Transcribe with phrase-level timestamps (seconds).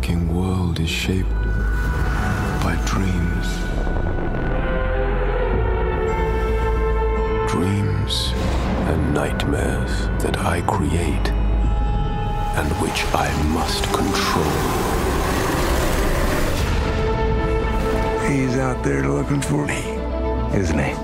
[0.00, 1.28] waking world is shaped
[2.64, 3.46] by dreams.
[7.50, 8.32] Dreams
[8.88, 9.92] and nightmares
[10.22, 11.28] that I create
[12.56, 14.56] and which I must control.
[18.26, 19.82] He's out there looking for me,
[20.58, 20.94] isn't he?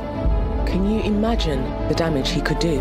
[0.70, 2.80] Can you imagine the damage he could do?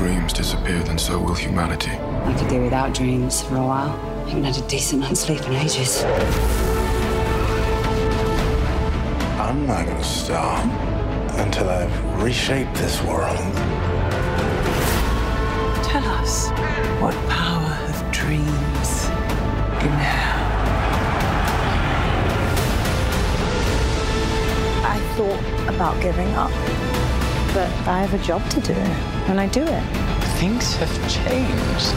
[0.00, 1.90] Dreams disappear, then so will humanity.
[1.90, 3.90] I could do without dreams for a while.
[4.24, 6.02] I haven't had a decent night's sleep in ages.
[9.38, 10.64] I'm not gonna stop
[11.38, 13.36] until I've reshaped this world.
[15.84, 16.48] Tell us
[17.02, 18.88] what power of dreams
[19.82, 20.40] you have.
[24.94, 26.52] I thought about giving up,
[27.52, 28.74] but I have a job to do,
[29.28, 29.82] and I do it.
[30.38, 31.94] Things have changed.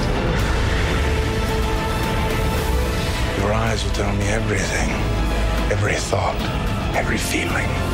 [3.40, 4.90] Your eyes will tell me everything.
[5.72, 6.40] Every thought,
[6.96, 7.93] every feeling.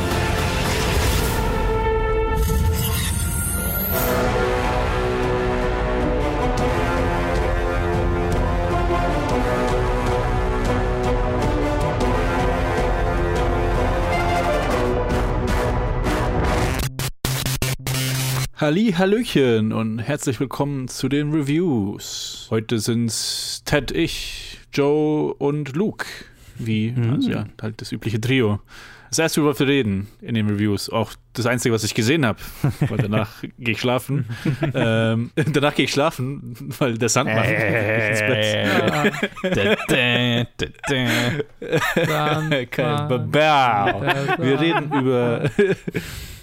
[18.70, 22.46] Halli, Hallöchen und herzlich willkommen zu den Reviews.
[22.50, 26.06] Heute sind's Ted, ich, Joe und Luke.
[26.56, 28.60] Wie, also ja, halt das übliche Trio.
[29.08, 32.38] Das erste, worüber wir reden in den Reviews, auch das einzige, was ich gesehen habe,
[32.88, 34.26] weil danach gehe ich schlafen.
[34.72, 38.70] ähm, danach gehe ich schlafen, weil der Sandmann äh, ins Bett.
[42.70, 44.02] Kein Babau.
[44.38, 45.50] Wir reden über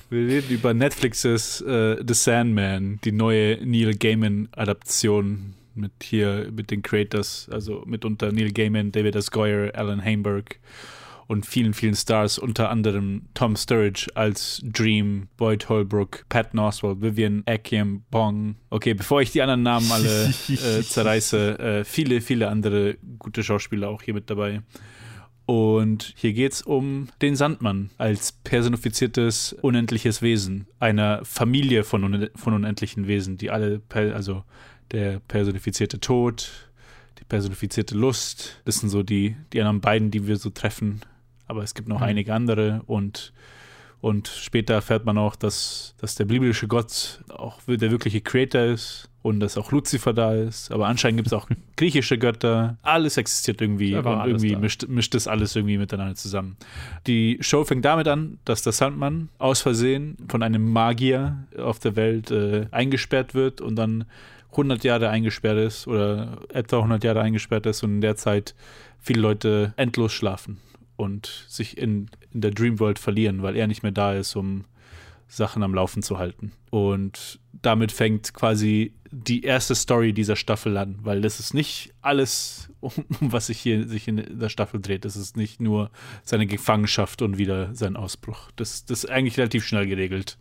[0.10, 6.82] wir reden über Netflixes äh, The Sandman, die neue Neil Gaiman-Adaption mit hier, mit den
[6.82, 9.32] Creators, also mitunter Neil Gaiman, David S.
[9.32, 10.60] Goyer, Alan Hainberg
[11.28, 17.44] und vielen, vielen Stars, unter anderem Tom Sturridge als Dream, Boyd Holbrook, Pat Oswald, Vivian
[17.46, 18.56] Akiem Bong.
[18.70, 23.90] Okay, bevor ich die anderen Namen alle äh, zerreiße, äh, viele, viele andere gute Schauspieler
[23.90, 24.62] auch hier mit dabei.
[25.48, 32.30] Und hier geht es um den Sandmann als personifiziertes unendliches Wesen, einer Familie von, un
[32.36, 34.44] von unendlichen Wesen, die alle, also
[34.92, 36.70] der personifizierte Tod,
[37.18, 41.00] die personifizierte Lust, das sind so die, die anderen beiden, die wir so treffen.
[41.46, 42.08] Aber es gibt noch mhm.
[42.08, 43.32] einige andere und
[44.00, 49.10] und später erfährt man auch, dass, dass der biblische Gott auch der wirkliche Creator ist
[49.28, 50.72] und dass auch Luzifer da ist.
[50.72, 52.78] Aber anscheinend gibt es auch griechische Götter.
[52.82, 56.56] Alles existiert irgendwie und irgendwie mischt, mischt das alles irgendwie miteinander zusammen.
[57.08, 61.98] Die Show fängt damit an, dass der Sandmann aus Versehen von einem Magier auf der
[61.98, 64.06] Welt äh, eingesperrt wird und dann
[64.52, 68.56] 100 Jahre eingesperrt ist oder etwa 100 Jahre eingesperrt ist und in der Zeit
[68.98, 70.58] viele Leute endlos schlafen
[70.96, 74.64] und sich in, in der Dreamworld verlieren, weil er nicht mehr da ist, um
[75.28, 76.54] Sachen am Laufen zu halten.
[76.70, 82.70] Und damit fängt quasi die erste Story dieser Staffel an, weil das ist nicht alles,
[82.80, 85.06] um, was sich hier sich in der Staffel dreht.
[85.06, 85.92] Das ist nicht nur
[86.24, 88.52] seine Gefangenschaft und wieder sein Ausbruch.
[88.56, 90.38] Das, das ist eigentlich relativ schnell geregelt.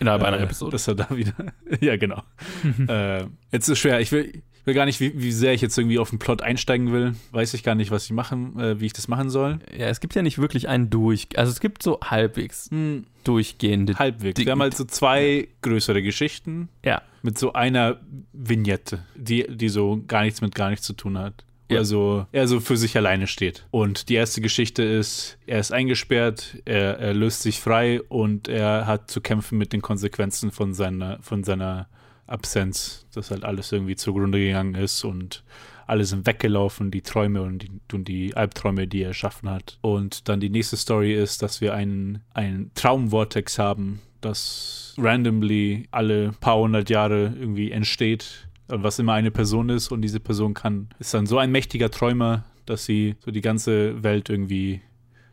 [0.00, 0.72] Innerhalb äh, einer Episode.
[0.72, 1.34] Dass er da wieder.
[1.80, 2.22] ja, genau.
[2.88, 4.00] äh, jetzt ist es schwer.
[4.00, 6.92] Ich will, will gar nicht, wie, wie sehr ich jetzt irgendwie auf den Plot einsteigen
[6.92, 7.14] will.
[7.32, 9.58] Weiß ich gar nicht, was ich machen, äh, wie ich das machen soll.
[9.76, 11.26] Ja, es gibt ja nicht wirklich einen durch.
[11.36, 13.04] Also es gibt so halbwegs hm.
[13.24, 13.98] durchgehende.
[13.98, 14.38] Halbwegs.
[14.38, 16.68] Wir haben halt so zwei größere Geschichten.
[16.84, 17.02] Ja.
[17.22, 17.98] Mit so einer
[18.32, 21.44] Vignette, die, die so gar nichts mit gar nichts zu tun hat.
[21.70, 21.78] Ja.
[21.78, 23.66] Also er so für sich alleine steht.
[23.70, 28.86] Und die erste Geschichte ist, er ist eingesperrt, er, er löst sich frei und er
[28.86, 31.88] hat zu kämpfen mit den Konsequenzen von seiner, von seiner
[32.28, 35.42] Absenz, dass halt alles irgendwie zugrunde gegangen ist und
[35.86, 39.78] alle sind weggelaufen, die Träume und die, und die Albträume, die er erschaffen hat.
[39.80, 46.32] Und dann die nächste Story ist, dass wir einen, einen Traumvortex haben, das randomly alle
[46.40, 51.14] paar hundert Jahre irgendwie entsteht, was immer eine Person ist und diese Person kann, ist
[51.14, 54.82] dann so ein mächtiger Träumer, dass sie so die ganze Welt irgendwie,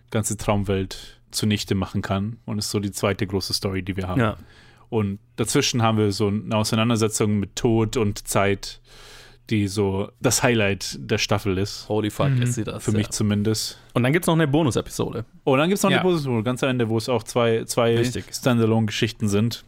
[0.10, 4.22] ganze Traumwelt zunichte machen kann und ist so die zweite große Story, die wir haben.
[4.22, 4.38] Ja.
[4.90, 8.80] Und dazwischen haben wir so eine Auseinandersetzung mit Tod und Zeit,
[9.50, 11.88] die so das Highlight der Staffel ist.
[11.88, 12.42] Holy fuck, mhm.
[12.42, 12.84] ist sie das.
[12.84, 12.98] Für ja.
[12.98, 13.80] mich zumindest.
[13.94, 15.26] Und dann gibt es noch eine Bonus-Episode.
[15.44, 15.98] Oh, dann gibt es noch ja.
[15.98, 19.64] eine Bonus-Episode, ganz am Ende, wo es auch zwei, zwei Standalone-Geschichten sind,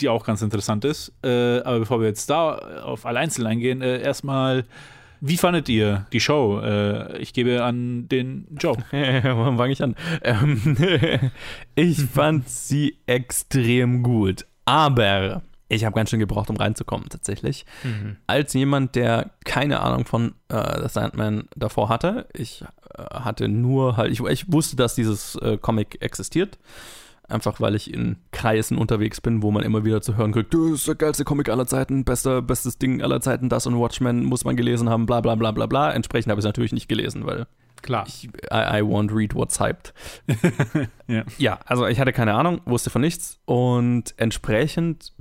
[0.00, 1.12] die auch ganz interessant ist.
[1.22, 4.64] Äh, aber bevor wir jetzt da auf alle einzeln eingehen, äh, erstmal
[5.20, 6.60] wie fandet ihr die Show?
[6.60, 8.76] Äh, ich gebe an den Joe.
[8.90, 9.94] Warum fange ich an?
[10.22, 10.76] Ähm,
[11.74, 14.46] ich fand sie extrem gut.
[14.64, 17.66] Aber Ich habe ganz schön gebraucht, um reinzukommen, tatsächlich.
[17.82, 18.16] Mhm.
[18.28, 22.62] Als jemand, der keine Ahnung von äh, The Sandman davor hatte, ich
[22.96, 26.58] äh, hatte nur halt, ich, ich wusste, dass dieses äh, Comic existiert.
[27.28, 30.60] Einfach weil ich in Kreisen unterwegs bin, wo man immer wieder zu hören kriegt, das
[30.60, 34.44] ist der geilste Comic aller Zeiten, bester, bestes Ding aller Zeiten, das und Watchmen muss
[34.44, 35.92] man gelesen haben, bla bla bla bla bla.
[35.92, 37.46] Entsprechend habe ich es natürlich nicht gelesen, weil
[37.82, 38.04] Klar.
[38.06, 39.92] ich, I, I won't read what's hyped.
[41.08, 41.22] Ja.
[41.38, 45.12] Ja, also ich hatte keine Ahnung, wusste von nichts und entsprechend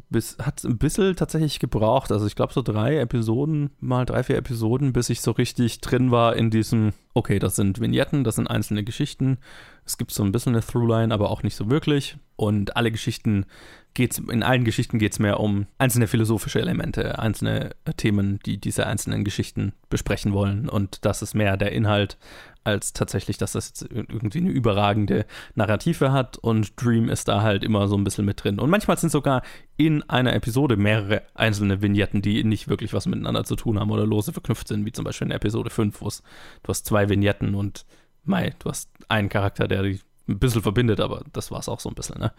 [0.41, 2.11] hat es ein bisschen tatsächlich gebraucht.
[2.11, 6.09] Also ich glaube so drei Episoden, mal drei, vier Episoden, bis ich so richtig drin
[6.09, 9.37] war in diesem, okay, das sind Vignetten, das sind einzelne Geschichten.
[9.85, 12.17] Es gibt so ein bisschen eine Throughline, aber auch nicht so wirklich.
[12.35, 13.45] Und alle Geschichten
[13.93, 18.87] geht's, in allen Geschichten geht es mehr um einzelne philosophische Elemente, einzelne Themen, die diese
[18.87, 20.67] einzelnen Geschichten besprechen wollen.
[20.67, 22.17] Und das ist mehr der Inhalt,
[22.65, 26.37] als tatsächlich, dass das jetzt irgendwie eine überragende Narrative hat.
[26.37, 28.59] Und Dream ist da halt immer so ein bisschen mit drin.
[28.59, 29.43] Und manchmal sind sogar
[29.77, 34.05] in einer Episode mehrere einzelne Vignetten, die nicht wirklich was miteinander zu tun haben oder
[34.05, 37.85] lose verknüpft sind, wie zum Beispiel in Episode 5, wo du hast zwei Vignetten und
[38.25, 41.79] Mai, du hast einen Charakter, der die ein bisschen verbindet, aber das war es auch
[41.79, 42.31] so ein bisschen, ne?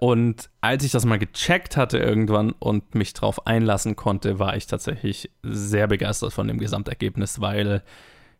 [0.00, 4.66] Und als ich das mal gecheckt hatte irgendwann und mich drauf einlassen konnte, war ich
[4.66, 7.84] tatsächlich sehr begeistert von dem Gesamtergebnis, weil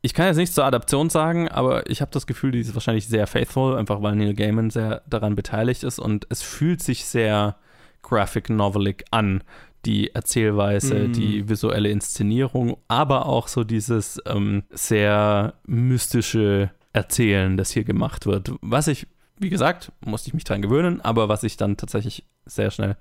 [0.01, 3.07] ich kann jetzt nichts zur Adaption sagen, aber ich habe das Gefühl, die ist wahrscheinlich
[3.07, 7.57] sehr faithful, einfach weil Neil Gaiman sehr daran beteiligt ist und es fühlt sich sehr
[8.03, 9.43] graphic novelig an.
[9.85, 11.13] Die Erzählweise, Mm.
[11.13, 18.53] die visuelle Inszenierung, aber auch so dieses ähm, sehr mystische Erzählen, das hier gemacht wird.
[18.61, 19.07] Was ich,
[19.39, 22.97] wie gesagt, musste ich mich dran gewöhnen, aber was ich dann tatsächlich sehr schnell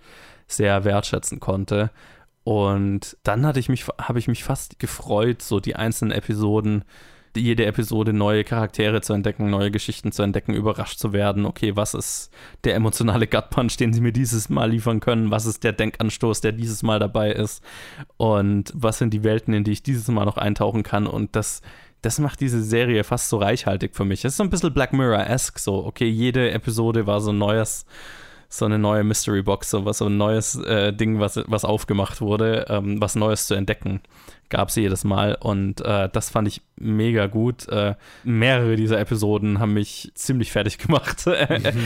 [0.48, 1.92] sehr wertschätzen konnte.
[2.44, 6.86] Und dann hatte ich mich, habe ich mich fast gefreut, so die einzelnen Episoden,
[7.36, 11.46] jede Episode neue Charaktere zu entdecken, neue Geschichten zu entdecken, überrascht zu werden.
[11.46, 12.32] Okay, was ist
[12.64, 15.32] der emotionale Gut-Punch, den sie mir dieses Mal liefern können?
[15.32, 17.64] Was ist der Denkanstoß, der dieses Mal dabei ist?
[18.18, 21.08] Und was sind die Welten, in die ich dieses Mal noch eintauchen kann?
[21.08, 21.62] Und das,
[22.07, 24.24] das macht diese Serie fast so reichhaltig für mich.
[24.24, 27.86] Es ist so ein bisschen Black Mirror-esque, so, okay, jede Episode war so ein neues,
[28.48, 32.21] so eine neue Mystery Box, so was so ein neues äh, Ding, was, was aufgemacht
[32.21, 34.00] wurde, ähm, was Neues zu entdecken,
[34.48, 35.36] gab es jedes Mal.
[35.36, 37.68] Und äh, das fand ich mega gut.
[37.68, 41.27] Äh, mehrere dieser Episoden haben mich ziemlich fertig gemacht.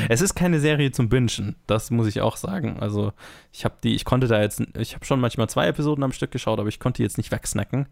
[0.08, 2.78] Es ist keine Serie zum Bingen, das muss ich auch sagen.
[2.80, 3.12] Also
[3.52, 6.30] ich habe die, ich konnte da jetzt, ich habe schon manchmal zwei Episoden am Stück
[6.30, 7.88] geschaut, aber ich konnte die jetzt nicht wegsnacken.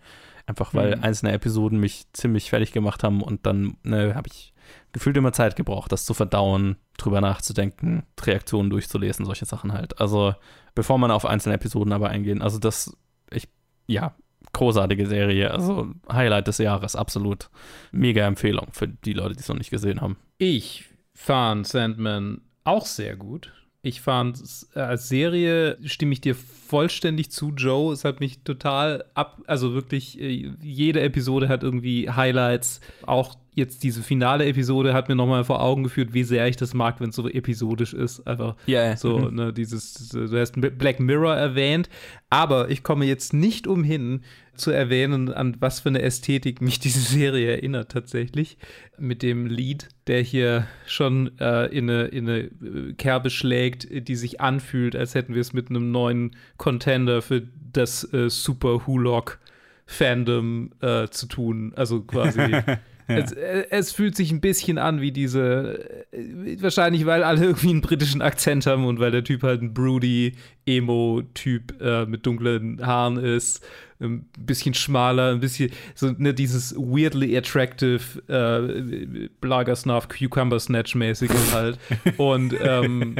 [0.50, 1.04] Einfach weil Mhm.
[1.04, 4.52] einzelne Episoden mich ziemlich fertig gemacht haben und dann ne, habe ich
[4.94, 10.02] gefühlt immer Zeit gebraucht, das zu verdauen, drüber nachzudenken, Reaktionen durchzulesen, solche Sachen halt.
[10.02, 10.34] Also,
[10.74, 12.98] bevor man auf einzelne Episoden aber eingehen, also das,
[13.30, 13.48] ich,
[13.86, 14.16] ja,
[14.52, 17.52] großartige Serie, also Highlight des Jahres, absolut.
[17.92, 20.18] Mega Empfehlung für die Leute, die es noch nicht gesehen haben.
[20.40, 23.54] Ich fand Sandman auch sehr gut.
[23.82, 27.94] Ich fand es äh, als Serie, stimme ich dir vollständig zu, Joe.
[27.94, 32.82] Es hat mich total ab, also wirklich, äh, jede Episode hat irgendwie Highlights.
[33.06, 36.74] Auch jetzt diese finale Episode hat mir nochmal vor Augen geführt, wie sehr ich das
[36.74, 38.28] mag, wenn es so episodisch ist.
[38.28, 39.36] Einfach Ja, so, mhm.
[39.36, 41.90] ne, dieses, du hast Black Mirror erwähnt,
[42.30, 44.24] aber ich komme jetzt nicht umhin
[44.60, 48.58] zu erwähnen, an was für eine Ästhetik mich diese Serie erinnert tatsächlich.
[48.98, 54.16] Mit dem Lied, der hier schon äh, in, eine, in eine äh, Kerbe schlägt, die
[54.16, 59.40] sich anfühlt, als hätten wir es mit einem neuen Contender für das äh, Super Hulock
[59.86, 61.74] Fandom äh, zu tun.
[61.76, 62.40] Also quasi.
[63.10, 67.72] Es, äh, es fühlt sich ein bisschen an wie diese, äh, wahrscheinlich weil alle irgendwie
[67.72, 70.34] einen britischen Akzent haben und weil der Typ halt ein broody
[70.68, 73.66] Emo-Typ äh, mit dunklen Haaren ist,
[74.00, 81.32] ein bisschen schmaler, ein bisschen so ne, dieses weirdly attractive äh, Blagersnuff Cucumber Snatch mäßige
[81.54, 81.80] halt
[82.18, 83.16] und ähm,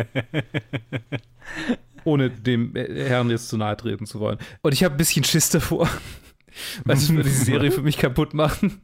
[2.06, 4.38] ohne dem Herrn jetzt zu nahe treten zu wollen.
[4.62, 5.90] Und ich habe ein bisschen Schiss davor.
[6.84, 8.82] Weil es würde die Serie für mich kaputt machen.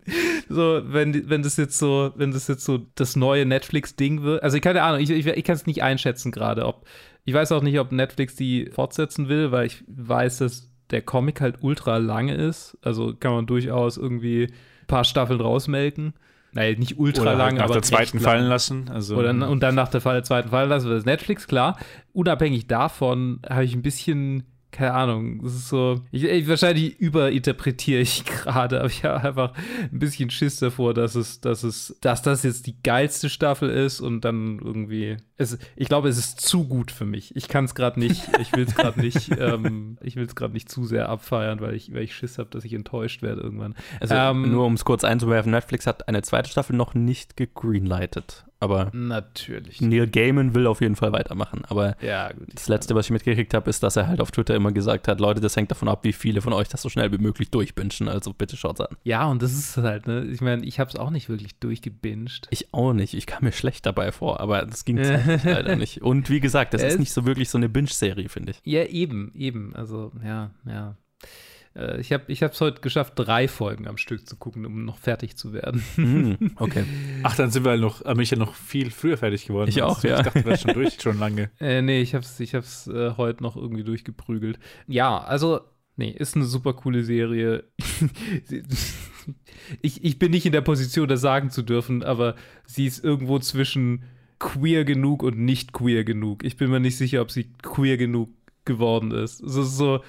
[0.47, 4.43] So, wenn, wenn das jetzt so, wenn das jetzt so das neue Netflix-Ding wird.
[4.43, 6.85] Also, keine Ahnung, ich, ich, ich kann es nicht einschätzen gerade, ob.
[7.25, 11.41] Ich weiß auch nicht, ob Netflix die fortsetzen will, weil ich weiß, dass der Comic
[11.41, 12.77] halt ultra lange ist.
[12.81, 16.13] Also kann man durchaus irgendwie ein paar Staffeln rausmelken.
[16.55, 18.89] Naja, nicht ultra Oder halt lang, nach aber der zweiten fallen lassen.
[18.89, 21.77] Also, Oder, und dann nach der zweiten Fall lassen das Netflix, klar.
[22.13, 24.43] Unabhängig davon habe ich ein bisschen,
[24.75, 29.53] keine Ahnung, es ist so, ich, ich, wahrscheinlich überinterpretiere ich gerade, aber ich habe einfach
[29.81, 34.01] ein bisschen Schiss davor, dass es, dass es, dass das jetzt die geilste Staffel ist
[34.01, 37.33] und dann irgendwie, es, ich glaube, es ist zu gut für mich.
[37.37, 40.53] Ich kann es gerade nicht, ich will es gerade nicht, ähm, ich will es gerade
[40.53, 43.75] nicht zu sehr abfeiern, weil ich, weil ich Schiss habe, dass ich enttäuscht werde irgendwann.
[44.01, 48.45] Also Ähm, nur um es kurz einzuwerfen, Netflix hat eine zweite Staffel noch nicht gegreenlightet.
[48.59, 49.81] Aber Natürlich.
[49.81, 51.63] Neil Gaiman will auf jeden Fall weitermachen.
[51.67, 52.47] Aber Ja, gut.
[52.53, 55.19] das Letzte, was ich mitgekriegt habe, ist, dass er halt auf Twitter immer gesagt hat,
[55.19, 58.07] Leute, das hängt davon ab, wie viele von euch das so schnell wie möglich durchbingen.
[58.07, 58.95] Also bitte schaut's an.
[59.03, 60.23] Ja, und das ist halt, ne?
[60.25, 62.47] Ich meine, ich habe es auch nicht wirklich durchgebinged.
[62.49, 63.13] Ich auch nicht.
[63.13, 66.01] Ich kam mir schlecht dabei vor, aber das ging zeitlich leider nicht.
[66.01, 68.61] Und wie gesagt, das ist nicht so wirklich so eine Binge-Serie, finde ich.
[68.63, 69.75] Ja, eben, eben.
[69.75, 70.95] Also, ja, ja.
[71.75, 74.97] Äh, Ich habe es ich heute geschafft, drei Folgen am Stück zu gucken, um noch
[74.97, 75.83] fertig zu werden.
[75.95, 76.85] Hm, okay.
[77.23, 79.69] Ach, dann sind wir halt noch, aber ich ja noch viel früher fertig geworden.
[79.69, 80.17] Ich auch, ja.
[80.17, 81.51] Ich dachte, du wärst schon durch, schon lange.
[81.59, 84.59] Äh, nee, ich hab's, ich hab's äh, heute noch irgendwie durchgeprügelt.
[84.87, 85.61] Ja, also,
[85.95, 87.65] nee, ist eine super coole Serie.
[89.81, 93.39] Ich, ich bin nicht in der Position, das sagen zu dürfen, aber sie ist irgendwo
[93.39, 94.03] zwischen
[94.37, 96.43] queer genug und nicht queer genug.
[96.43, 98.29] Ich bin mir nicht sicher, ob sie queer genug
[98.65, 99.41] geworden ist.
[99.41, 100.01] Es ist so,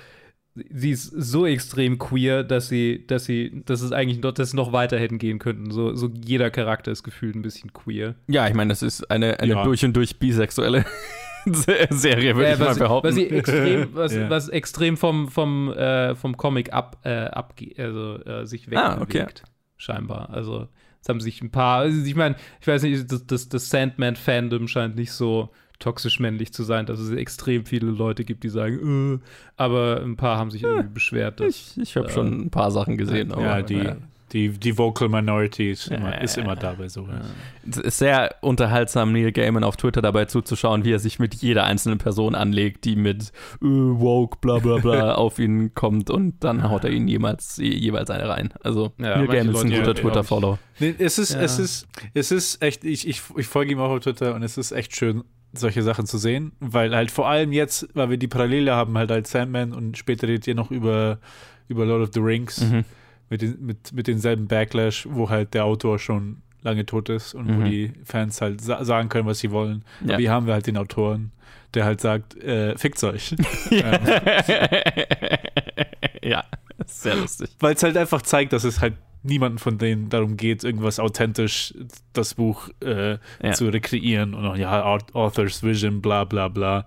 [0.71, 4.55] sie ist so extrem queer, dass sie, dass sie, dass es eigentlich noch, dass es
[4.55, 5.71] noch weiter hätten gehen könnten.
[5.71, 8.15] So, so jeder Charakter ist gefühlt ein bisschen queer.
[8.29, 9.65] Ja, ich meine, das ist eine, eine Ja.
[9.65, 10.85] durch und durch bisexuelle
[11.91, 13.09] Serie, würde Äh, ich mal was, behaupten.
[13.09, 14.31] was, sie extrem, was, Ja.
[14.31, 19.45] was extrem vom, vom, äh, vom Comic ab, äh, abge also äh, sich Ah, wegbewegt,
[19.77, 20.31] scheinbar.
[20.31, 20.69] Also
[21.01, 24.67] es haben sich ein paar, also ich meine, ich weiß nicht, das, das, das Sandman-Fandom
[24.69, 29.21] scheint nicht so toxisch männlich zu sein, dass es extrem viele Leute gibt, die sagen,
[29.23, 32.51] äh, aber ein paar haben sich irgendwie beschwert, dass ich ich habe äh, schon ein
[32.51, 33.31] paar Sachen gesehen.
[33.31, 33.97] ja, aber, die, ja.
[34.33, 37.27] die, die Vocal Minority ist immer, ist immer da bei sowas.
[37.69, 41.65] Es ist sehr unterhaltsam, Neil Gaiman auf Twitter dabei zuzuschauen, wie er sich mit jeder
[41.65, 46.69] einzelnen Person anlegt, die mit äh, woke, bla bla bla auf ihn kommt und dann
[46.69, 48.53] haut er ihnen jemals, jeweils eine rein.
[48.63, 50.59] Also Ja, Neil Gaiman ist ein guter ja, Twitter-Follow.
[50.79, 51.41] Nee, es ist, Ja.
[51.41, 54.59] es ist, es ist echt, ich, ich, ich folge ihm auch auf Twitter und es
[54.59, 55.25] ist echt schön,
[55.59, 59.11] solche Sachen zu sehen, weil halt vor allem jetzt, weil wir die Parallele haben, halt
[59.13, 61.19] als Sandman und später redet ihr noch über,
[61.69, 62.85] über Lord of the Rings Mhm.
[63.31, 67.49] mit, den, mit, mit denselben Backlash, wo halt der Autor schon lange tot ist und
[67.49, 67.65] wo Mhm.
[67.65, 69.85] die Fans halt sa sagen können, was sie wollen.
[70.05, 70.15] Ja.
[70.15, 71.31] Aber hier haben wir halt den Autoren,
[71.75, 73.35] der halt sagt, äh, fickt's euch.
[76.23, 76.45] ja,
[76.87, 77.51] sehr lustig.
[77.61, 78.95] Weil es halt einfach zeigt, dass es halt
[79.27, 81.75] niemanden von denen darum geht, irgendwas authentisch
[82.13, 83.53] das Buch äh, Ja.
[83.53, 86.87] zu rekreieren und auch, ja, Au- Author's Vision, bla bla bla.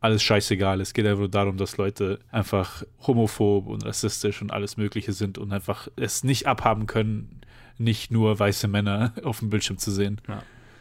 [0.00, 0.80] Alles scheißegal.
[0.80, 5.38] Es geht einfach nur darum, dass Leute einfach homophob und rassistisch und alles Mögliche sind
[5.38, 7.40] und einfach es nicht abhaben können,
[7.78, 10.20] nicht nur weiße Männer auf dem Bildschirm zu sehen.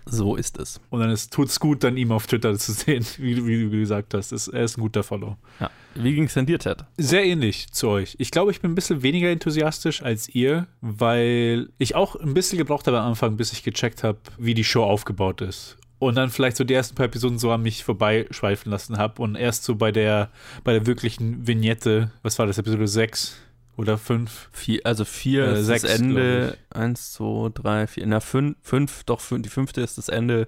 [0.06, 0.80] So ist es.
[0.90, 4.14] Und dann tut es gut, dann ihm auf Twitter zu sehen, wie, wie du gesagt
[4.14, 4.32] hast.
[4.32, 5.38] Es, er ist ein guter Follow.
[5.60, 5.70] Ja.
[5.96, 6.84] Wie ging es denn dir, Ted?
[6.98, 8.16] Sehr ähnlich zu euch.
[8.20, 12.58] Ich glaube, ich bin ein bisschen weniger enthusiastisch als ihr, weil ich auch ein bisschen
[12.58, 15.78] gebraucht habe am Anfang, bis ich gecheckt habe, wie die Show aufgebaut ist.
[15.98, 19.36] Und dann vielleicht so die ersten paar Episoden so an mich vorbeischweifen lassen habe und
[19.36, 20.30] erst so bei der,
[20.66, 23.38] bei der wirklichen Vignette, was war das, Episode 6
[23.78, 24.50] oder 5?
[24.52, 26.58] Vier, also vier Äh, sechs, das Ende.
[26.74, 28.06] Eins, zwei, drei, vier.
[28.08, 30.48] Na, fünf, fünf, doch, fünf, die fünfte ist das Ende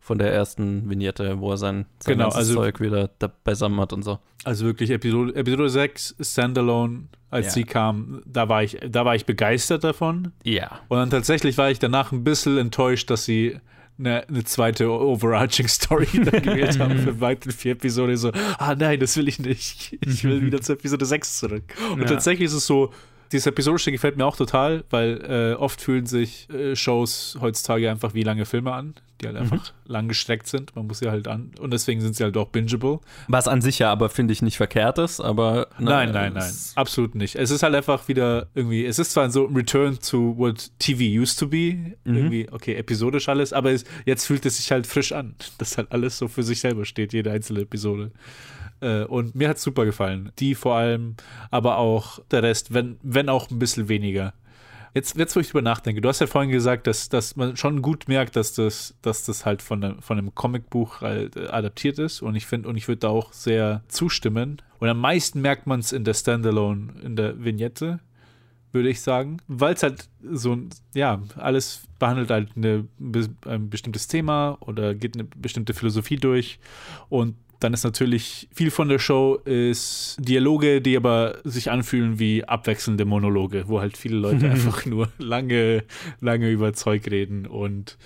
[0.00, 3.92] von der ersten Vignette, wo er sein, sein Genau, also- Zeug wieder da beisammen hat
[3.92, 4.18] und so.
[4.44, 7.52] Also wirklich Episode, Episode 6, Standalone, als Ja.
[7.52, 10.32] sie kam, da war ich, da war ich begeistert davon.
[10.44, 10.80] Ja.
[10.88, 13.58] Und dann tatsächlich war ich danach ein bisschen enttäuscht, dass sie
[13.98, 18.16] eine, eine zweite overarching Story dann gewählt haben für weitere vier Episoden.
[18.16, 19.96] So, ah nein, das will ich nicht.
[20.06, 21.64] Ich will wieder zur Episode 6 zurück.
[21.92, 22.06] Und Ja.
[22.06, 22.92] tatsächlich ist es so,
[23.32, 28.14] dieses episodische gefällt mir auch total, weil äh, oft fühlen sich äh, Shows heutzutage einfach
[28.14, 30.74] wie lange Filme an, die halt einfach lang gestreckt sind.
[30.76, 31.52] Man muss sie halt an.
[31.60, 33.00] Und deswegen sind sie halt auch bingeable.
[33.26, 35.68] Was an sich ja aber, finde ich, nicht verkehrt ist, aber.
[35.78, 36.52] ne, Nein, nein, nein.
[36.74, 37.36] Absolut nicht.
[37.36, 41.20] Es ist halt einfach wieder irgendwie, es ist zwar so ein Return to what TV
[41.20, 45.12] used to be, irgendwie, okay, episodisch alles, aber es, jetzt fühlt es sich halt frisch
[45.12, 48.12] an, dass halt alles so für sich selber steht, jede einzelne Episode.
[48.80, 50.32] Äh, und mir hat es super gefallen.
[50.38, 51.16] Die vor allem,
[51.50, 54.34] aber auch der Rest, wenn, wenn auch ein bisschen weniger.
[54.94, 57.82] Jetzt, jetzt, wo ich drüber nachdenke, du hast ja vorhin gesagt, dass, dass man schon
[57.82, 61.98] gut merkt, dass das, dass das halt von, einem- von einem Comicbuch halt äh, adaptiert
[61.98, 62.22] ist.
[62.22, 64.62] Und ich finde, und ich würde da auch sehr zustimmen.
[64.80, 68.00] Und am meisten merkt man es in der Standalone, in der Vignette,
[68.72, 69.36] würde ich sagen.
[69.46, 72.86] Weil es halt so, ein- ja, alles behandelt halt eine,
[73.46, 76.58] ein bestimmtes Thema oder geht eine bestimmte Philosophie durch.
[77.10, 82.44] Und dann ist natürlich viel von der Show ist Dialoge, die aber sich anfühlen wie
[82.44, 85.84] abwechselnde Monologe, wo halt viele Leute einfach nur lange,
[86.20, 87.98] lange über Zeug reden und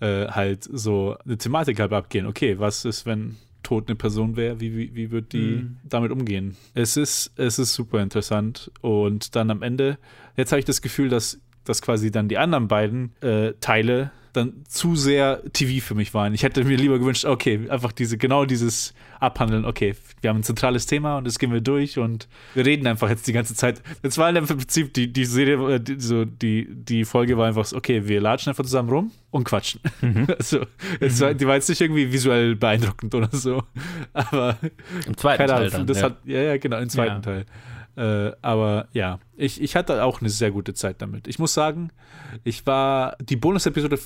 [0.00, 2.26] äh, halt so eine Thematik halt abgehen.
[2.26, 4.60] Okay, was ist, wenn tot eine Person wäre?
[4.60, 5.76] Wie, wie, wie wird die Mhm.
[5.84, 6.56] damit umgehen?
[6.74, 9.98] Es ist, es ist super interessant und dann am Ende,
[10.36, 14.64] jetzt habe ich das Gefühl, dass, dass quasi dann die anderen beiden äh, Teile dann
[14.68, 16.34] zu sehr TV für mich waren.
[16.34, 20.42] Ich hätte mir lieber gewünscht, okay, einfach diese, genau dieses abhandeln, okay, wir haben ein
[20.42, 23.80] zentrales Thema und das gehen wir durch und wir reden einfach jetzt die ganze Zeit.
[24.02, 27.64] Das war im Prinzip die, die Serie, äh, die, so die, die Folge war einfach
[27.64, 29.80] so, okay, wir latschen einfach zusammen rum und quatschen.
[30.00, 30.26] Mhm.
[30.36, 30.66] Also,
[31.00, 33.62] es war, die war jetzt nicht irgendwie visuell beeindruckend oder so,
[34.12, 34.58] aber
[35.06, 36.04] im zweiten Teil dann, das ja.
[36.04, 37.20] hat, ja, ja, genau, im zweiten ja.
[37.20, 37.46] Teil.
[37.96, 41.28] Äh, aber ja, ich, ich hatte auch eine sehr gute Zeit damit.
[41.28, 41.90] Ich muss sagen,
[42.42, 43.98] ich war, die Bonus-Episode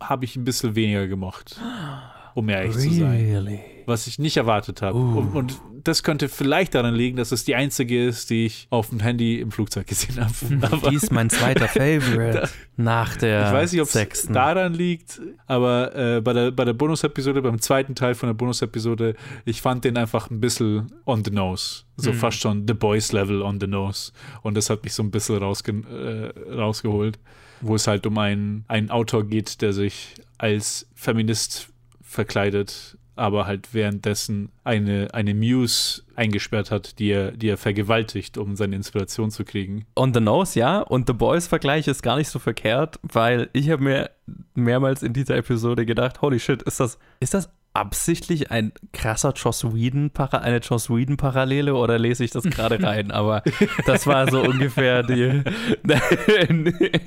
[0.00, 1.60] habe ich ein bisschen weniger gemocht.
[2.34, 2.88] Um ehrlich really?
[2.88, 3.60] zu sein.
[3.86, 4.98] Was ich nicht erwartet habe.
[4.98, 5.18] Uh.
[5.18, 8.88] Und, und, das könnte vielleicht daran liegen, dass es die einzige ist, die ich auf
[8.88, 10.80] dem Handy im Flugzeug gesehen habe.
[10.90, 15.94] die ist mein zweiter Favorite nach der Ich weiß nicht, ob es daran liegt, aber
[15.94, 19.14] äh, bei der, bei der Bonus-Episode, beim zweiten Teil von der Bonus-Episode,
[19.44, 21.82] ich fand den einfach ein bisschen on the nose.
[21.96, 22.16] So mhm.
[22.16, 24.12] fast schon The Boys Level on the nose.
[24.42, 27.18] Und das hat mich so ein bisschen rausge äh, rausgeholt,
[27.60, 31.68] wo es halt um einen, einen Autor geht, der sich als Feminist
[32.14, 38.56] verkleidet aber halt währenddessen eine, eine Muse eingesperrt hat, die er, die er vergewaltigt, um
[38.56, 39.86] seine Inspiration zu kriegen.
[39.96, 40.80] On the nose, ja.
[40.80, 44.10] Und The Boys-Vergleich ist gar nicht so verkehrt, weil ich habe mir
[44.54, 49.64] mehrmals in dieser Episode gedacht, holy shit, ist das, ist das absichtlich ein krasser Joss
[49.64, 53.10] Whedon eine Joss Whedon Parallele oder lese ich das gerade rein?
[53.10, 53.42] Aber
[53.84, 55.42] das war so ungefähr die,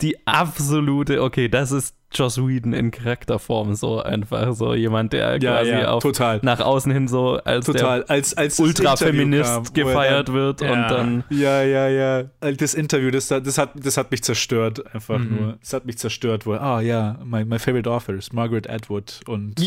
[0.00, 5.56] die absolute, okay, das ist Joss Whedon in Charakterform so einfach so jemand, der ja,
[5.56, 6.40] quasi ja, auf, total.
[6.42, 8.04] nach außen hin so als total.
[8.04, 10.72] als, als Ultrafeminist gefeiert dann, wird ja.
[10.72, 15.18] und dann ja ja ja das Interview das, das hat das hat mich zerstört einfach
[15.18, 15.36] mhm.
[15.36, 19.58] nur das hat mich zerstört wo ah ja my, my favorite authors Margaret Atwood und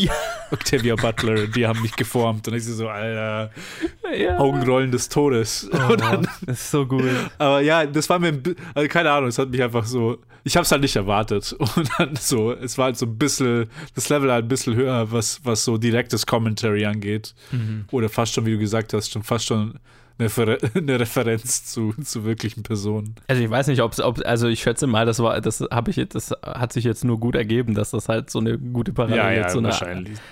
[0.50, 3.50] Octavia Butler die haben mich geformt und ich so Alter
[4.38, 7.04] Augenrollen des Todes oh, dann, das ist so gut
[7.38, 8.40] aber ja das war mir
[8.74, 11.90] also keine Ahnung es hat mich einfach so ich habe es halt nicht erwartet und
[11.98, 12.52] dann so so.
[12.52, 15.76] Es war halt so ein bisschen, das Level halt ein bisschen höher, was, was so
[15.76, 17.34] direktes Commentary angeht.
[17.50, 17.86] Mhm.
[17.90, 19.78] Oder fast schon, wie du gesagt hast, schon fast schon
[20.18, 23.14] eine, Ver eine Referenz zu, zu wirklichen Personen.
[23.28, 25.90] Also ich weiß nicht, ob es, ob, also ich schätze mal, das war, das habe
[25.90, 29.18] ich das hat sich jetzt nur gut ergeben, dass das halt so eine gute Parallele
[29.18, 29.74] ja, ja, zu einer,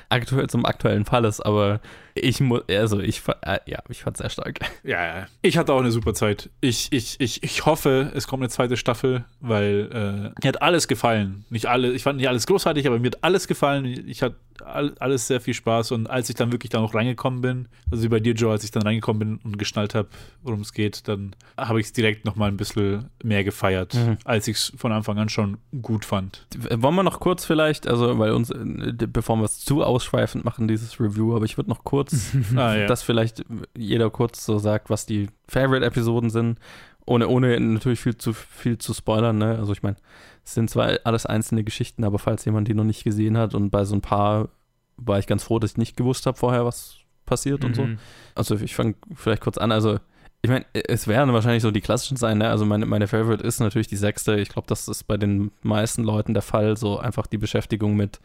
[0.08, 1.80] aktuell, zum aktuellen Fall ist, aber
[2.16, 4.58] ich muss, also ich, äh, ja, ich fand es sehr stark.
[4.82, 6.50] Ja, ja, ich hatte auch eine super Zeit.
[6.60, 10.88] Ich, ich, ich, ich hoffe, es kommt eine zweite Staffel, weil äh, mir hat alles
[10.88, 11.44] gefallen.
[11.50, 13.84] Nicht alle, ich fand nicht alles großartig, aber mir hat alles gefallen.
[14.06, 17.68] Ich hatte alles sehr viel Spaß und als ich dann wirklich da noch reingekommen bin,
[17.90, 20.08] also wie bei dir, Joe, als ich dann reingekommen bin und geschnallt habe,
[20.42, 24.18] worum es geht, dann habe ich es direkt nochmal ein bisschen mehr gefeiert, mhm.
[24.24, 26.46] als ich es von Anfang an schon gut fand.
[26.70, 30.68] Wollen wir noch kurz vielleicht, also weil uns, äh, bevor wir es zu ausschweifend machen,
[30.68, 32.86] dieses Review, aber ich würde noch kurz kurz, ah, ja.
[32.86, 33.44] dass vielleicht
[33.76, 36.58] jeder kurz so sagt, was die Favorite-Episoden sind,
[37.04, 39.38] ohne, ohne natürlich viel zu viel zu spoilern.
[39.38, 39.56] Ne?
[39.58, 39.96] Also ich meine,
[40.44, 43.70] es sind zwar alles einzelne Geschichten, aber falls jemand die noch nicht gesehen hat und
[43.70, 44.48] bei so ein paar
[44.96, 47.66] war ich ganz froh, dass ich nicht gewusst habe vorher, was passiert mhm.
[47.66, 47.82] und so.
[47.82, 47.98] Mhm.
[48.34, 49.72] Also ich fange vielleicht kurz an.
[49.72, 49.98] Also
[50.42, 52.48] ich meine, es werden wahrscheinlich so die klassischen sein, ne?
[52.48, 54.38] Also meine, meine Favorite ist natürlich die sechste.
[54.38, 58.20] Ich glaube, das ist bei den meisten Leuten der Fall, so einfach die Beschäftigung mit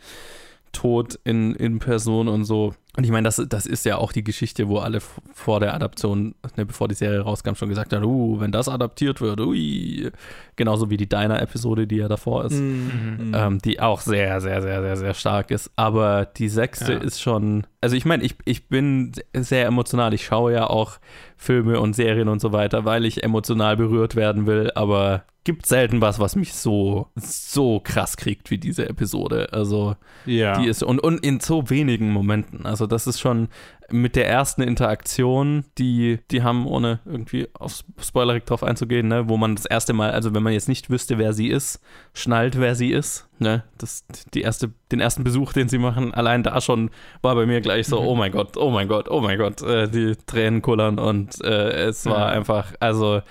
[0.72, 2.74] Tod in, in Person und so.
[2.97, 6.36] Und ich meine, das, das ist ja auch die Geschichte, wo alle vor der Adaption,
[6.58, 10.12] ne, bevor die Serie rauskam, schon gesagt haben, uh, wenn das adaptiert wird, ui.
[10.58, 13.32] Genauso wie die Diner-Episode, die ja davor ist, mhm.
[13.34, 15.71] ähm, die auch sehr, sehr, sehr, sehr, sehr stark ist.
[15.77, 16.99] Aber die sechste ja.
[16.99, 20.13] ist schon, also ich meine, ich, ich bin sehr emotional.
[20.13, 20.99] Ich schaue ja auch
[21.38, 26.01] Filme und Serien und so weiter, weil ich emotional berührt werden will, aber gibt selten
[26.01, 29.49] was, was mich so, so krass kriegt wie diese Episode.
[29.51, 30.60] Also, ja.
[30.60, 32.65] die ist, und, und in so wenigen Momenten.
[32.65, 33.50] Also, das ist schon
[33.89, 39.38] mit der ersten Interaktion, die, die haben, ohne irgendwie auf Spoilerig drauf einzugehen, ne, wo
[39.38, 41.82] man das erste Mal, also wenn man jetzt nicht wüsste, wer sie ist,
[42.13, 46.44] schnallt, wer sie ist, ne, das, die erste, den ersten Besuch, den sie machen, allein
[46.44, 46.89] da schon
[47.22, 48.08] war bei mir gleich so, mhm.
[48.08, 51.88] oh mein Gott, oh mein Gott, oh mein Gott, äh, die Tränen kullern und äh,
[51.88, 52.38] es war mhm.
[52.38, 53.22] einfach, also,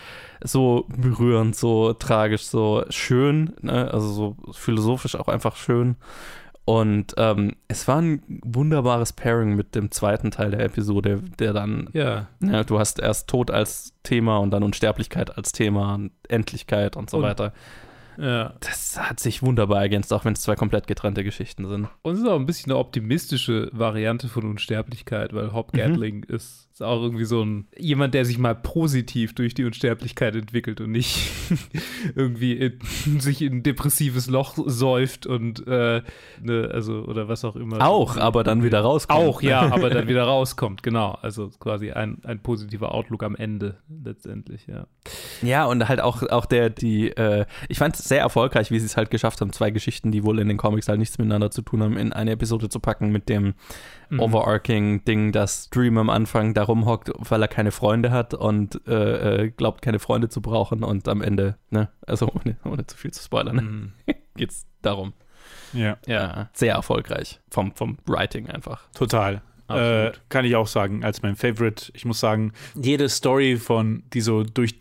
[0.43, 3.93] so berührend, so tragisch, so schön, ne?
[3.93, 5.97] also so philosophisch auch einfach schön.
[6.71, 11.89] Und ähm, es war ein wunderbares Pairing mit dem zweiten Teil der Episode, der dann,
[11.95, 12.29] ja.
[12.39, 17.11] ja du hast erst Tod als Thema und dann Unsterblichkeit als Thema und Endlichkeit und
[17.11, 17.53] so und, weiter.
[18.19, 18.55] Ja.
[18.61, 21.89] Das hat sich wunderbar ergänzt, auch wenn es zwei komplett getrennte Geschichten sind.
[22.03, 25.79] Und es ist auch ein bisschen eine optimistische Variante von Unsterblichkeit, weil Hop mhm.
[25.79, 26.37] Gatling mhm.
[26.37, 30.81] ist ist auch irgendwie so ein jemand, der sich mal positiv durch die Unsterblichkeit entwickelt
[30.81, 31.31] und nicht
[32.15, 32.81] irgendwie in,
[33.21, 36.03] sich in ein depressives Loch säuft und äh,
[36.43, 37.87] ne, also oder was auch immer.
[37.87, 39.21] Auch, aber dann wieder rauskommt.
[39.21, 41.19] Auch, ja, aber dann wieder rauskommt, genau.
[41.21, 44.87] Also quasi ein, ein positiver Outlook am Ende letztendlich, ja.
[45.43, 48.97] Ja, und halt auch, auch der, die, äh, ich fand sehr erfolgreich, wie sie es
[48.97, 51.83] halt geschafft haben, zwei Geschichten, die wohl in den Comics halt nichts miteinander zu tun
[51.83, 53.55] haben, in eine Episode zu packen mit dem
[54.09, 54.21] mhm.
[54.21, 59.51] overarching-Ding, dass Dream am Anfang da rumhockt, weil er keine Freunde hat und äh, äh,
[59.51, 63.23] glaubt, keine Freunde zu brauchen und am Ende, ne, also ohne, ohne zu viel zu
[63.23, 65.13] spoilern, ne, geht's darum.
[65.73, 65.99] Ja.
[66.07, 68.89] Ja, sehr erfolgreich vom, vom Writing einfach.
[68.95, 69.43] Total.
[69.69, 71.93] Äh, kann ich auch sagen, als mein Favorite.
[71.95, 74.77] Ich muss sagen, jede Story von, die so durch,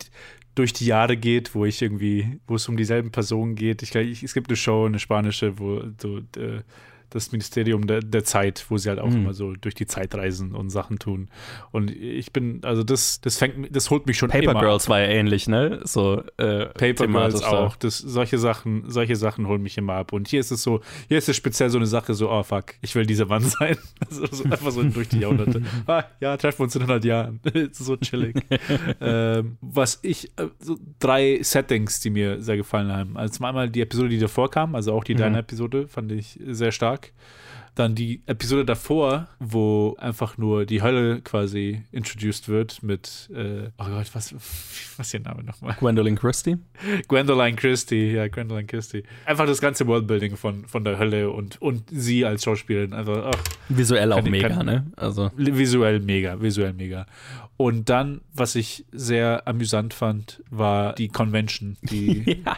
[0.56, 3.82] durch die Jahre geht, wo ich irgendwie, wo es um dieselben Personen geht.
[3.82, 6.62] Ich, ich, es gibt eine Show, eine spanische, wo so äh,
[7.10, 9.16] das Ministerium der, der Zeit, wo sie halt auch mhm.
[9.16, 11.28] immer so durch die Zeit reisen und Sachen tun.
[11.72, 14.60] Und ich bin, also das, das fängt, das holt mich schon Paper immer.
[14.60, 15.80] Girls war ja ähnlich, ne?
[15.84, 17.76] So äh, Paper Girls auch.
[17.76, 20.12] Das, solche Sachen, solche Sachen holen mich immer ab.
[20.12, 22.74] Und hier ist es so, hier ist es speziell so eine Sache, so, oh fuck,
[22.80, 23.76] ich will dieser Mann sein.
[24.08, 25.62] Also so einfach so durch die Jahrhunderte.
[25.86, 27.40] ah, ja, treffen wir uns in 100 Jahren.
[27.72, 28.36] so chillig.
[29.00, 33.16] ähm, was ich, äh, so drei Settings, die mir sehr gefallen haben.
[33.16, 35.18] Also zum einmal die Episode, die davor kam, also auch die mhm.
[35.18, 36.99] deine Episode, fand ich sehr stark.
[37.00, 37.12] Tag.
[37.76, 43.84] Dann die Episode davor, wo einfach nur die Hölle quasi introduced wird mit, äh, oh
[43.84, 45.76] Gott, was, was ist ihr Name nochmal?
[45.78, 46.56] Gwendolyn Christie?
[47.06, 49.04] Gwendolyn Christie, ja, Gwendolyn Christie.
[49.24, 52.92] Einfach das ganze Worldbuilding von, von der Hölle und, und sie als Schauspielerin.
[52.92, 54.86] Einfach, ach, visuell auch mega, kann, ne?
[54.96, 55.30] Also.
[55.36, 57.06] Visuell mega, visuell mega.
[57.60, 62.56] Und dann, was ich sehr amüsant fand, war die Convention, die, ja.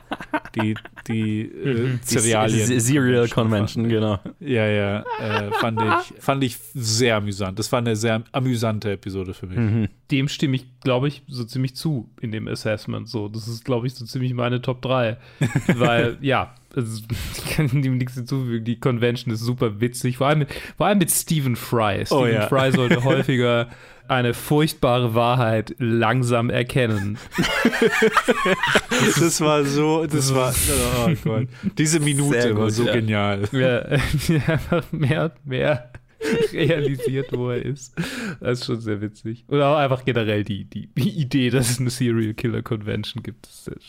[0.54, 0.76] die,
[1.08, 2.00] die äh, mhm.
[2.04, 2.68] Cerealien.
[2.68, 4.20] Die Serial Convention, genau.
[4.38, 7.58] Ja, ja, äh, fand, ich, fand ich sehr amüsant.
[7.58, 9.58] Das war eine sehr amüsante Episode für mich.
[9.58, 9.88] Mhm.
[10.12, 13.08] Dem stimme ich, glaube ich, so ziemlich zu in dem Assessment.
[13.08, 15.16] So, das ist, glaube ich, so ziemlich meine Top 3.
[15.74, 17.02] Weil, ja, also,
[17.38, 18.64] ich kann dem nichts hinzufügen.
[18.64, 20.18] Die Convention ist super witzig.
[20.18, 22.02] Vor allem mit, vor allem mit Stephen Fry.
[22.02, 22.46] Oh, Stephen oh, ja.
[22.46, 23.68] Fry sollte häufiger
[24.08, 27.18] eine furchtbare Wahrheit langsam erkennen.
[29.20, 30.54] das war so, das war,
[31.06, 31.48] oh Gott.
[31.78, 32.92] Diese Minute gut, war so ja.
[32.92, 33.48] genial.
[33.52, 33.80] Ja,
[34.46, 35.92] einfach mehr, mehr
[36.52, 37.94] realisiert, wo er ist.
[38.40, 39.44] Das ist schon sehr witzig.
[39.48, 43.48] Und auch einfach generell die, die Idee, dass es eine Serial Killer Convention gibt.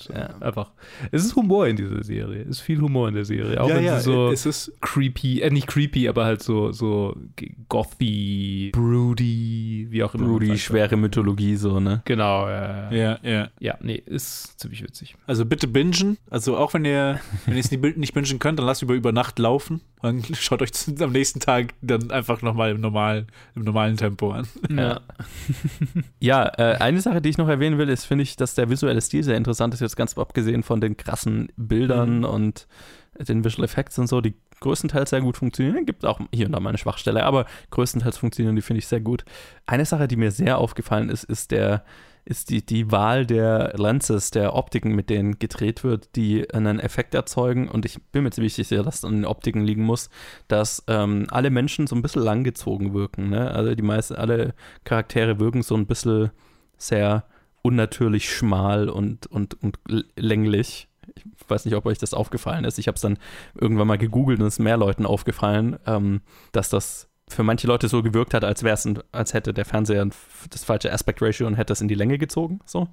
[0.10, 0.36] Ja.
[0.39, 0.72] Einfach.
[1.12, 2.43] Es ist Humor in dieser Serie.
[2.43, 3.62] Es ist viel Humor in der Serie.
[3.62, 6.72] Auch ja, wenn ja, sie so es ist creepy, äh, nicht creepy, aber halt so,
[6.72, 7.15] so
[7.69, 10.26] gothy, broody, wie auch immer.
[10.26, 12.02] Broody, schwere Mythologie, so, ne?
[12.06, 12.91] Genau, ja.
[12.91, 13.50] Ja, ja.
[13.60, 15.15] Ja, nee, ist ziemlich witzig.
[15.28, 16.17] Also bitte bingen.
[16.30, 19.12] Also auch wenn ihr, wenn ihr es nicht, nicht bingen könnt, dann lasst über, über
[19.12, 19.82] Nacht laufen.
[20.04, 24.32] Dann schaut euch am nächsten Tag dann einfach einfach nochmal im normalen, im normalen Tempo
[24.32, 24.48] an.
[24.70, 25.02] Ja,
[26.20, 29.02] ja äh, eine Sache, die ich noch erwähnen will, ist, finde ich, dass der visuelle
[29.02, 32.26] Stil sehr interessant ist, jetzt ganz abgesehen von den krassen Bildern mhm.
[32.26, 32.68] und
[33.20, 35.86] den Visual Effects und so, die größtenteils sehr gut funktionieren.
[35.86, 39.02] Gibt auch hier und da mal eine Schwachstelle, aber größtenteils funktionieren die, finde ich, sehr
[39.02, 39.24] gut.
[39.66, 41.84] Eine Sache, die mir sehr aufgefallen ist, ist der
[42.26, 47.14] ist die, die Wahl der Lenses, der Optiken, mit denen gedreht wird, die einen Effekt
[47.14, 47.68] erzeugen.
[47.68, 50.10] Und ich bin mir ziemlich sicher, dass es an den Optiken liegen muss,
[50.48, 53.30] dass ähm, alle Menschen so ein bisschen langgezogen wirken.
[53.30, 53.52] Ne?
[53.52, 54.54] Also die meisten, alle
[54.86, 56.32] Charaktere wirken so ein bisschen
[56.78, 57.26] sehr
[57.62, 59.80] unnatürlich schmal und, und, und
[60.16, 60.88] länglich.
[61.16, 62.80] Ich weiß nicht, ob euch das aufgefallen ist.
[62.80, 63.18] Ich habe es dann
[63.60, 66.22] irgendwann mal gegoogelt und es ist mehr Leuten aufgefallen, ähm,
[66.54, 70.08] dass das für manche Leute so gewirkt hat, als wäre es, als hätte der Fernseher
[70.50, 72.60] das falsche Aspect Ratio und hätte es in die Länge gezogen.
[72.66, 72.90] So,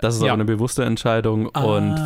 [0.00, 0.28] das ist ja.
[0.28, 1.62] aber eine bewusste Entscheidung ah.
[1.62, 2.00] und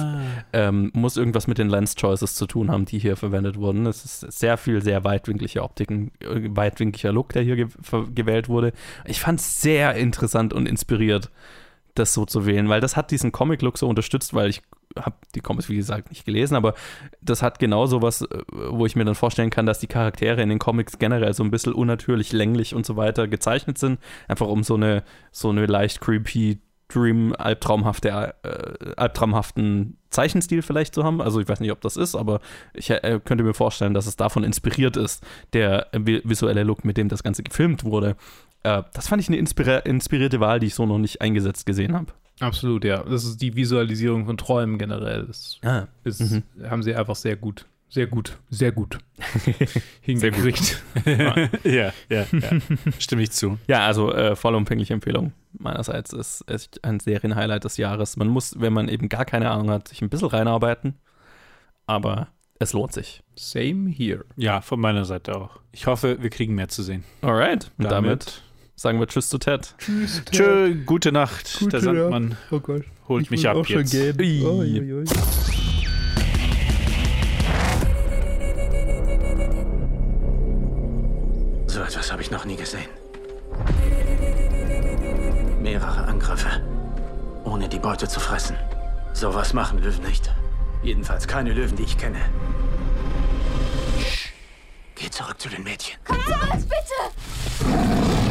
[0.52, 3.86] ähm, muss irgendwas mit den Lens Choices zu tun haben, die hier verwendet wurden.
[3.86, 7.68] Es ist sehr viel sehr weitwinklige Optiken, äh, weitwinkliger Look, der hier ge
[8.14, 8.72] gewählt wurde.
[9.04, 11.30] Ich fand es sehr interessant und inspiriert
[11.94, 14.62] das so zu wählen, weil das hat diesen Comic-Look so unterstützt, weil ich
[14.96, 16.74] habe die Comics, wie gesagt, nicht gelesen, aber
[17.20, 20.42] das hat genau so was, äh, wo ich mir dann vorstellen kann, dass die Charaktere
[20.42, 23.98] in den Comics generell so ein bisschen unnatürlich, länglich und so weiter gezeichnet sind.
[24.28, 31.02] Einfach um so eine, so eine leicht creepy, Dream, albtraumhafte, äh, albtraumhaften Zeichenstil vielleicht zu
[31.02, 31.20] haben.
[31.20, 32.40] Also ich weiß nicht, ob das ist, aber
[32.74, 37.08] ich äh, könnte mir vorstellen, dass es davon inspiriert ist, der visuelle Look, mit dem
[37.08, 38.16] das Ganze gefilmt wurde.
[38.62, 42.12] Äh, das fand ich eine inspirierte Wahl, die ich so noch nicht eingesetzt gesehen habe.
[42.40, 43.02] Absolut, ja.
[43.02, 45.26] Das ist die Visualisierung von Träumen generell.
[45.26, 45.86] Das ah.
[46.04, 46.42] ist, mhm.
[46.68, 48.98] haben sie einfach sehr gut, sehr gut, sehr gut
[50.02, 50.82] hingekriegt.
[51.04, 52.26] ja, ja, ja.
[52.98, 53.58] Stimme ich zu.
[53.68, 56.12] Ja, also äh, vollumfängliche Empfehlung meinerseits.
[56.12, 58.16] Ist, ist ein Serienhighlight des Jahres.
[58.16, 60.94] Man muss, wenn man eben gar keine Ahnung hat, sich ein bisschen reinarbeiten.
[61.86, 63.22] Aber es lohnt sich.
[63.34, 64.24] Same here.
[64.36, 65.60] Ja, von meiner Seite auch.
[65.72, 67.04] Ich hoffe, wir kriegen mehr zu sehen.
[67.22, 67.70] Alright.
[67.78, 68.42] Damit, damit
[68.76, 69.74] sagen wir Tschüss zu Ted.
[69.78, 70.32] Tschüss, Ted.
[70.32, 71.56] Tschö, gute Nacht.
[71.58, 72.84] Gute Der Sandmann oh Gott.
[73.08, 73.92] holt ich mich ab auch jetzt.
[73.92, 74.46] Schon gehen.
[74.46, 75.04] Oh, ui, ui.
[81.66, 82.88] So etwas habe ich noch nie gesehen.
[85.60, 86.62] Mehrere Angriffe,
[87.44, 88.56] ohne die Beute zu fressen.
[89.14, 90.30] Sowas machen Löwen nicht.
[90.82, 92.20] Jedenfalls keine Löwen, die ich kenne.
[94.94, 95.96] Geh zurück zu den Mädchen.
[96.04, 97.06] Gonzales, bitte!
[97.68, 97.76] Wer?
[97.76, 98.25] Fahr,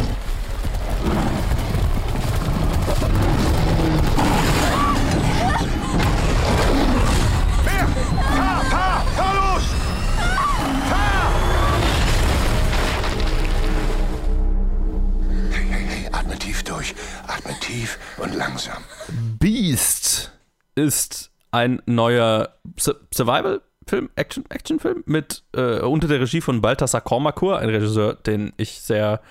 [19.39, 20.31] Beast
[20.75, 27.59] ist ein neuer Su- Survival-Film, Action, Actionfilm mit äh, unter der Regie von Balthasar Kormakur,
[27.59, 29.21] ein Regisseur, den ich sehr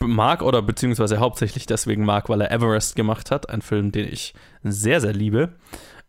[0.00, 4.34] mag oder beziehungsweise hauptsächlich deswegen mag, weil er Everest gemacht hat, ein Film, den ich
[4.62, 5.54] sehr, sehr liebe.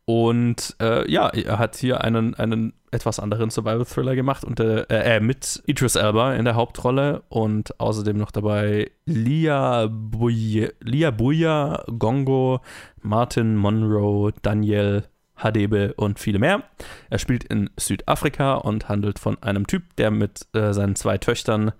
[0.10, 5.19] Und äh, ja, er hat hier einen, einen etwas anderen Survival-Thriller gemacht unter, äh, äh,
[5.19, 12.62] mit Idris Elba in der Hauptrolle und außerdem noch dabei Lia Buya, Lia Buya Gongo,
[13.02, 15.04] Martin Monroe, Daniel
[15.36, 16.63] Hadebe und viele mehr.
[17.10, 21.73] Er spielt in Südafrika und handelt von einem Typ, der mit äh, seinen zwei Töchtern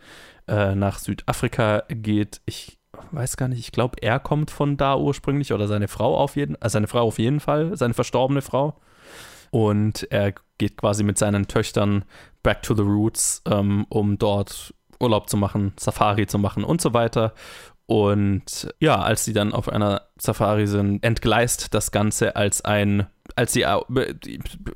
[0.48, 2.42] äh, nach Südafrika geht.
[2.46, 2.78] Ich
[3.12, 6.56] weiß gar nicht, ich glaube, er kommt von da ursprünglich oder seine Frau auf jeden
[6.62, 8.80] äh, seine Frau auf jeden Fall, seine verstorbene Frau.
[9.50, 12.04] Und er geht quasi mit seinen Töchtern
[12.44, 16.94] back to the roots, ähm, um dort Urlaub zu machen, Safari zu machen und so
[16.94, 17.34] weiter.
[17.86, 23.08] Und ja, als sie dann auf einer Safari sind, entgleist das Ganze als ein,
[23.38, 23.86] als sie au-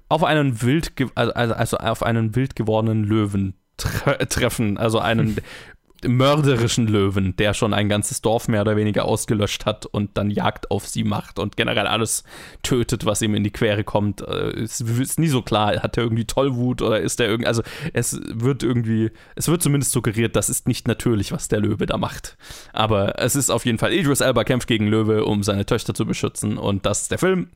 [0.07, 5.37] auf einen wild, also, also auf einen wild gewordenen Löwen tre treffen, also einen
[6.07, 10.71] mörderischen Löwen, der schon ein ganzes Dorf mehr oder weniger ausgelöscht hat und dann Jagd
[10.71, 12.23] auf sie macht und generell alles
[12.63, 14.21] tötet, was ihm in die Quere kommt.
[14.21, 17.61] Äh, Es ist nie so klar, hat er irgendwie Tollwut oder ist er irgendwie, also
[17.93, 21.97] es wird irgendwie, es wird zumindest suggeriert, das ist nicht natürlich, was der Löwe da
[21.97, 22.35] macht.
[22.73, 26.05] Aber es ist auf jeden Fall, Idris Elba kämpft gegen Löwe, um seine Töchter zu
[26.05, 27.49] beschützen und das ist der Film.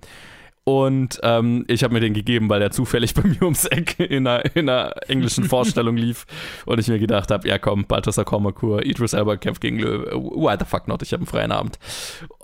[0.67, 4.25] Und ähm, ich habe mir den gegeben, weil der zufällig bei mir ums Eck in
[4.25, 6.25] einer, in einer englischen Vorstellung lief.
[6.65, 10.12] Und ich mir gedacht habe, ja komm, Balthasar Kormakur, Idris Elba kämpft gegen Löwe.
[10.13, 11.04] Why the fuck not?
[11.04, 11.78] Ich habe einen freien Abend.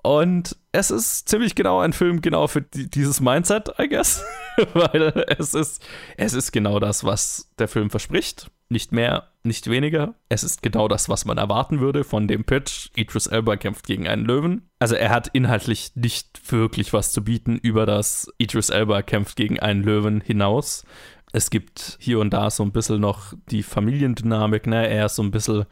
[0.03, 4.23] Und es ist ziemlich genau ein Film genau für die, dieses Mindset, I guess.
[4.73, 5.85] weil es ist,
[6.17, 8.49] es ist genau das, was der Film verspricht.
[8.69, 10.15] Nicht mehr, nicht weniger.
[10.29, 12.89] Es ist genau das, was man erwarten würde von dem Pitch.
[12.95, 14.69] Idris Elba kämpft gegen einen Löwen.
[14.79, 19.59] Also er hat inhaltlich nicht wirklich was zu bieten über das Idris Elba kämpft gegen
[19.59, 20.85] einen Löwen hinaus.
[21.33, 24.87] Es gibt hier und da so ein bisschen noch die Familiendynamik, ne?
[24.87, 25.65] Er ist so ein bisschen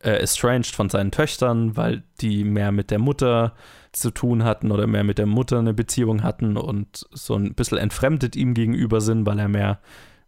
[0.00, 3.54] äh, estranged von seinen Töchtern, weil die mehr mit der Mutter
[3.92, 7.78] zu tun hatten oder mehr mit der Mutter eine Beziehung hatten und so ein bisschen
[7.78, 9.80] entfremdet ihm gegenüber sind, weil er mehr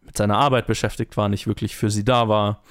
[0.03, 2.63] mit seiner Arbeit beschäftigt war, nicht wirklich für sie da war.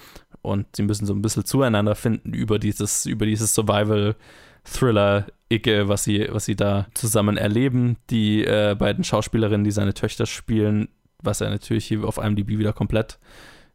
[0.42, 6.28] Und sie müssen so ein bisschen zueinander finden über dieses, über dieses Survival-Thriller-Icke, was sie,
[6.32, 7.98] was sie da zusammen erleben.
[8.10, 10.90] Die äh, beiden Schauspielerinnen, die seine Töchter spielen,
[11.22, 13.20] was ja natürlich hier auf IMDb wieder komplett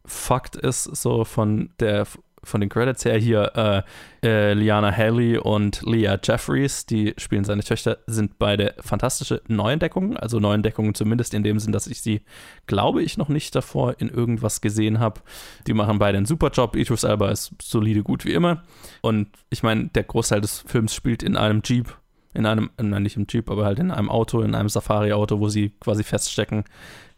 [0.07, 2.07] fucked ist, so von der
[2.45, 3.85] von den Credits her hier
[4.23, 10.17] äh, äh, Liana Haley und Leah Jeffries, die spielen seine Töchter, sind beide fantastische Neuentdeckungen,
[10.17, 12.23] also Neuentdeckungen zumindest in dem Sinn, dass ich sie,
[12.67, 15.21] glaube ich, noch nicht davor in irgendwas gesehen habe.
[15.67, 16.77] Die machen beide einen super Job.
[16.77, 18.63] Idris Elba ist solide gut wie immer
[19.01, 21.97] und ich meine, der Großteil des Films spielt in einem Jeep,
[22.33, 25.49] in einem, nein, nicht im Jeep, aber halt in einem Auto, in einem Safari-Auto, wo
[25.49, 26.65] sie quasi feststecken,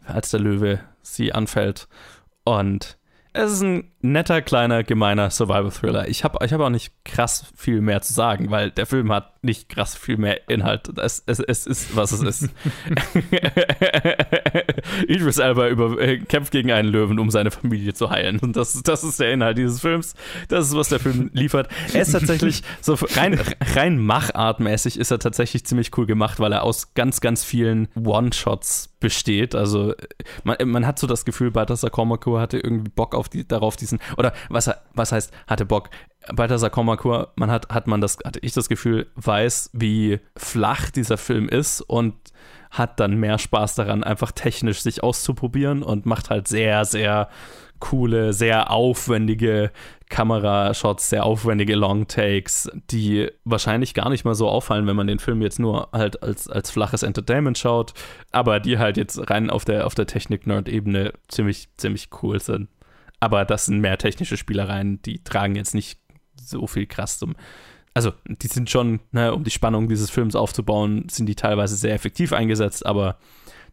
[0.05, 1.87] als der Löwe sie anfällt
[2.43, 2.97] und
[3.33, 6.07] es ist ein netter, kleiner, gemeiner Survival-Thriller.
[6.07, 9.43] Ich habe ich hab auch nicht krass viel mehr zu sagen, weil der Film hat
[9.43, 10.89] nicht krass viel mehr Inhalt.
[10.97, 12.49] Es, es, es ist, was es ist.
[15.07, 18.39] Idris Elba über, äh, kämpft gegen einen Löwen, um seine Familie zu heilen.
[18.39, 20.15] Und das, das ist der Inhalt dieses Films.
[20.49, 21.69] Das ist, was der Film liefert.
[21.93, 23.39] Er ist tatsächlich, so rein,
[23.75, 28.89] rein machartmäßig ist er tatsächlich ziemlich cool gemacht, weil er aus ganz, ganz vielen One-Shots
[28.99, 29.55] besteht.
[29.55, 29.93] Also
[30.43, 33.96] man, man hat so das Gefühl, Balthasar Kormakur hatte irgendwie Bock auf die, darauf, diesen,
[34.17, 35.89] oder was, was heißt, hatte Bock?
[36.33, 41.17] Balthasar Kormakur, man hat, hat man das, hatte ich das Gefühl, weiß, wie flach dieser
[41.17, 42.15] Film ist und
[42.69, 47.29] hat dann mehr Spaß daran, einfach technisch sich auszuprobieren und macht halt sehr, sehr
[47.79, 49.71] coole, sehr aufwendige
[50.09, 55.41] Kamerashots, sehr aufwendige Longtakes, die wahrscheinlich gar nicht mal so auffallen, wenn man den Film
[55.41, 57.93] jetzt nur halt als, als flaches Entertainment schaut,
[58.31, 62.69] aber die halt jetzt rein auf der, auf der Technik-Nerd-Ebene ziemlich, ziemlich cool sind.
[63.19, 65.99] Aber das sind mehr technische Spielereien, die tragen jetzt nicht
[66.35, 67.35] so viel krass zum.
[67.93, 71.95] Also, die sind schon, ne, um die Spannung dieses Films aufzubauen, sind die teilweise sehr
[71.95, 73.17] effektiv eingesetzt, aber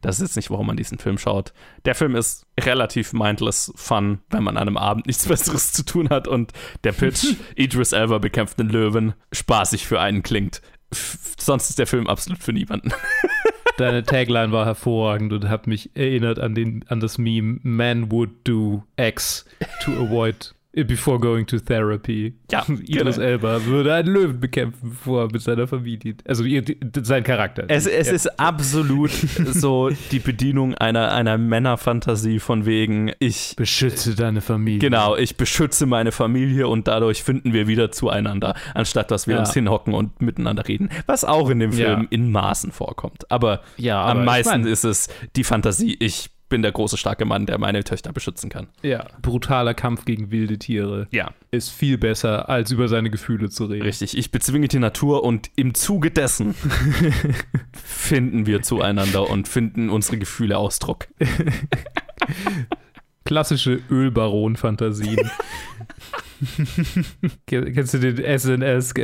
[0.04, 1.54] das ist jetzt nicht, warum man diesen Film schaut.
[1.86, 6.10] Der Film ist relativ mindless fun, wenn man an einem Abend nichts Besseres zu tun
[6.10, 6.52] hat und
[6.84, 10.60] der Pitch, Idris Elba bekämpft einen Löwen, spaßig für einen klingt.
[10.92, 12.92] F sonst ist der Film absolut für niemanden.
[13.76, 18.30] Deine Tagline war hervorragend und hat mich erinnert an, den, an das Meme Man would
[18.44, 19.44] do X
[19.82, 22.34] to avoid Before going to therapy.
[22.50, 23.26] Ja, Idris genau.
[23.28, 26.14] Elba würde einen Löwen bekämpfen, bevor er mit seiner Familie.
[26.26, 26.64] Also ihr,
[27.02, 27.64] sein Charakter.
[27.68, 28.12] Es, es ja.
[28.12, 29.10] ist absolut
[29.52, 34.80] so die Bedienung einer, einer Männerfantasie von wegen, ich beschütze deine Familie.
[34.80, 39.40] Genau, ich beschütze meine Familie und dadurch finden wir wieder zueinander, anstatt dass wir Ja.
[39.40, 40.88] uns hinhocken und miteinander reden.
[41.06, 42.06] Was auch in dem Film Ja.
[42.10, 43.30] in Maßen vorkommt.
[43.30, 46.96] Aber, Ja, aber am ich meisten mein- ist es die Fantasie, ich bin der große,
[46.96, 48.68] starke Mann, der meine Töchter beschützen kann.
[48.82, 51.08] Ja, brutaler Kampf gegen wilde Tiere.
[51.10, 51.32] Ja.
[51.50, 53.82] Ist viel besser, als über seine Gefühle zu reden.
[53.82, 56.54] Richtig, ich bezwinge die Natur und im Zuge dessen
[57.72, 61.08] finden wir zueinander und finden unsere Gefühle Ausdruck.
[63.24, 65.30] Klassische Ölbaron-Fantasien.
[67.46, 68.38] Ken- Kennst du den äh,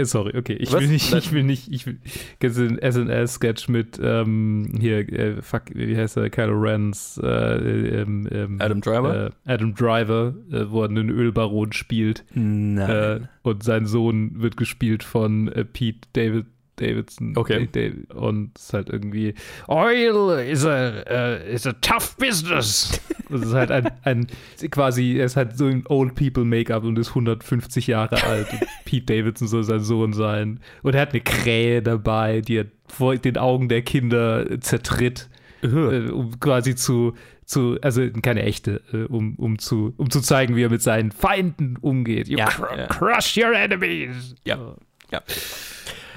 [0.04, 0.80] sorry, okay, ich Was?
[0.80, 1.98] will nicht, ich will nicht, ich will,
[2.38, 8.00] kennst du den SNL-Sketch mit, ähm, hier, äh, fuck, wie heißt er, Kylo Ren's, äh,
[8.00, 9.26] ähm, ähm, Adam Driver?
[9.26, 12.24] Äh, Adam Driver, äh, wo er einen Ölbaron spielt.
[12.34, 12.90] Nein.
[12.90, 16.46] Äh, und sein Sohn wird gespielt von äh, Pete David
[16.80, 17.34] Davidson.
[17.36, 17.68] Okay.
[17.74, 19.34] Äh, Dav- und es ist halt irgendwie
[19.68, 23.00] Oil is a, uh, is a tough business.
[23.30, 24.26] Das ist halt ein, ein
[24.72, 28.52] quasi, er ist halt so ein Old People Make-up und ist 150 Jahre alt.
[28.52, 30.58] Und Pete Davidson soll sein Sohn sein.
[30.82, 35.28] Und er hat eine Krähe dabei, die er vor den Augen der Kinder zertritt,
[35.62, 35.66] äh,
[36.10, 37.14] um quasi zu
[37.50, 41.10] zu, also keine echte, äh, um, um, zu, um zu zeigen, wie er mit seinen
[41.10, 42.28] Feinden umgeht.
[42.28, 42.86] You Ja, cr ja.
[42.86, 44.36] crush your enemies.
[44.44, 44.76] Ja.
[45.12, 45.22] Ja.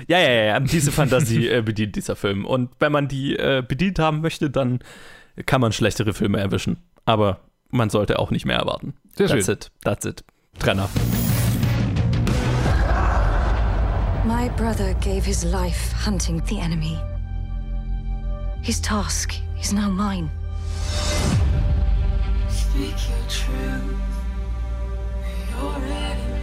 [0.08, 2.46] Ja, ja, ja, diese Fantasie äh, bedient dieser Film.
[2.46, 4.80] Und wenn man die äh, bedient haben möchte, dann
[5.46, 6.78] kann man schlechtere Filme erwischen.
[7.06, 8.94] Aber man sollte auch nicht mehr erwarten.
[9.16, 9.54] Sehr That's schön.
[9.56, 9.72] it.
[9.84, 10.24] That's it.
[10.60, 10.90] Trenner.
[14.26, 16.98] My brother gave his life hunting the enemy.
[18.62, 20.30] His task is now mine.
[22.50, 24.00] Speak your truth.
[25.62, 26.43] Already know.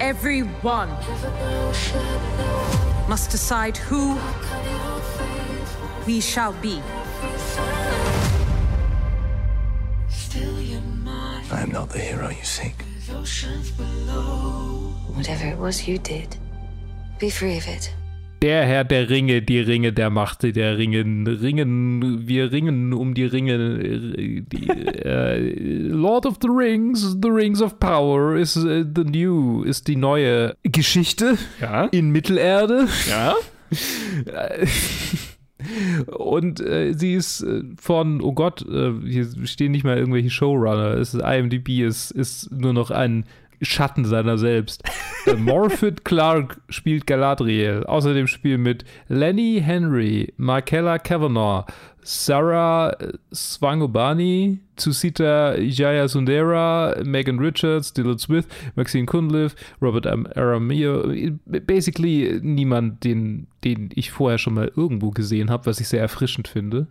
[0.00, 1.32] everyone, is an
[1.66, 3.08] ocean knows.
[3.08, 5.76] must decide who Cut your face.
[6.06, 6.80] we shall be.
[10.08, 11.46] Still your mind.
[11.52, 12.76] I am not the hero you seek.
[12.78, 14.94] There's oceans below.
[15.14, 16.36] Whatever it was you did,
[17.18, 17.92] be free of it.
[18.40, 23.24] Der Herr der Ringe, die Ringe der Macht, der Ringen, Ringen, wir ringen um die
[23.24, 23.54] Ringe.
[23.54, 29.64] äh, Die, äh, Lord of the Rings, The Rings of Power ist äh, the new,
[29.64, 31.86] ist die neue Geschichte Ja.
[31.86, 32.86] in Mittelerde.
[33.10, 33.34] Ja.
[36.16, 40.94] Und äh, sie ist äh, von, oh Gott, äh, hier stehen nicht mal irgendwelche Showrunner.
[40.94, 43.24] Es ist IMDb ist, ist nur noch ein
[43.62, 44.82] Schatten seiner selbst.
[45.26, 47.84] äh, Morfydd Clark spielt Galadriel.
[47.84, 51.66] Außerdem spielen mit Lenny Henry, Markella Kavanagh,
[52.10, 61.12] Sarah äh, Swangobani, Tsusita Jayasundera, Megan Richards, Dylan Smith, Maxine Cunliffe, Robert Am- Aramio.
[61.44, 66.48] Basically niemand, den, den ich vorher schon mal irgendwo gesehen habe, was ich sehr erfrischend
[66.48, 66.86] finde.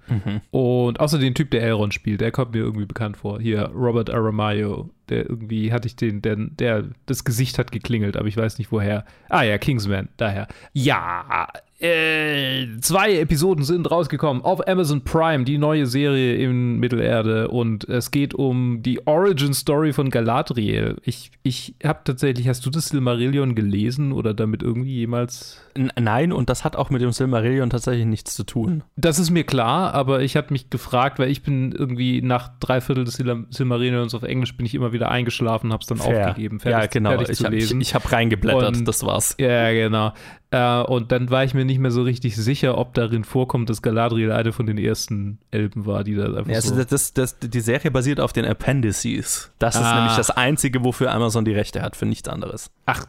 [0.52, 3.40] Und außer den Typ, der Elrond spielt, der kommt mir irgendwie bekannt vor.
[3.42, 8.28] Hier, Robert Aramayo, der irgendwie hatte ich den, der, der, das Gesicht hat geklingelt, aber
[8.28, 9.04] ich weiß nicht woher.
[9.30, 10.48] Ah ja, Kingsman, daher.
[10.74, 11.48] Ja,
[11.80, 18.10] äh, zwei Episoden sind rausgekommen auf Amazon Prime, die neue Serie in Mittelerde und es
[18.12, 20.98] geht um die Origin Story von Galadriel.
[21.04, 26.32] Ich, ich habe tatsächlich, hast du das Silmarillion gelesen oder damit irgendwie jemals N nein,
[26.34, 28.84] und das hat auch mit dem Silmarillion tatsächlich nichts zu tun.
[28.96, 32.82] Das ist mir klar, aber ich habe mich gefragt, weil ich bin irgendwie nach drei
[32.82, 36.30] Viertel des Sil Silmarillions auf Englisch bin ich immer wieder eingeschlafen, habe es dann Fair.
[36.30, 37.10] aufgegeben, Ja, fertig, genau.
[37.12, 37.82] fertig Ich zu habe ich, lesen.
[37.82, 39.36] ich hab reingeblättert, Und- das war's.
[39.40, 40.14] Ja, genau.
[40.50, 43.82] Äh, und dann war ich mir nicht mehr so richtig sicher, ob darin vorkommt, dass
[43.84, 46.84] Galadriel eine von den ersten Elben war, die da einfach Ja, also so...
[46.84, 49.52] das, das, die Serie basiert auf den Appendices.
[49.60, 49.96] Das ist Ah.
[50.00, 52.72] nämlich das Einzige, wofür Amazon die Rechte hat, für nichts anderes.
[52.88, 53.06] Ach.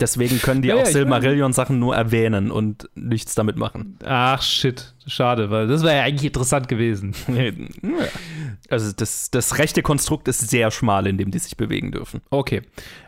[0.00, 3.96] Deswegen können die Ja, auch Silmarillion-Sachen nur erwähnen und nichts damit machen.
[4.04, 4.92] Ach, shit.
[5.06, 7.14] Schade, weil das wäre ja eigentlich interessant gewesen.
[8.70, 12.22] Also das, das rechte Konstrukt ist sehr schmal, in dem die sich bewegen dürfen.
[12.30, 12.62] Okay.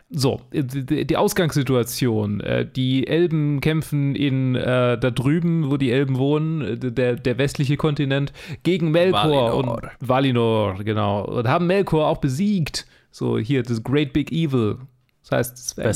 [0.09, 2.39] So, die, die Ausgangssituation.
[2.39, 7.37] Äh, Die Elben kämpfen in äh, da drüben, wo die Elben wohnen, äh, der, der
[7.37, 8.31] westliche Kontinent,
[8.63, 9.65] gegen Melkor Valinor.
[9.65, 11.25] und Valinor, genau.
[11.25, 12.87] Und haben Melkor auch besiegt.
[13.11, 14.77] So, hier, das Great Big Evil.
[15.23, 15.87] Das heißt, das wäre.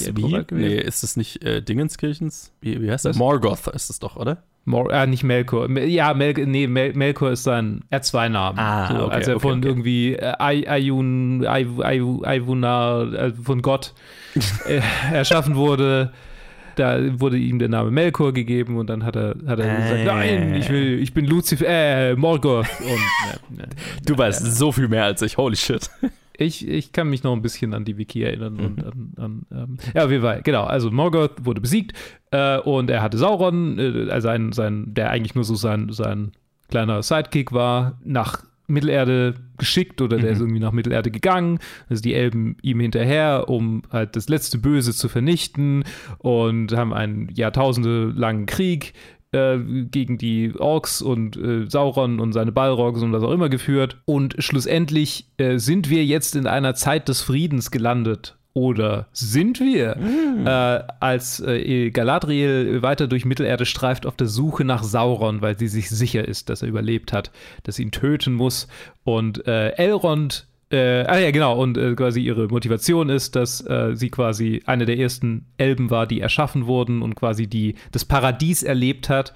[0.52, 2.52] Nee, ist es nicht äh, Dingenskirchens?
[2.60, 3.16] Wie, wie heißt das?
[3.18, 4.44] Morgoth ist es doch, oder?
[4.66, 5.68] Mor äh, nicht Melkor.
[5.68, 8.58] Mel- Ja, Mel nee, Mel Melkor ist sein R2-Name.
[8.60, 9.68] Ah, so, okay, als er okay, von okay.
[9.68, 13.94] irgendwie äh, Ay- Ayun, Ay- Ay- Ayunar, äh, von Gott
[14.68, 14.82] äh,
[15.14, 16.12] erschaffen wurde.
[16.76, 20.06] Da wurde ihm der Name Melkor gegeben und dann hat er, hat er gesagt, Äh.
[20.06, 22.66] nein, ich will, ich bin Lucifer, äh, Morgoth.
[22.80, 23.68] Und, äh, äh,
[24.06, 25.36] Du weißt so viel mehr als ich.
[25.38, 25.90] Holy shit.
[26.42, 28.60] Ich, ich kann mich noch ein bisschen an die Wiki erinnern.
[28.60, 30.64] Und an, an, ähm, ja, jeden Fall, genau.
[30.64, 31.98] Also Morgoth wurde besiegt
[32.32, 36.32] äh, und er hatte Sauron, äh, also sein, sein, der eigentlich nur so sein, sein
[36.70, 41.60] kleiner Sidekick war, nach Mittelerde geschickt oder der ist irgendwie nach Mittelerde gegangen.
[41.90, 45.84] Also die Elben ihm hinterher, um halt das letzte Böse zu vernichten
[46.18, 48.94] und haben einen jahrtausendelangen Krieg
[49.32, 53.98] äh, gegen die Orks und äh, Sauron und seine Balrogs und was auch immer geführt.
[54.06, 58.38] Und schlussendlich äh, sind wir jetzt in einer Zeit des Friedens gelandet.
[58.54, 59.96] Oder sind wir,
[60.46, 65.70] äh, als äh, Galadriel weiter durch Mittelerde streift auf der Suche nach Sauron, weil sie
[65.70, 67.32] sich sicher ist, dass er überlebt hat,
[67.64, 68.68] dass sie ihn töten muss.
[69.06, 73.96] Und äh, Elrond äh, ah ja, genau, und äh, quasi ihre Motivation ist, dass äh,
[73.96, 78.64] sie quasi eine der ersten Elben war, die erschaffen wurden und quasi die das Paradies
[78.64, 79.34] erlebt hat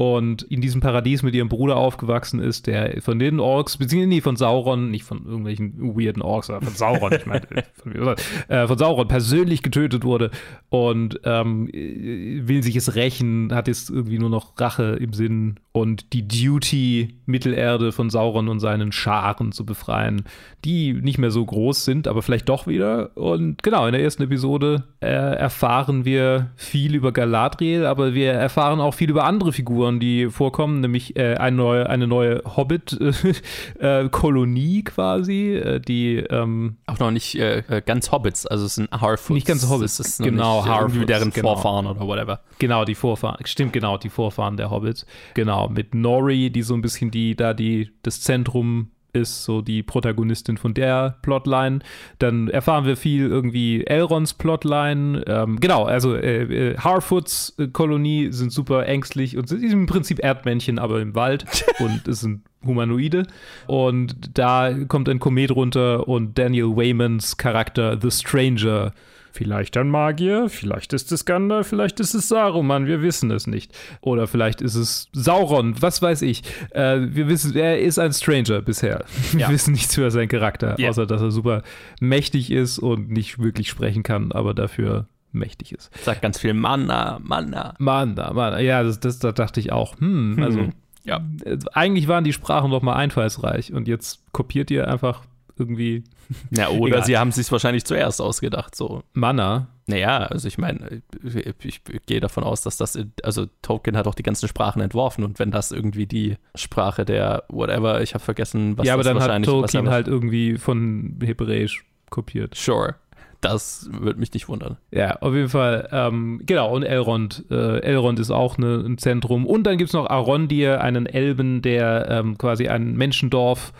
[0.00, 4.20] und in diesem Paradies mit ihrem Bruder aufgewachsen ist, der von den Orks, beziehungsweise nee,
[4.20, 7.42] von Sauron, nicht von irgendwelchen weirden Orks, sondern von Sauron, ich meine,
[7.74, 10.30] von, äh, von Sauron persönlich getötet wurde
[10.68, 16.12] und ähm, will sich es rächen, hat jetzt irgendwie nur noch Rache im Sinn und
[16.12, 20.24] die Duty, Mittelerde von Sauron und seinen Scharen zu befreien,
[20.64, 23.16] die nicht mehr so groß sind, aber vielleicht doch wieder.
[23.16, 28.80] Und genau, in der ersten Episode äh, erfahren wir viel über Galadriel, aber wir erfahren
[28.80, 35.54] auch viel über andere Figuren, die vorkommen, nämlich äh, eine neue, eine neue Hobbit-Kolonie quasi,
[35.54, 39.34] äh, die ähm, Auch noch nicht äh, äh, ganz Hobbits, also es sind Harfoots.
[39.34, 41.54] Nicht ganz Hobbits, Das ist genau, äh, Harfoots, deren genau.
[41.54, 42.40] Vorfahren oder whatever.
[42.58, 43.38] Genau, die Vorfahren.
[43.46, 45.06] Stimmt, genau, die Vorfahren der Hobbits.
[45.34, 49.82] Genau, mit Nori, die so ein bisschen die, da die, das Zentrum ist, so die
[49.82, 51.80] Protagonistin von der Plotline.
[52.18, 55.22] Dann erfahren wir viel irgendwie Elrons Plotline.
[55.26, 60.22] Ähm, genau, also äh, äh, Harfoots äh, Kolonie sind super ängstlich und sind im Prinzip
[60.22, 61.44] Erdmännchen, aber im Wald
[61.78, 63.26] und es sind Humanoide.
[63.66, 68.92] Und da kommt ein Komet runter und Daniel Waymans Charakter The Stranger
[69.38, 73.72] Vielleicht ein Magier, vielleicht ist es Gandalf, vielleicht ist es Saruman, wir wissen es nicht.
[74.00, 76.42] Oder vielleicht ist es Sauron, was weiß ich.
[76.70, 79.04] Äh, wir wissen, er ist ein Stranger bisher.
[79.32, 79.48] Wir Ja.
[79.50, 80.88] wissen nichts über seinen Charakter, Ja.
[80.90, 81.62] außer dass er super
[82.00, 85.96] mächtig ist und nicht wirklich sprechen kann, aber dafür mächtig ist.
[86.04, 87.74] Sagt ganz viel Manna, Manna.
[87.78, 90.72] Mann, da, Mann, ja, das, das, da dachte ich auch, hm, also Mhm.
[91.04, 91.20] Ja.
[91.44, 95.22] äh, eigentlich waren die Sprachen doch mal einfallsreich und jetzt kopiert ihr einfach
[95.58, 96.04] irgendwie
[96.50, 97.04] Ja, oder Egal.
[97.04, 99.02] sie haben sich wahrscheinlich zuerst ausgedacht, so.
[99.12, 99.68] Manna.
[99.86, 104.14] Naja, also ich meine, ich, ich gehe davon aus, dass das, also Tolkien hat auch
[104.14, 108.76] die ganzen Sprachen entworfen und wenn das irgendwie die Sprache der whatever, ich habe vergessen,
[108.76, 112.54] was ja, aber das dann hat wahrscheinlich was Tolkien er- halt irgendwie von Hebräisch kopiert.
[112.54, 112.96] Sure.
[113.40, 114.78] Das würde mich nicht wundern.
[114.90, 115.88] Ja, auf jeden Fall.
[115.92, 117.44] Ähm, genau, und Elrond.
[117.52, 119.46] Äh, Elrond ist auch ne, ein Zentrum.
[119.46, 123.72] Und dann gibt es noch Arondir, einen Elben, der ähm, quasi ein Menschendorf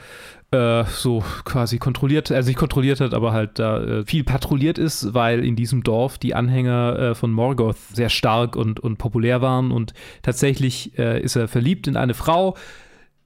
[0.51, 5.13] äh, so quasi kontrolliert, also nicht kontrolliert hat, aber halt da äh, viel patrouilliert ist,
[5.13, 9.71] weil in diesem Dorf die Anhänger äh, von Morgoth sehr stark und, und populär waren.
[9.71, 9.93] Und
[10.23, 12.57] tatsächlich äh, ist er verliebt in eine Frau,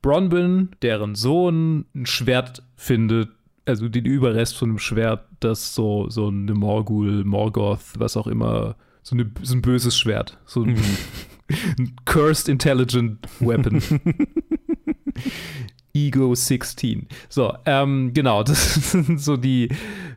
[0.02, 3.30] Bronwyn, deren Sohn ein Schwert findet,
[3.66, 8.74] also den Überrest von einem Schwert, das so, so eine Morgul, Morgoth, was auch immer,
[9.04, 10.38] so, eine, so ein böses Schwert.
[10.44, 10.76] So ein,
[11.78, 13.80] ein Cursed Intelligent Weapon.
[15.94, 17.06] Ego 16.
[17.28, 19.68] So, ähm, genau, das sind so die,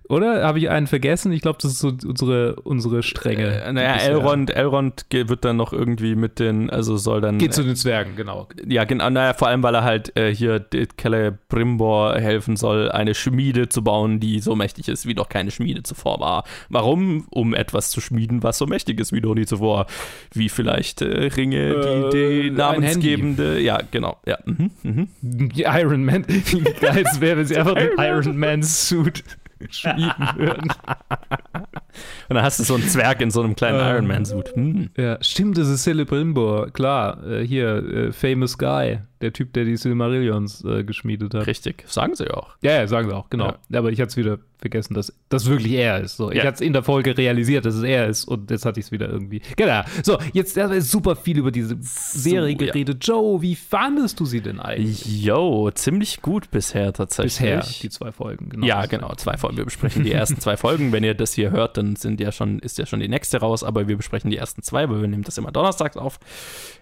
[0.07, 0.45] oder?
[0.45, 1.31] Habe ich einen vergessen?
[1.31, 3.63] Ich glaube, das ist so unsere, unsere Strenge.
[3.63, 7.37] Äh, naja, die Elrond, Elrond wird dann noch irgendwie mit den, also soll dann.
[7.37, 8.47] Geht zu den Zwergen, genau.
[8.67, 10.65] Ja, genau, naja, vor allem, weil er halt äh, hier
[10.99, 15.83] Celebrimbor helfen soll, eine Schmiede zu bauen, die so mächtig ist, wie noch keine Schmiede
[15.83, 16.43] zuvor war.
[16.69, 17.25] Warum?
[17.29, 19.87] Um etwas zu schmieden, was so mächtig ist wie noch nie zuvor.
[20.33, 23.59] Wie vielleicht äh, Ringe, Äh, die, die ein namensgebende.
[23.59, 24.17] Ja, genau.
[24.25, 24.37] Ja.
[24.45, 25.07] Mhm, mhm.
[25.21, 26.25] Die Iron Man.
[26.27, 29.23] Wie geil es wäre, wenn sie einfach den Iron Man Suit
[29.69, 30.73] schmieden würden.
[32.29, 34.55] Und dann hast du so einen Zwerg in so einem kleinen Ähm, Iron Man-Suit.
[34.55, 34.89] Hm.
[34.97, 37.25] Ja, stimmt, das ist Celebrimbor, klar.
[37.25, 41.47] Äh, hier, äh, Famous Guy, der Typ, der die Silmarillions äh, geschmiedet hat.
[41.47, 42.55] Richtig, sagen sie auch.
[42.61, 43.53] Ja, ja, sagen sie auch, genau.
[43.73, 46.17] Aber ich hatte es wieder vergessen, dass das wirklich er ist.
[46.17, 46.43] So, ich Ja.
[46.45, 48.91] hatte es in der Folge realisiert, dass es er ist und jetzt hatte ich es
[48.91, 49.41] wieder irgendwie.
[49.57, 49.81] Genau.
[50.03, 52.57] So, jetzt haben wir super viel über diese Serie ja.
[52.57, 53.05] geredet.
[53.05, 55.23] Joe, wie fandest du sie denn eigentlich?
[55.23, 57.37] Yo, ziemlich gut bisher tatsächlich.
[57.37, 58.65] Bisher, die zwei Folgen, genau.
[58.65, 59.57] Ja, genau, zwei Folgen.
[59.57, 60.91] Wir besprechen die ersten zwei Folgen.
[60.91, 63.63] Wenn ihr das hier hört, dann sind ja schon, ist ja schon die nächste raus,
[63.63, 66.19] aber wir besprechen die ersten zwei, weil wir nehmen das immer donnerstags auf.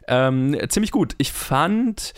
[0.08, 1.16] Ähm, ziemlich gut.
[1.18, 2.14] Ich fand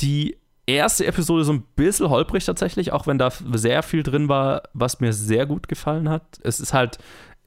[0.00, 0.36] die
[0.66, 5.00] erste Episode so ein bisschen holprig tatsächlich, auch wenn da sehr viel drin war, was
[5.00, 6.38] mir sehr gut gefallen hat.
[6.42, 6.98] Es ist halt,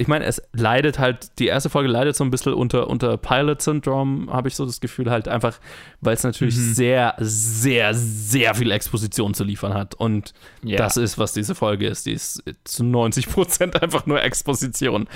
[0.01, 4.31] ich meine, es leidet halt, die erste Folge leidet so ein bisschen unter, unter Pilot-Syndrom,
[4.31, 5.59] habe ich so das Gefühl, halt einfach,
[5.99, 6.73] weil es natürlich Mhm.
[6.73, 9.95] sehr, sehr, sehr viel Exposition zu liefern hat.
[9.95, 10.33] Und
[10.63, 10.77] Ja.
[10.77, 12.05] das ist, was diese Folge ist.
[12.05, 15.09] Die ist zu 90 Prozent einfach nur Exposition.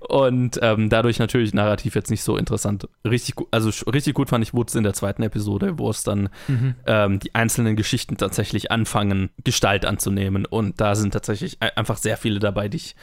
[0.00, 2.88] Und ähm, dadurch natürlich narrativ jetzt nicht so interessant.
[3.08, 6.28] Richtig gut, also richtig gut fand ich es in der zweiten Episode, wo es dann
[6.48, 6.74] Mhm.
[6.86, 10.44] ähm, die einzelnen Geschichten tatsächlich anfangen, Gestalt anzunehmen.
[10.44, 12.96] Und da sind tatsächlich ein- einfach sehr viele dabei, die ich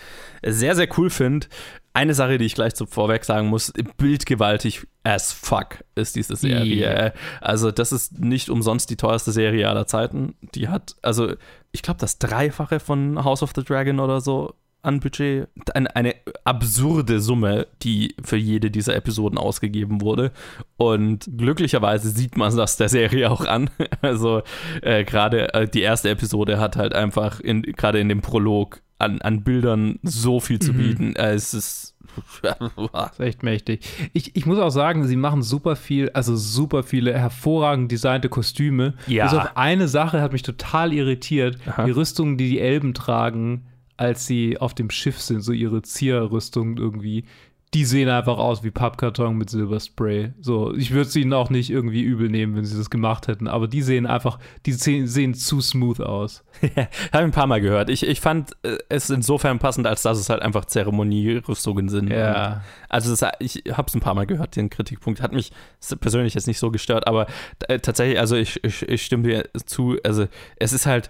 [0.43, 1.20] sehr, sehr cool finde.
[1.93, 7.05] Eine Sache, die ich gleich so vorweg sagen muss, bildgewaltig as fuck ist diese Serie.
[7.05, 7.11] Ja.
[7.41, 10.35] Also das ist nicht umsonst die teuerste Serie aller Zeiten.
[10.55, 11.33] Die hat, also
[11.71, 15.47] ich glaube, das Dreifache von House of the Dragon oder so an Budget.
[15.73, 20.31] Eine, eine absurde Summe, die für jede dieser Episoden ausgegeben wurde.
[20.77, 23.69] Und glücklicherweise sieht man das der Serie auch an.
[24.01, 24.41] Also
[24.81, 29.21] äh, gerade äh, die erste Episode hat halt einfach in, gerade in dem Prolog an,
[29.21, 30.77] an Bildern so viel zu Mhm.
[30.77, 31.15] bieten.
[31.15, 31.95] Äh, es ist
[33.11, 33.81] ist echt mächtig.
[34.13, 38.95] Ich, ich muss auch sagen, sie machen super viel, also super viele hervorragend designte Kostüme.
[39.07, 39.25] Ja.
[39.25, 41.57] Bis auf eine Sache hat mich total irritiert.
[41.65, 41.85] Aha.
[41.85, 43.65] Die Rüstungen, die die Elben tragen,
[43.97, 47.23] als sie auf dem Schiff sind, so ihre Zierrüstungen irgendwie,
[47.73, 50.33] die sehen einfach aus wie Pappkarton mit Silberspray.
[50.41, 53.47] So, ich würde es ihnen auch nicht irgendwie übel nehmen, wenn sie das gemacht hätten,
[53.47, 56.43] aber die sehen einfach, die sehen, sehen zu smooth aus.
[56.61, 57.89] Habe ich ein paar Mal gehört.
[57.89, 62.09] Ich, ich fand äh, es insofern passend, als dass es halt einfach Zeremonierüstungen sind.
[62.09, 62.61] Ja.
[62.89, 65.21] Also das, ich habe es ein paar Mal gehört, den Kritikpunkt.
[65.21, 65.53] Hat mich
[66.01, 67.27] persönlich jetzt nicht so gestört, aber
[67.69, 71.09] äh, tatsächlich, also ich, ich, ich stimme dir zu, also es ist halt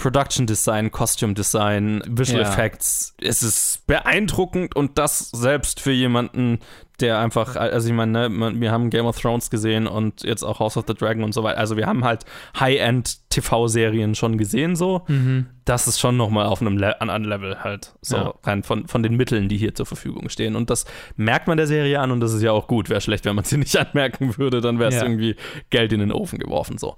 [0.00, 2.48] Production Design, Costume Design, Visual Ja.
[2.48, 3.14] Effects.
[3.20, 6.58] Es ist beeindruckend und das selbst für jemanden,
[7.00, 10.58] der einfach, also ich meine, ne, wir haben Game of Thrones gesehen und jetzt auch
[10.60, 11.58] House of the Dragon und so weiter.
[11.58, 12.24] Also wir haben halt
[12.58, 15.02] High-End-TV-Serien schon gesehen so.
[15.08, 15.46] Mhm.
[15.64, 17.94] Das ist schon nochmal auf einem Le anderen Level halt.
[18.02, 18.34] So Ja.
[18.44, 20.56] rein von, von den Mitteln, die hier zur Verfügung stehen.
[20.56, 20.84] Und das
[21.16, 22.90] merkt man der Serie an und das ist ja auch gut.
[22.90, 25.02] Wäre schlecht, wenn man sie nicht anmerken würde, dann wäre es Ja.
[25.02, 25.36] irgendwie
[25.70, 26.78] Geld in den Ofen geworfen.
[26.78, 26.96] So.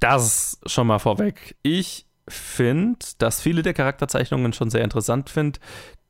[0.00, 1.56] Das schon mal vorweg.
[1.62, 5.60] Ich finde, dass viele der Charakterzeichnungen schon sehr interessant finde.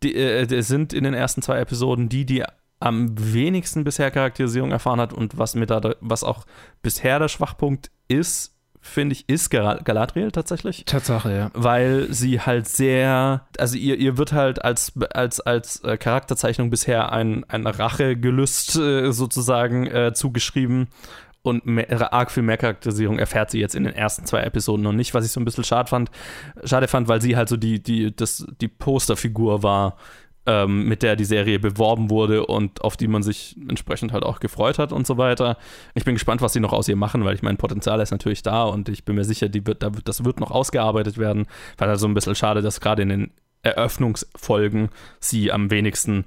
[0.03, 2.45] Die, äh, sind in den ersten zwei Episoden die, die
[2.81, 6.45] am wenigsten bisher Charakterisierung erfahren hat und was mir da, was auch
[6.83, 10.85] bisher der Schwachpunkt ist, finde ich, ist Gal- Galadriel tatsächlich.
[10.85, 11.51] Tatsache, ja.
[11.55, 17.11] Weil sie halt sehr, also ihr, ihr wird halt als, als, als äh, Charakterzeichnung bisher
[17.11, 20.89] ein, ein Rachegelüst äh, sozusagen äh, zugeschrieben.
[21.45, 24.95] Und mehr, arg viel mehr Charakterisierung erfährt sie jetzt in den ersten zwei Episoden noch
[24.95, 26.11] nicht, was ich so ein bisschen schade fand,
[26.64, 29.99] schade fand, weil sie halt so die, die, das, die Posterfigur war,
[30.47, 34.40] ähm, mit der die Serie beworben wurde und auf die man sich entsprechend halt auch
[34.40, 35.59] gefreut hat und so weiter.
[35.95, 38.42] Ich bin gespannt, was sie noch aus ihr machen, weil ich mein Potenzial ist natürlich
[38.42, 41.47] da und ich bin mir sicher, die wird, da wird, das wird noch ausgearbeitet werden.
[41.76, 43.30] Fand halt so ein bisschen schade, dass gerade in den
[43.62, 44.88] Eröffnungsfolgen
[45.20, 46.24] sie am wenigsten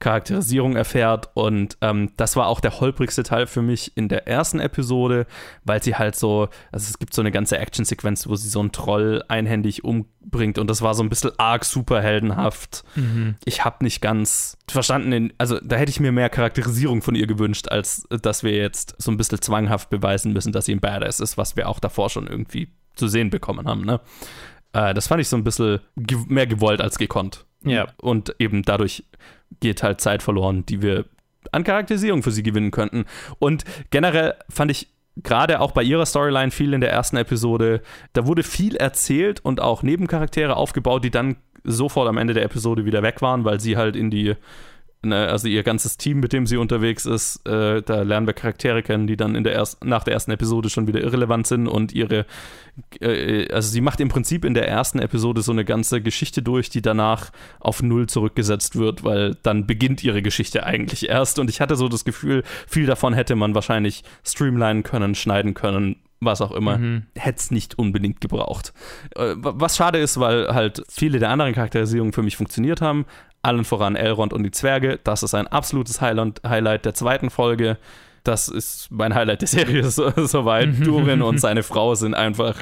[0.00, 4.58] Charakterisierung erfährt und ähm, das war auch der holprigste Teil für mich in der ersten
[4.58, 5.26] Episode,
[5.64, 8.72] weil sie halt so, also es gibt so eine ganze Actionsequenz, wo sie so einen
[8.72, 12.82] Troll einhändig umbringt und das war so ein bisschen arg superheldenhaft.
[12.96, 13.36] Mhm.
[13.44, 17.68] Ich habe nicht ganz verstanden, also da hätte ich mir mehr Charakterisierung von ihr gewünscht,
[17.68, 21.36] als dass wir jetzt so ein bisschen zwanghaft beweisen müssen, dass sie ein Badass ist,
[21.36, 24.00] was wir auch davor schon irgendwie zu sehen bekommen haben, ne?
[24.72, 27.44] Äh, das fand ich so ein bisschen ge mehr gewollt als gekonnt.
[27.64, 27.88] Ja.
[27.98, 29.04] Und eben dadurch
[29.60, 31.04] geht halt Zeit verloren, die wir
[31.52, 33.04] an Charakterisierung für sie gewinnen könnten.
[33.38, 37.82] Und generell fand ich gerade auch bei ihrer Storyline viel in der ersten Episode,
[38.12, 42.84] da wurde viel erzählt und auch Nebencharaktere aufgebaut, die dann sofort am Ende der Episode
[42.84, 44.34] wieder weg waren, weil sie halt in die
[45.02, 49.06] also ihr ganzes Team, mit dem sie unterwegs ist, äh, da lernen wir Charaktere kennen,
[49.06, 52.26] die dann in der ersten, nach der ersten Episode schon wieder irrelevant sind und ihre,
[53.00, 56.68] äh, also sie macht im Prinzip in der ersten Episode so eine ganze Geschichte durch,
[56.70, 57.30] die danach
[57.60, 61.88] auf Null zurückgesetzt wird, weil dann beginnt ihre Geschichte eigentlich erst und ich hatte so
[61.88, 67.06] das Gefühl, viel davon hätte man wahrscheinlich streamlinen können, schneiden können, was auch immer, Mhm.
[67.16, 68.74] hätte es nicht unbedingt gebraucht.
[69.16, 73.06] Äh, wa- was schade ist, weil halt viele der anderen Charakterisierungen für mich funktioniert haben,
[73.42, 74.98] Allen voran Elrond und die Zwerge.
[75.04, 77.78] Das ist ein absolutes Highlight, der zweiten Folge.
[78.24, 80.86] Das ist mein Highlight der Serie so, soweit.
[80.86, 82.56] Durin und seine Frau sind einfach.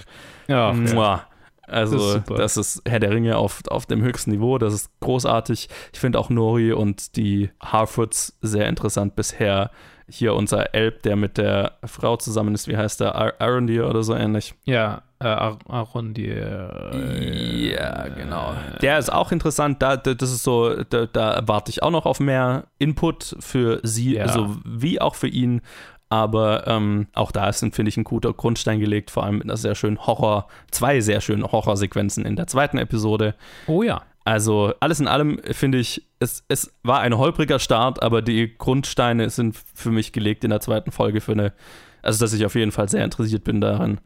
[0.46, 1.24] Ja, muah.
[1.66, 4.56] Also, Das ist das ist, Herr der Ringe auf, auf dem höchsten Niveau.
[4.58, 5.68] Das ist großartig.
[5.92, 9.70] Ich finde auch Nori und die Harfoots sehr interessant bisher.
[10.10, 13.14] Hier unser Elb, der mit der Frau zusammen ist, wie heißt der?
[13.14, 14.54] Ar Arondir oder so ähnlich.
[14.64, 16.92] Ja, äh, Ar Arondir.
[16.94, 18.54] Äh, Ja, genau.
[18.80, 19.82] Der ist auch interessant.
[19.82, 23.80] Da, da- das ist so, da, da erwarte ich auch noch auf mehr Input für
[23.82, 24.24] sie, Ja.
[24.24, 25.60] also wie auch für ihn.
[26.10, 29.58] Aber ähm, auch da ist, finde ich, ein guter Grundstein gelegt, vor allem mit einer
[29.58, 33.34] sehr schönen Horror, zwei sehr schönen Horrorsequenzen in der zweiten Episode.
[33.66, 34.00] Oh ja.
[34.24, 39.30] Also alles in allem finde ich, es, es war ein holpriger Start, aber die Grundsteine
[39.30, 41.52] sind für mich gelegt in der zweiten Folge für eine,
[42.02, 44.00] also dass ich auf jeden Fall sehr interessiert bin daran,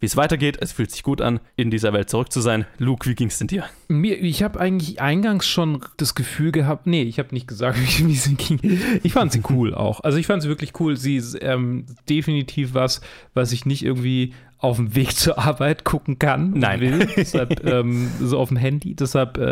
[0.00, 0.58] wie es weitergeht.
[0.60, 2.66] Es fühlt sich gut an, in dieser Welt zurück zu sein.
[2.78, 3.64] Luke, wie ging es denn dir?
[3.86, 8.16] Mir, ich habe eigentlich eingangs schon das Gefühl gehabt, nee, ich habe nicht gesagt, wie
[8.16, 8.58] sie ging.
[9.04, 10.00] Ich fand sie cool auch.
[10.00, 10.96] Also ich fand sie wirklich cool.
[10.96, 13.00] Sie ist ähm, definitiv was,
[13.34, 16.52] was ich nicht irgendwie auf dem Weg zur Arbeit gucken kann.
[16.52, 16.80] Nein.
[16.80, 17.08] Will.
[17.16, 18.94] Deshalb ähm, so auf dem Handy.
[18.94, 19.42] Deshalb äh,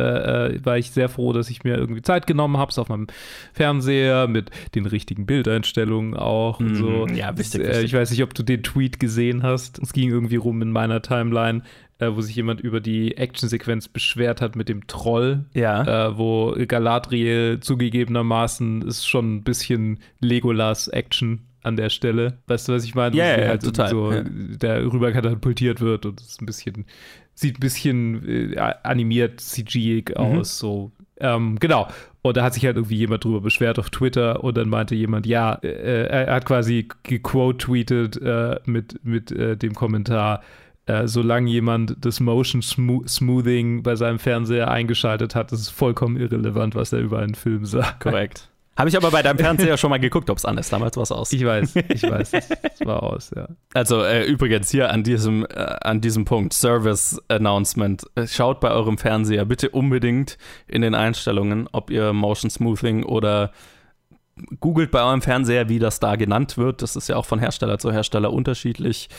[0.54, 3.08] äh, war ich sehr froh, dass ich mir irgendwie Zeit genommen habe, es auf meinem
[3.52, 7.06] Fernseher mit den richtigen Bildeinstellungen auch und so.
[7.08, 7.14] Mhm.
[7.16, 7.84] Ja, wichtig, Äh, wichtig.
[7.86, 9.80] ich weiß nicht, ob du den Tweet gesehen hast.
[9.82, 11.62] Es ging irgendwie rum in meiner Timeline,
[11.98, 15.44] äh, wo sich jemand über die Actionsequenz beschwert hat mit dem Troll.
[15.54, 16.06] Ja.
[16.06, 22.38] Äh, wo Galadriel zugegebenermaßen ist schon ein bisschen Legolas-Action an der Stelle.
[22.46, 23.16] Weißt du, was ich meine?
[23.16, 24.22] Ja, Wo ja, halt total, So, ja.
[24.24, 26.86] Der rüber katapultiert wird und es ein bisschen,
[27.34, 30.16] sieht ein bisschen äh, animiert, CG-ig Mhm.
[30.38, 30.58] aus.
[30.58, 30.92] So.
[31.18, 31.88] Ähm, genau.
[32.22, 35.26] Und da hat sich halt irgendwie jemand drüber beschwert auf Twitter und dann meinte jemand,
[35.26, 40.42] ja, äh, er hat quasi gequote-tweetet äh, mit, mit äh, dem Kommentar,
[40.86, 46.16] äh, solange jemand das Motion Smo Smoothing bei seinem Fernseher eingeschaltet hat, ist es vollkommen
[46.18, 48.00] irrelevant, was er über einen Film sagt.
[48.00, 48.49] Korrekt.
[48.81, 50.72] Habe ich aber bei deinem Fernseher schon mal geguckt, ob es an ist.
[50.72, 51.35] Damals war es aus.
[51.35, 52.49] Ich weiß, ich weiß, es,
[52.87, 53.47] war aus, ja.
[53.74, 58.05] Also äh, übrigens hier an diesem, äh, an diesem Punkt, Service Announcement.
[58.24, 63.53] Schaut bei eurem Fernseher bitte unbedingt in den Einstellungen, ob ihr Motion Smoothing oder
[64.61, 66.81] googelt bei eurem Fernseher, wie das da genannt wird.
[66.81, 69.11] Das ist ja auch von Hersteller zu Hersteller unterschiedlich.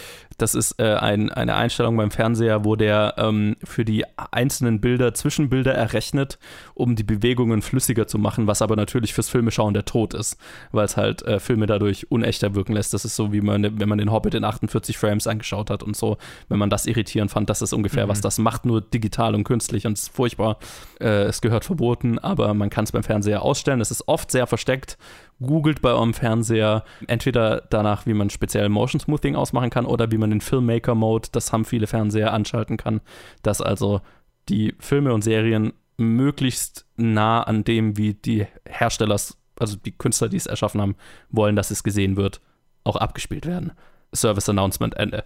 [0.41, 5.13] Das ist äh, ein, eine Einstellung beim Fernseher, wo der ähm, für die einzelnen Bilder
[5.13, 6.39] Zwischenbilder errechnet,
[6.73, 10.37] um die Bewegungen flüssiger zu machen, was aber natürlich fürs Filmeschauen der Tod ist,
[10.71, 12.93] weil es halt äh, Filme dadurch unechter wirken lässt.
[12.93, 15.95] Das ist so, wie man, wenn man den Hobbit in 48 Frames angeschaut hat und
[15.95, 16.17] so.
[16.49, 18.09] Wenn man das irritierend fand, das ist ungefähr, Mhm.
[18.09, 20.57] was das macht, nur digital und künstlich und es ist furchtbar.
[20.99, 23.81] Äh, es gehört verboten, aber man kann es beim Fernseher ausstellen.
[23.81, 24.97] Es ist oft sehr versteckt.
[25.41, 30.17] Googelt bei eurem Fernseher entweder danach, wie man speziell Motion Smoothing ausmachen kann oder wie
[30.17, 33.01] man den Filmmaker Mode, das haben viele Fernseher, anschalten kann,
[33.41, 34.01] dass also
[34.49, 39.19] die Filme und Serien möglichst nah an dem, wie die Hersteller,
[39.59, 40.95] also die Künstler, die es erschaffen haben,
[41.29, 42.41] wollen, dass es gesehen wird,
[42.83, 43.71] auch abgespielt werden.
[44.13, 45.23] Service Announcement Ende.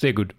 [0.00, 0.34] Sehr gut.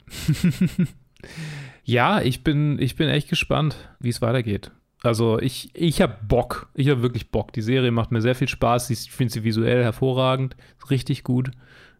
[1.83, 4.71] ja, ich bin, ich bin echt gespannt, wie es weitergeht.
[5.03, 6.69] Also ich, ich habe Bock.
[6.73, 7.53] Ich habe wirklich Bock.
[7.53, 8.89] Die Serie macht mir sehr viel Spaß.
[8.89, 10.55] Ich finde sie visuell hervorragend.
[10.89, 11.51] Richtig gut.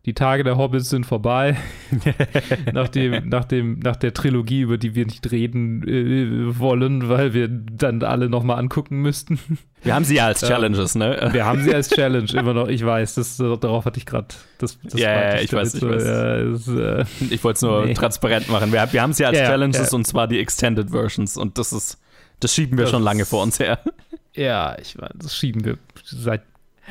[0.06, 1.58] Die Tage der Hobbits sind vorbei.
[2.74, 7.34] nach, dem, nach, dem, nach der Trilogie, über die wir nicht reden äh, wollen, weil
[7.34, 9.40] wir dann alle nochmal angucken müssten.
[9.82, 11.30] Wir haben sie ja als Ähm, Challenges, ne?
[11.32, 12.68] Wir haben sie als Challenge immer noch.
[12.68, 14.28] Ich weiß, das, darauf hatte ich gerade.
[14.60, 16.66] Das, das Ja, ja, meinte ich weiß, ich damit weiß.
[16.66, 17.94] so, ja, äh, Ich wollte es nur nee.
[17.96, 18.72] transparent machen.
[18.72, 19.96] Wir, wir haben sie als Ja, ja, Challenges ja.
[19.96, 22.00] und zwar die Extended Versions und das ist,
[22.46, 23.80] das schieben wir Das schon lange vor uns her.
[24.36, 26.42] Ja, ich meine, das schieben wir seit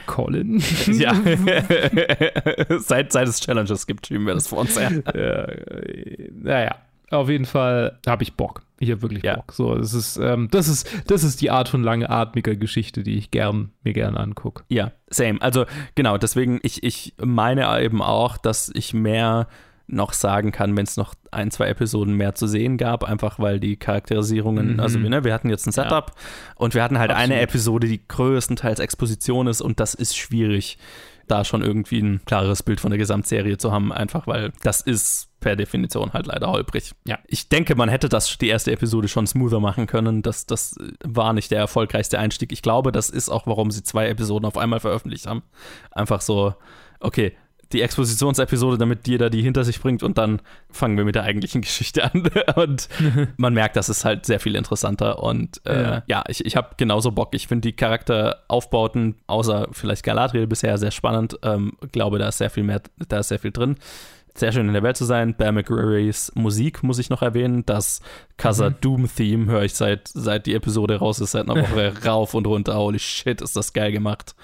[0.07, 0.63] Colin.
[0.87, 1.13] ja.
[2.79, 4.91] seit, seit es Challenges gibt, schieben wir das vor uns her.
[5.05, 6.77] ja, äh, naja,
[7.11, 8.63] auf jeden Fall habe ich Bock.
[8.79, 9.37] Ich habe wirklich Ja.
[9.37, 9.53] Bock.
[9.53, 13.31] So, das ist, ähm, das ist, das ist die Art von langatmiger Geschichte, die ich
[13.31, 14.65] gern, mir gern angucke.
[14.71, 15.41] Ja, same.
[15.43, 19.49] Also genau, deswegen, ich, ich meine eben auch, dass ich mehr
[19.87, 23.61] noch sagen kann, wenn es noch ein, zwei Episoden mehr zu sehen gab, einfach weil
[23.61, 24.81] die Charakterisierungen, Mhm.
[24.81, 26.13] also wir, ne, wir hatten jetzt ein Setup
[26.57, 27.43] und wir hatten halt eine Absolut.
[27.51, 30.79] Episode, die größtenteils Exposition ist und das ist schwierig,
[31.27, 35.29] da schon irgendwie ein klareres Bild von der Gesamtserie zu haben, einfach weil das ist
[35.41, 36.93] per Definition halt leider holprig.
[37.07, 37.19] Ja.
[37.27, 40.23] Ich denke, man hätte das die erste Episode schon smoother machen können.
[40.23, 42.53] Das, das war nicht der erfolgreichste Einstieg.
[42.53, 45.43] Ich glaube, das ist auch, warum sie zwei Episoden auf einmal veröffentlicht haben.
[45.91, 46.55] Einfach so,
[47.01, 47.35] okay,
[47.73, 50.41] die Expositionsepisode, damit jeder die hinter sich bringt und dann
[50.71, 52.29] fangen wir mit der eigentlichen Geschichte an.
[52.57, 52.89] Und
[53.37, 55.23] man merkt, das ist halt sehr viel interessanter.
[55.23, 56.03] Und äh, Ja.
[56.07, 56.25] ja.
[56.29, 57.35] ich, ich habe genauso Bock.
[57.35, 61.39] Ich finde die Charakteraufbauten, außer vielleicht Galadriel bisher, sehr spannend.
[61.43, 63.77] Ähm, glaube, da ist sehr viel mehr, da ist sehr viel drin.
[64.37, 65.35] sehr schön in der Welt zu sein.
[65.37, 67.65] Bear McCreary's Musik muss ich noch erwähnen.
[67.67, 68.01] Das
[68.37, 68.75] Casa Mhm.
[68.81, 72.47] Doom Theme höre ich seit, seit die Episode raus ist, seit einer Woche rauf und
[72.47, 72.77] runter.
[72.77, 74.35] Holy shit, ist das geil gemacht.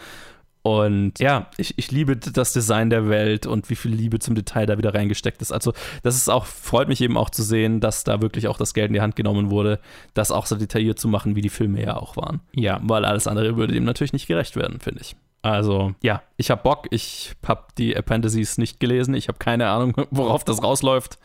[0.63, 4.67] Und ja, ich, ich liebe das Design der Welt und wie viel Liebe zum Detail
[4.67, 5.53] da wieder reingesteckt ist.
[5.53, 8.75] Also, das ist auch, freut mich eben auch zu sehen, dass da wirklich auch das
[8.75, 9.81] Geld in die Hand genommen wurde,
[10.13, 12.41] das auch so detailliert zu machen, wie die Filme ja auch waren.
[12.55, 12.79] Ja.
[12.83, 15.17] Weil alles andere würde dem natürlich nicht gerecht werden, finde ich.
[15.43, 16.89] Also, ja, ich habe Bock.
[16.91, 19.15] Ich habe die Appendices nicht gelesen.
[19.15, 21.19] Ich habe keine Ahnung, worauf das rausläuft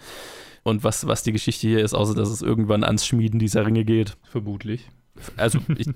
[0.63, 3.83] und was, was die Geschichte hier ist, außer dass es irgendwann ans Schmieden dieser Ringe
[3.83, 4.15] geht.
[4.23, 4.87] Vermutlich.
[5.35, 5.87] Also, ich,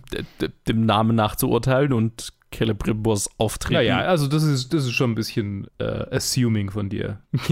[0.68, 3.74] dem Namen nach zu urteilen und Celebrimbors Auftreten.
[3.76, 7.22] Naja, also das ist, das ist schon ein bisschen äh, assuming von dir.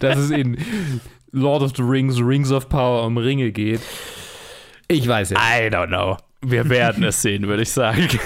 [0.00, 0.58] Dass es in
[1.32, 3.80] Lord of the Rings, Rings of Power um Ringe geht.
[4.88, 5.38] Ich weiß ja.
[5.38, 6.16] I don't know.
[6.44, 8.08] Wir werden es sehen, würde ich sagen.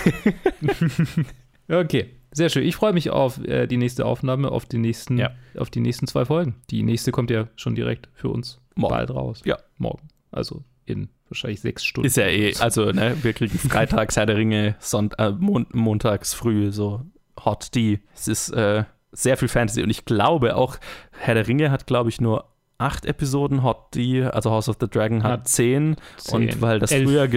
[1.69, 2.63] Okay, sehr schön.
[2.63, 5.33] Ich freue mich auf äh, die nächste Aufnahme, auf die nächsten, Ja.
[5.59, 6.55] auf die nächsten zwei Folgen.
[6.71, 8.95] Die nächste kommt ja schon direkt für uns Morgen.
[8.95, 9.43] bald raus.
[9.45, 9.59] Ja.
[9.79, 10.07] Morgen.
[10.31, 12.07] Also in wahrscheinlich sechs Stunden.
[12.07, 16.35] Ist ja eh, also, ne, wir kriegen freitags Herr der Ringe, Sonnt äh, Mon montags
[16.35, 17.03] früh, so
[17.45, 18.01] Hot D.
[18.15, 20.79] Es ist äh, sehr viel Fantasy und ich glaube auch,
[21.13, 22.45] Herr der Ringe hat, glaube ich, nur
[22.79, 25.97] acht Episoden, Hot D, also House of the Dragon hat Hat zehn.
[26.19, 26.35] zehn.
[26.51, 27.09] Und weil das Elf.
[27.09, 27.29] früher,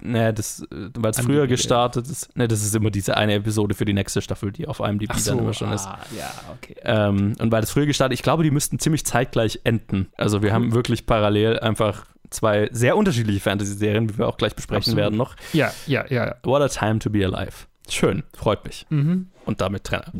[0.00, 3.84] ne, das, weil es früher gestartet ist, ne, das ist immer diese eine Episode für
[3.84, 5.86] die nächste Staffel, die auf Ach dann so, immer schon ist.
[5.86, 6.74] ah, ja, okay.
[6.82, 10.08] Ähm, und weil das früher gestartet, ich glaube, die müssten ziemlich zeitgleich enden.
[10.16, 14.92] Also wir haben wirklich parallel einfach zwei sehr unterschiedliche Fantasy-Serien, wie wir auch gleich besprechen
[14.92, 14.98] Absolut.
[14.98, 15.36] werden noch.
[15.52, 16.36] Ja, ja, ja.
[16.44, 17.66] What a time to be alive.
[17.88, 18.86] Schön, freut mich.
[18.90, 19.28] Mhm.
[19.44, 20.12] Und damit Trenner.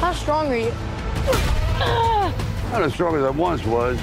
[0.00, 0.70] How strong are you?
[2.72, 3.96] Not as strong as I once was.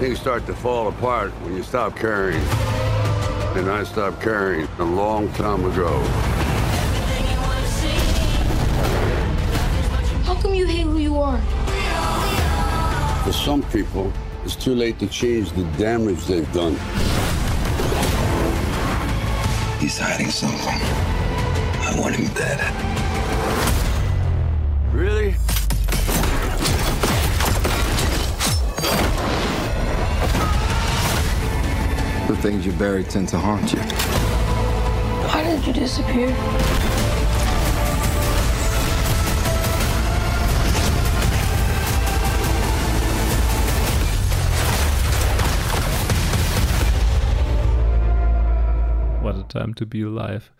[0.00, 2.40] Things start to fall apart when you stop caring.
[3.56, 6.02] And I stopped caring a long time ago.
[10.24, 11.38] How come you hate who you are?
[13.24, 14.12] For some people,
[14.44, 16.74] it's too late to change the damage they've done.
[19.80, 20.78] He's hiding something.
[21.80, 22.60] I want him dead.
[24.92, 25.30] Really?
[32.28, 33.80] The things you bury tend to haunt you.
[35.30, 36.93] Why did you disappear?
[49.44, 50.50] A time to be alive.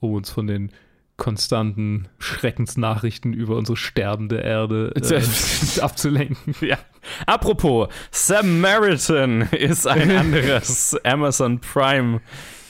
[0.00, 0.70] Um uns von den
[1.16, 6.54] konstanten Schreckensnachrichten über unsere sterbende Erde äh, abzulenken.
[6.60, 6.78] Ja.
[7.26, 12.20] Apropos, Samaritan ist ein anderes Amazon Prime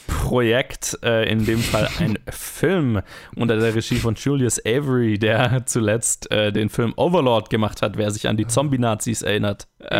[0.07, 3.01] Projekt, äh, in dem Fall ein Film
[3.35, 8.11] unter der Regie von Julius Avery, der zuletzt äh, den Film Overlord gemacht hat, wer
[8.11, 9.67] sich an die Zombie-Nazis erinnert.
[9.79, 9.95] Äh,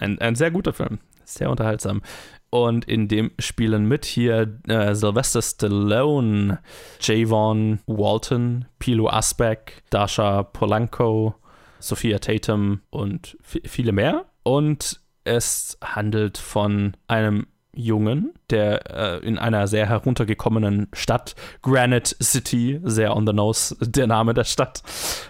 [0.00, 2.02] ein, ein sehr guter Film, sehr unterhaltsam.
[2.50, 6.60] Und in dem spielen mit hier äh, Sylvester Stallone,
[7.00, 11.34] Javon Walton, Pilo Asbeck, Dasha Polanco,
[11.80, 14.26] Sophia Tatum und vi- viele mehr.
[14.42, 22.80] Und es handelt von einem Jungen, der äh, in einer sehr heruntergekommenen Stadt, Granite City,
[22.82, 24.82] sehr on the nose der Name der Stadt,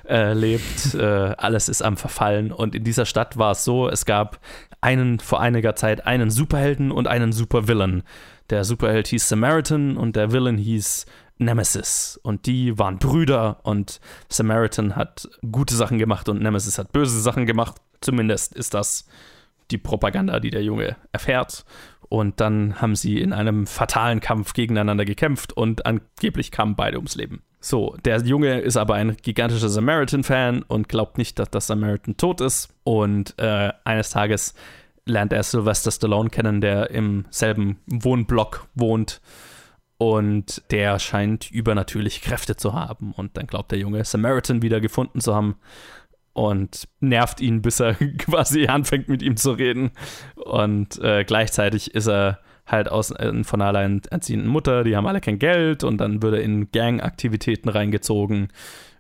[0.09, 0.95] äh, lebt.
[1.07, 2.53] Äh, alles ist am Verfallen.
[2.53, 4.41] Und in dieser Stadt war es so, es gab
[4.81, 8.03] einen vor einiger Zeit einen Superhelden und einen Supervillain.
[8.51, 11.07] Der Superheld hieß Samaritan und der Villain hieß
[11.39, 12.19] Nemesis.
[12.23, 17.47] Und die waren Brüder und Samaritan hat gute Sachen gemacht und Nemesis hat böse Sachen
[17.47, 17.77] gemacht.
[18.01, 19.07] Zumindest ist das
[19.71, 21.65] die Propaganda, die der Junge erfährt.
[22.09, 27.17] Und dann haben sie in einem fatalen Kampf gegeneinander gekämpft und angeblich kamen beide ums
[27.17, 27.43] Leben.
[27.61, 32.41] So, der Junge ist aber ein gigantischer Samaritan-Fan und glaubt nicht, dass das Samaritan tot
[32.41, 32.69] ist.
[32.85, 34.55] Und äh, eines Tages
[35.05, 39.21] lernt er Sylvester Stallone kennen, der im selben Wohnblock wohnt.
[39.99, 43.13] Und der scheint übernatürliche Kräfte zu haben.
[43.13, 45.57] Und dann glaubt der Junge, Samaritan wieder gefunden zu haben
[46.37, 49.91] und nervt ihn, bis er quasi anfängt mit ihm zu reden.
[50.35, 55.23] Und äh, gleichzeitig ist er halt aus, äh, von einer alleinerziehenden Mutter, die haben alle
[55.23, 58.49] kein Geld und dann wird er in Gang-Aktivitäten reingezogen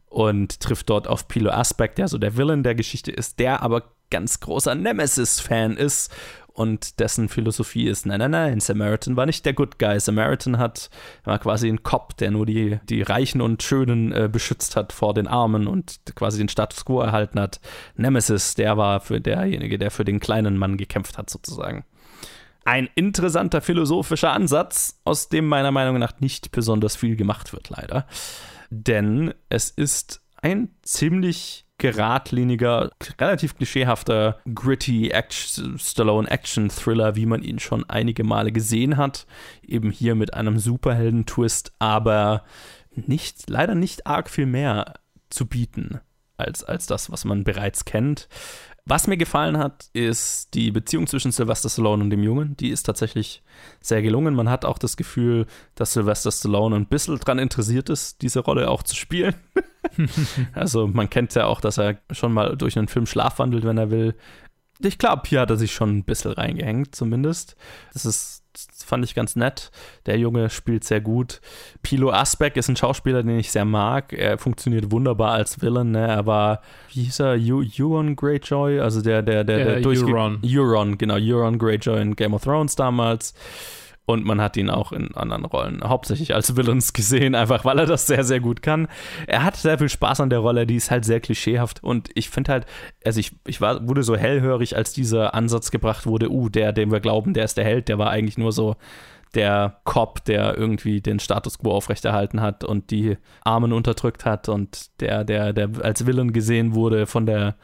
[0.06, 3.82] und trifft dort auf Pilo Aspect, der so der Villain der Geschichte ist, der aber
[4.10, 6.10] ganz großer Nemesis-Fan ist
[6.56, 10.00] und dessen Philosophie ist, nein, nein, nein, Samaritan war nicht der Good Guy.
[10.00, 10.88] Samaritan hat,
[11.24, 15.12] war quasi ein Cop, der nur die, die Reichen und Schönen äh, beschützt hat vor
[15.12, 17.60] den Armen und quasi den Status Quo erhalten hat.
[17.96, 21.84] Nemesis, der war für derjenige, der für den kleinen Mann gekämpft hat, sozusagen.
[22.64, 28.06] Ein interessanter philosophischer Ansatz, aus dem meiner Meinung nach nicht besonders viel gemacht wird, leider.
[28.70, 37.88] Denn es ist ein ziemlich geradliniger, relativ klischeehafter, gritty Action, Stallone-Action-Thriller, wie man ihn schon
[37.88, 39.26] einige Male gesehen hat.
[39.62, 42.44] Eben hier mit einem Superhelden-Twist, aber
[42.94, 44.94] nicht, leider nicht arg viel mehr
[45.28, 46.00] zu bieten
[46.36, 48.28] als, als das, was man bereits kennt.
[48.88, 52.56] Was mir gefallen hat, ist die Beziehung zwischen Sylvester Stallone und dem Jungen.
[52.56, 53.42] Die ist tatsächlich
[53.80, 54.36] sehr gelungen.
[54.36, 58.70] Man hat auch das Gefühl, dass Sylvester Stallone ein bisschen daran interessiert ist, diese Rolle
[58.70, 59.34] auch zu spielen.
[60.54, 63.90] also man kennt ja auch, dass er schon mal durch einen Film schlafwandelt, wenn er
[63.90, 64.14] will.
[64.78, 67.56] Ich glaube, hier hat er sich schon ein bisschen reingehängt, zumindest.
[67.92, 68.44] Das ist
[68.84, 69.70] fand ich ganz nett.
[70.06, 71.40] Der Junge spielt sehr gut.
[71.82, 74.12] Pilo Asbeck ist ein Schauspieler, den ich sehr mag.
[74.12, 75.90] Er funktioniert wunderbar als Villain.
[75.90, 76.06] Ne?
[76.06, 76.60] Er war,
[76.92, 78.80] wie hieß er, Euron Greyjoy?
[78.80, 80.40] Also der, der, der, der, durchge- Euron.
[80.44, 83.34] Euron, genau, Euron Greyjoy in Game of Thrones damals.
[84.06, 87.86] Und man hat ihn auch in anderen Rollen hauptsächlich als Villains gesehen, einfach weil er
[87.86, 88.86] das sehr, sehr gut kann.
[89.26, 91.82] Er hat sehr viel Spaß an der Rolle, die ist halt sehr klischeehaft.
[91.82, 92.66] Und ich finde halt,
[93.04, 96.92] also ich, ich war, wurde so hellhörig, als dieser Ansatz gebracht wurde, uh, der, dem
[96.92, 98.76] wir glauben, der ist der Held, der war eigentlich nur so
[99.34, 105.00] der Cop, der irgendwie den Status quo aufrechterhalten hat und die Armen unterdrückt hat und
[105.00, 107.56] der, der, der als Villain gesehen wurde von der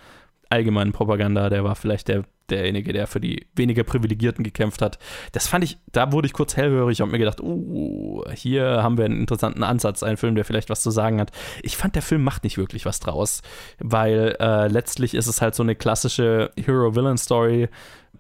[0.51, 4.99] allgemeinen Propaganda, der war vielleicht der, derjenige, der für die weniger Privilegierten gekämpft hat.
[5.33, 9.05] Das fand ich, da wurde ich kurz hellhörig und mir gedacht, uh, hier haben wir
[9.05, 11.33] einen interessanten Ansatz, einen Film, der vielleicht was zu sagen hat.
[11.63, 13.43] Ich fand, der Film macht nicht wirklich was draus,
[13.79, 17.69] weil äh, letztlich ist es halt so eine klassische Hero-Villain-Story.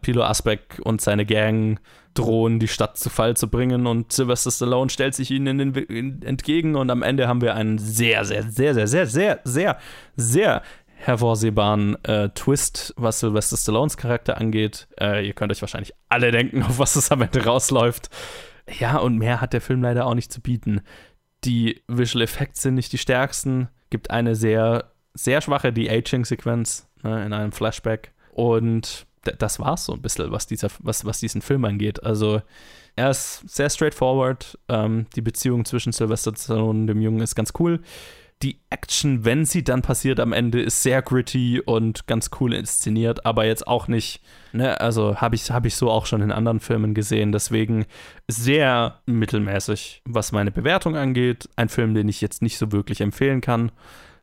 [0.00, 1.78] Pilo Asbeck und seine Gang
[2.14, 6.90] drohen, die Stadt zu Fall zu bringen und Sylvester Stallone stellt sich ihnen entgegen und
[6.90, 9.78] am Ende haben wir einen sehr, sehr, sehr, sehr, sehr, sehr, sehr,
[10.16, 10.62] sehr
[11.02, 14.86] hervorsehbaren äh, Twist, was Sylvester Stallones Charakter angeht.
[15.00, 18.08] Äh, ihr könnt euch wahrscheinlich alle denken, auf was es am Ende rausläuft.
[18.78, 20.82] Ja, und mehr hat der Film leider auch nicht zu bieten.
[21.44, 23.68] Die Visual Effects sind nicht die stärksten.
[23.90, 28.12] Gibt eine sehr, sehr schwache De-Aging-Sequenz ne, in einem Flashback.
[28.30, 32.02] Und das war's so ein bisschen, was, dieser, was, was diesen Film angeht.
[32.04, 32.42] Also,
[32.94, 34.58] er ist sehr straightforward.
[34.68, 37.80] Ähm, die Beziehung zwischen Sylvester Stallone und dem Jungen ist ganz cool.
[38.42, 43.24] Die Action, wenn sie dann passiert am Ende, ist sehr gritty und ganz cool inszeniert,
[43.24, 44.20] aber jetzt auch nicht,
[44.52, 47.30] ne, also habe ich, hab ich so auch schon in anderen Filmen gesehen.
[47.30, 47.86] Deswegen
[48.26, 51.48] sehr mittelmäßig, was meine Bewertung angeht.
[51.54, 53.70] Ein Film, den ich jetzt nicht so wirklich empfehlen kann.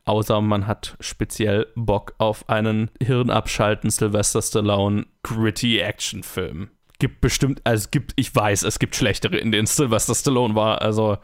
[0.04, 6.70] Außer man hat speziell Bock auf einen Hirnabschalten Sylvester Stallone gritty Action-Film.
[6.98, 10.82] Gibt bestimmt, also es gibt, ich weiß, es gibt schlechtere, in denen Sylvester Stallone war,
[10.82, 11.16] also,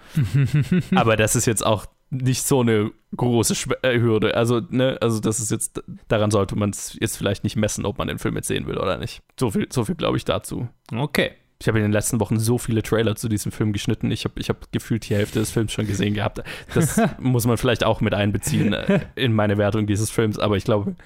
[0.94, 1.86] aber das ist jetzt auch
[2.16, 4.34] nicht so eine große äh, Hürde.
[4.34, 7.98] Also, ne, also das ist jetzt, daran sollte man es jetzt vielleicht nicht messen, ob
[7.98, 9.22] man den Film jetzt sehen will oder nicht.
[9.38, 10.68] So viel, so viel glaube ich dazu.
[10.94, 11.32] Okay.
[11.58, 14.10] Ich habe in den letzten Wochen so viele Trailer zu diesem Film geschnitten.
[14.10, 16.42] Ich habe ich hab gefühlt die Hälfte des Films schon gesehen gehabt.
[16.74, 20.38] Das muss man vielleicht auch mit einbeziehen äh, in meine Wertung dieses Films.
[20.38, 20.96] Aber ich glaube,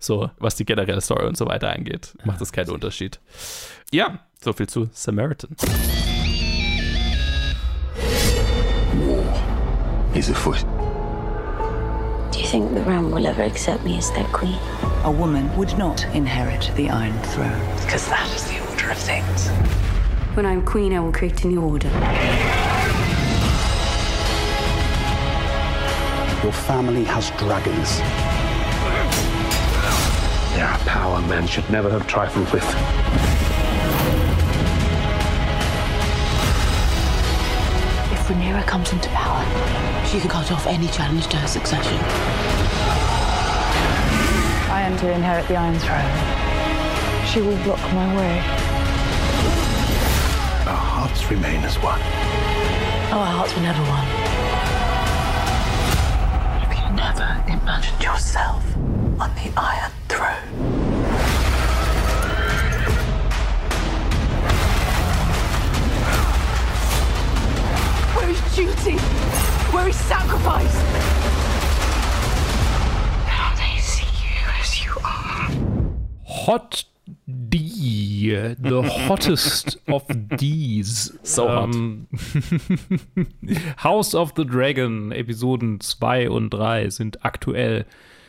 [0.00, 3.20] so was die generelle Story und so weiter angeht, macht das keinen Unterschied.
[3.92, 5.54] Ja, so viel zu Samaritan.
[10.12, 10.64] He's afoot.
[12.32, 14.58] Do you think the Ram will ever accept me as their queen?
[15.04, 17.60] A woman would not inherit the Iron Throne.
[17.84, 19.48] Because that is the order of things.
[20.34, 21.88] When I'm queen, I will create a new order.
[26.42, 27.98] Your family has dragons.
[30.54, 33.49] They are a power men should never have trifled with.
[38.30, 39.44] Rhaenyra comes into power,
[40.06, 41.98] she can cut off any challenge to her succession.
[44.70, 47.26] I am to inherit the Iron Throne.
[47.26, 48.38] She will block my way.
[50.64, 52.00] Our hearts remain as one.
[53.10, 54.06] Our hearts were never one.
[56.62, 58.64] Have you never imagined yourself
[59.18, 61.39] on the Iron Throne?
[68.60, 68.96] Duty?
[69.72, 70.74] Where is sacrifice?
[73.26, 75.48] Now they see you as you are.
[76.26, 76.84] Hot
[77.48, 80.04] D, the hottest of
[80.38, 81.18] these.
[81.22, 81.74] So hot.
[81.74, 82.06] Ähm,
[83.78, 87.86] House of the Dragon, Episoden 2 und 3 sind aktuell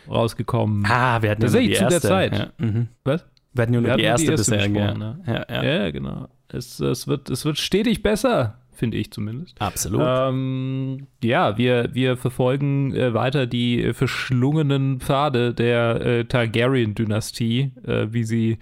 [0.10, 0.86] rausgekommen.
[0.88, 2.08] Ah, wir hatten ja nur die zu der erste.
[2.08, 2.38] Zeit.
[2.38, 2.88] Ja, mhm.
[3.04, 3.26] Was?
[3.54, 4.58] Wir hatten nur Wir die hatten erste, bisher.
[4.70, 4.94] besprochen, ja.
[4.94, 5.20] ne?
[5.28, 5.64] Ja, ja.
[5.84, 6.30] Ja, genau.
[6.48, 9.62] Es, es, wird, es wird stetig besser, finde ich zumindest.
[9.62, 10.02] Absolut.
[10.04, 18.24] Ähm, ja, wir, wir verfolgen äh, weiter die verschlungenen Pfade der äh, Targaryen-Dynastie, äh, wie
[18.24, 18.58] sie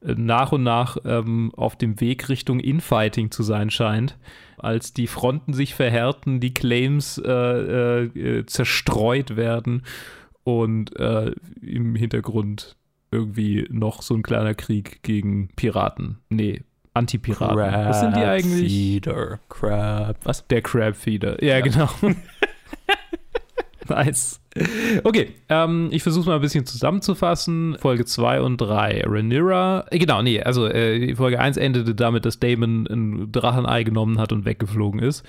[0.00, 4.16] äh, nach und nach ähm, auf dem Weg Richtung Infighting zu sein scheint.
[4.58, 9.82] Als die Fronten sich verhärten, die Claims äh, äh, zerstreut werden
[10.44, 10.90] und
[11.62, 12.76] im Hintergrund
[13.10, 16.18] irgendwie noch so ein kleiner Krieg gegen Piraten.
[16.28, 16.62] Nee,
[16.94, 17.56] Antipiraten.
[17.56, 18.72] Was sind die eigentlich?
[18.72, 19.40] Feeder.
[19.48, 20.16] Crab.
[20.22, 20.46] Was?
[20.46, 21.42] Der Crabfeeder.
[21.42, 21.88] Ja, genau.
[23.88, 24.40] nice.
[25.02, 27.76] Okay, ähm, ich versuche mal ein bisschen zusammenzufassen.
[27.80, 29.02] Folge 2 und 3.
[29.06, 34.20] Rhaenyra, äh, genau, nee, also äh, Folge 1 endete damit, dass Damon ein Drachenei genommen
[34.20, 35.24] hat und weggeflogen ist.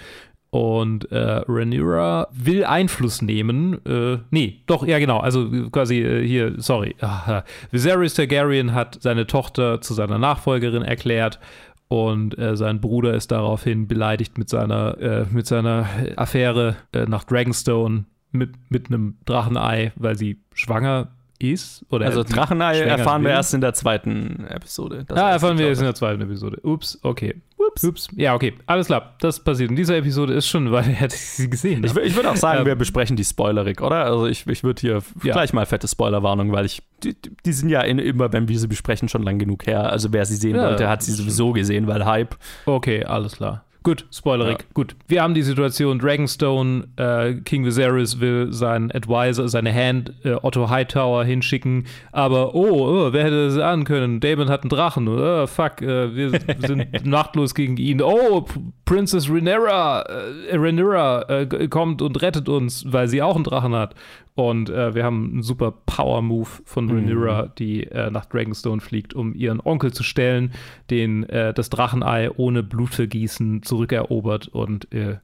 [0.56, 3.86] Und äh, Rhaenyra will Einfluss nehmen.
[3.86, 6.96] Äh, nee, doch, ja genau, also quasi äh, hier, sorry.
[7.02, 11.42] Ah, Viserys Targaryen hat seine Tochter zu seiner Nachfolgerin erklärt
[11.90, 17.26] und äh, sein Bruder ist daraufhin beleidigt mit seiner, äh, mit seiner Affäre äh, nach
[17.26, 21.10] Dragonstone mit, mit einem Drachenei, weil sie schwanger
[21.40, 21.86] ist.
[21.90, 25.04] Oder Also Drachenei erfahren wir erst in der zweiten Episode.
[25.08, 25.90] Das ja, weiß erfahren ich, wir jetzt in ich.
[25.90, 26.60] der zweiten Episode.
[26.64, 27.36] Ups, okay.
[27.58, 27.84] Ups.
[27.84, 28.08] Ups.
[28.16, 28.54] Ja, okay.
[28.68, 29.16] Alles klar.
[29.20, 31.84] Das passiert in dieser Episode ist schon, weil er hätte sie gesehen.
[31.84, 34.06] Ich, wür- ich würde auch sagen, Ähm, wir besprechen die Spoilerik, oder?
[34.06, 35.34] Also ich, ich würde hier Ja.
[35.34, 37.16] gleich mal fette Spoilerwarnung, weil ich, die,
[37.46, 39.90] die sind ja in, immer, wenn wir sie besprechen, schon lang genug her.
[39.92, 42.36] Also wer sie sehen Ja, wollte, hat sie sowieso gesehen, weil Hype.
[42.66, 43.65] Okay, alles klar.
[43.86, 44.66] Gut, Spoilerig.
[44.74, 44.96] Gut.
[45.08, 50.72] Wir haben die Situation, Dragonstone, äh, King Viserys will seinen Advisor, seine Hand, äh, Otto
[50.72, 54.22] Hightower hinschicken, aber oh, oh, wer hätte das ahnen können?
[54.22, 55.08] Damon hat einen Drachen.
[55.08, 56.32] Oh, fuck, äh, wir
[56.66, 58.02] sind machtlos gegen ihn.
[58.02, 58.48] Oh,
[58.86, 63.94] Princess Rhaenyra, äh, Rhaenyra äh, kommt und rettet uns, weil sie auch einen Drachen hat.
[64.36, 69.34] Und äh, wir haben einen super Power-Move von Rhaenyra, die äh, nach Dragonstone fliegt, um
[69.34, 70.52] ihren Onkel zu stellen,
[70.90, 75.18] den äh, das Drachenei ohne Blutvergießen zurückerobert und äh,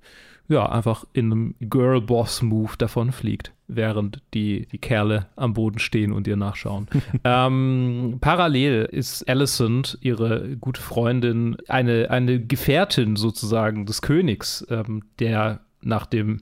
[0.47, 6.27] ja, einfach in einem Girl-Boss-Move davon fliegt, während die, die Kerle am Boden stehen und
[6.27, 6.87] ihr nachschauen.
[7.23, 15.61] ähm, parallel ist Alicent, ihre gute Freundin, eine, eine Gefährtin sozusagen des Königs, ähm, der
[15.81, 16.39] nach dem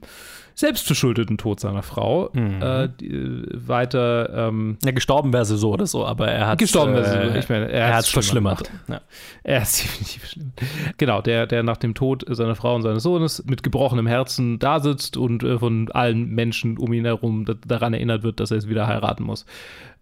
[0.54, 6.04] selbstverschuldeten Tod seiner Frau äh, die, weiter ähm, Ja, gestorben wäre sie so oder so,
[6.04, 7.34] aber er hat gestorben wäre sie so.
[7.34, 8.70] äh, Ich meine, er hat's hat es verschlimmert.
[8.86, 9.02] gemacht.
[9.42, 10.52] Er ist definitiv schlimm.
[10.98, 14.80] Genau, der, der nach dem Tod seiner Frau und seines Sohnes mit gebrochenem Herzen da
[14.80, 18.58] sitzt und äh, von allen Menschen um ihn herum da, daran erinnert wird, dass er
[18.58, 19.46] es wieder heiraten muss.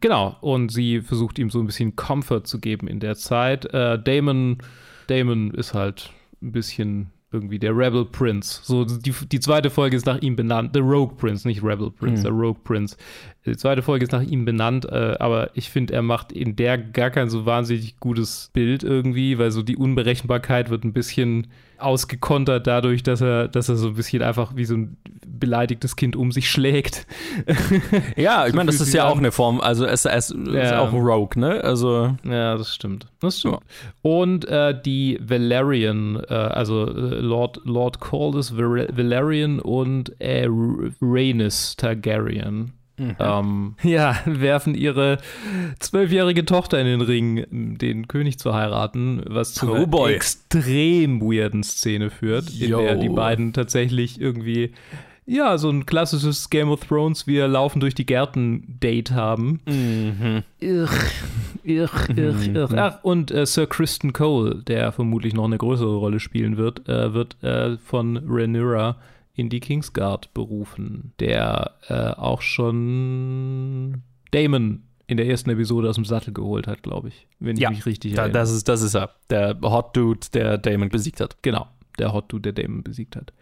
[0.01, 3.73] Genau, und sie versucht ihm so ein bisschen Comfort zu geben in der Zeit.
[3.73, 4.59] Äh, Damon,
[5.07, 6.11] Damon ist halt
[6.43, 8.61] ein bisschen irgendwie der Rebel Prince.
[8.63, 10.71] So, die, die zweite Folge ist nach ihm benannt.
[10.75, 12.25] The Rogue Prince, nicht Rebel Prince, Mhm.
[12.25, 12.97] der Rogue Prince.
[13.45, 16.79] Die zweite Folge ist nach ihm benannt, äh, aber ich finde, er macht in der
[16.79, 21.49] gar kein so wahnsinnig gutes Bild irgendwie, weil so die Unberechenbarkeit wird ein bisschen
[21.79, 26.17] ausgekontert dadurch, dass er, dass er so ein bisschen einfach wie so ein beleidigtes Kind
[26.17, 27.07] um sich schlägt.
[28.17, 30.81] Ja, ich So meine, das ist ja auch eine Form, also es, es ist Ja.
[30.81, 31.63] auch Rogue, ne?
[31.63, 33.07] Also Ja, das stimmt.
[33.21, 33.59] Das stimmt.
[34.03, 40.47] Und äh, die Valerian, äh, also äh, Lord, Lord Caldus Valerian und äh,
[41.01, 42.73] Rhaenys Targaryen.
[43.19, 45.19] Ähm, ja, werfen ihre
[45.79, 47.47] zwölfjährige Tochter in den Ring,
[47.79, 50.13] den König zu heiraten, was zu Oh einer boy.
[50.15, 52.81] extrem weirden Szene führt, in Yo.
[52.81, 54.73] der die beiden tatsächlich irgendwie
[55.29, 59.61] ja, so ein klassisches Game of Thrones, wir laufen durch die Gärten-Date haben.
[59.69, 60.43] Mhm.
[60.59, 60.89] Irr,
[61.63, 62.69] irr, irr, irr.
[62.77, 67.13] Ach, und äh, Sir Kristen Cole, der vermutlich noch eine größere Rolle spielen wird, äh,
[67.13, 68.97] wird äh, von Rhaenyra
[69.39, 76.05] in die Kingsguard berufen, der äh, auch schon Damon in der ersten Episode aus dem
[76.05, 78.41] Sattel geholt hat, glaube ich, wenn ich Ja, mich richtig da, erinnere.
[78.41, 79.11] das, ist, das ist er.
[79.31, 81.37] Der Hot Dude, der Damon besiegt hat.
[81.43, 81.69] Genau,
[81.99, 83.33] der Hot Dude, der Damon besiegt hat.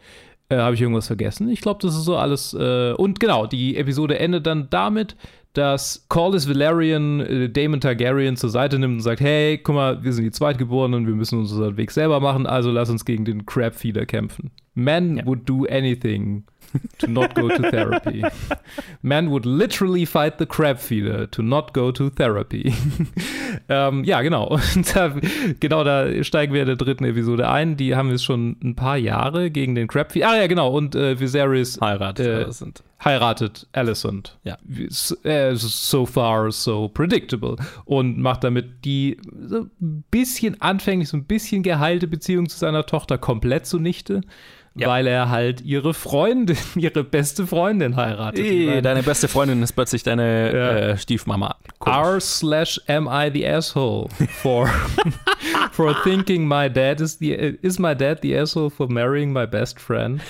[0.49, 1.49] Äh, Habe ich irgendwas vergessen?
[1.49, 2.55] Ich glaube, das ist so alles.
[2.55, 5.16] Äh, und genau, die Episode endet dann damit,
[5.55, 10.12] dass Corlys Valerian äh, Damon Targaryen zur Seite nimmt und sagt: Hey, guck mal, wir
[10.12, 14.07] sind die Zweitgeborenen, wir müssen unseren Weg selber machen, also lass uns gegen den Crabfeeder
[14.07, 14.51] kämpfen.
[14.74, 16.44] Man would do anything
[16.99, 18.25] to not go to therapy.
[19.03, 22.75] Man would literally fight the Crabfeeder to not go to therapy.
[23.69, 24.59] ähm, ja, genau.
[24.95, 25.12] Da,
[25.61, 27.77] genau da steigen wir in der dritten Episode ein.
[27.77, 30.31] Die haben wir schon ein paar Jahre gegen den Crabfeeder.
[30.31, 30.71] Ah ja, genau.
[30.71, 32.83] Und äh, Viserys Heiratet äh, Alicent.
[33.05, 34.39] heiratet Alicent.
[34.45, 34.59] Ja.
[34.89, 37.57] So, äh, so far so predictable.
[37.85, 42.87] Und macht damit die so ein bisschen anfänglich, so ein bisschen geheilte Beziehung zu seiner
[42.87, 44.21] Tochter komplett zunichte.
[44.85, 48.45] Weil er halt ihre Freundin, ihre beste Freundin heiratet.
[48.45, 51.57] Meine, deine beste Freundin ist plötzlich deine äh, Stiefmama.
[51.85, 54.09] R slash am I the asshole
[54.43, 54.68] for
[55.72, 59.81] for thinking my dad is the is my dad the asshole for marrying my best
[59.81, 60.20] friend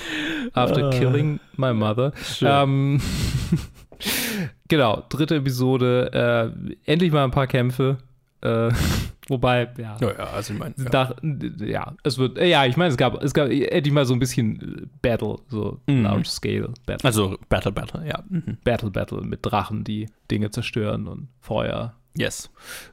[0.55, 0.91] after Ah.
[0.91, 2.13] killing my mother.
[2.43, 3.01] Ähm,
[4.69, 6.53] genau, dritte Episode.
[6.87, 7.99] Äh, endlich mal ein paar Kämpfe.
[8.41, 8.71] Äh,
[9.29, 9.97] Wobei, ja.
[10.01, 10.75] Ja, ja, also ich meine.
[10.79, 10.85] Ja.
[10.91, 11.17] Da,
[11.65, 14.21] ja, es wird, äh, ja, ich meine, es gab, es gab endlich mal so ein
[14.21, 16.03] bisschen Battle, so Mhm.
[16.05, 17.05] Large Scale Battle.
[17.05, 18.23] Also Battle, Battle, ja.
[18.29, 18.59] Mhm.
[18.63, 21.95] Battle, Battle mit Drachen, die Dinge zerstören und Feuer.
[22.17, 22.51] Yes.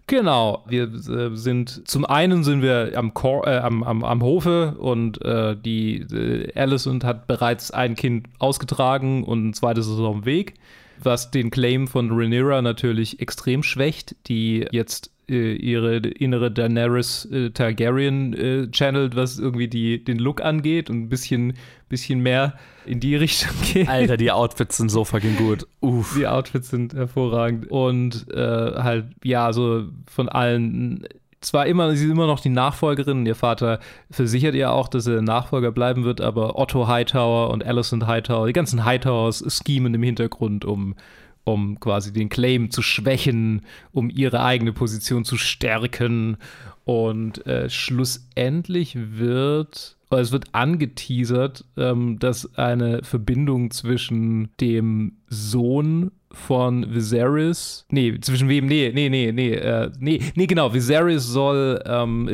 [0.08, 4.76] Genau, wir äh, sind, zum einen sind wir am, Cor äh, am, am, am Hofe
[4.78, 10.16] und äh, die äh, Alicent hat bereits ein Kind ausgetragen und ein zweites ist auf
[10.16, 10.56] dem Weg,
[11.02, 17.50] was den Claim von Rhaenyra natürlich extrem schwächt, die jetzt äh, ihre innere Daenerys äh,
[17.52, 21.54] Targaryen äh, channelt, was irgendwie die, den Look angeht und ein bisschen,
[21.90, 23.88] bisschen mehr in die Richtung geht.
[23.88, 25.66] Alter, die Outfits sind so fucking gut.
[25.80, 26.16] Uff.
[26.18, 27.70] Die Outfits sind hervorragend.
[27.72, 31.08] Und äh, halt, ja, so von allen.
[31.42, 33.26] Zwar immer, sie ist immer noch die Nachfolgerin.
[33.26, 38.08] Ihr Vater versichert ihr auch, dass er Nachfolger bleiben wird, aber Otto Hightower und Alicent
[38.08, 40.96] Hightower, die ganzen Hightowers schemen im Hintergrund, um,
[41.44, 46.38] um quasi den Claim zu schwächen, um ihre eigene Position zu stärken.
[46.86, 56.12] Und äh, schlussendlich wird weil es wird angeteasert, ähm, dass eine Verbindung zwischen dem Sohn
[56.32, 61.82] von Viserys, nee, zwischen wem, nee, nee, nee, nee, äh, nee, nee, genau, Viserys soll,
[61.88, 62.28] ähm,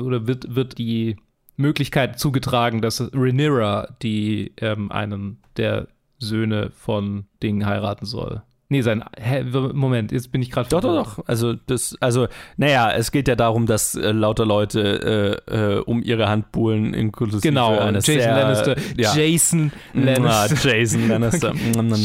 [0.00, 1.16] oder wird, wird die
[1.56, 5.88] Möglichkeit zugetragen, dass Rhaenyra, die ähm, einen der
[6.20, 8.42] Söhne von Dingen heiraten soll.
[8.74, 9.04] Nee, sein.
[9.16, 10.68] Hä, Moment, jetzt bin ich gerade.
[10.68, 11.24] Doch, doch, doch.
[11.28, 16.02] Also, das, also, naja, es geht ja darum, dass äh, lauter Leute äh, äh, um
[16.02, 18.76] ihre Hand buhlen, inklusive Genau, eines Jason sehr, Lannister.
[18.96, 19.14] Ja.
[19.14, 20.76] Jason Lannister.
[20.76, 21.52] Jason Lannister.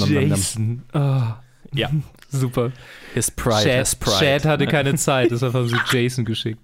[0.08, 0.84] Jason.
[0.94, 1.22] Oh,
[1.74, 1.90] Ja.
[2.30, 2.72] super.
[3.16, 4.20] His pride, Chad, his pride.
[4.20, 6.64] Chad hatte keine Zeit, deshalb haben sie Jason geschickt.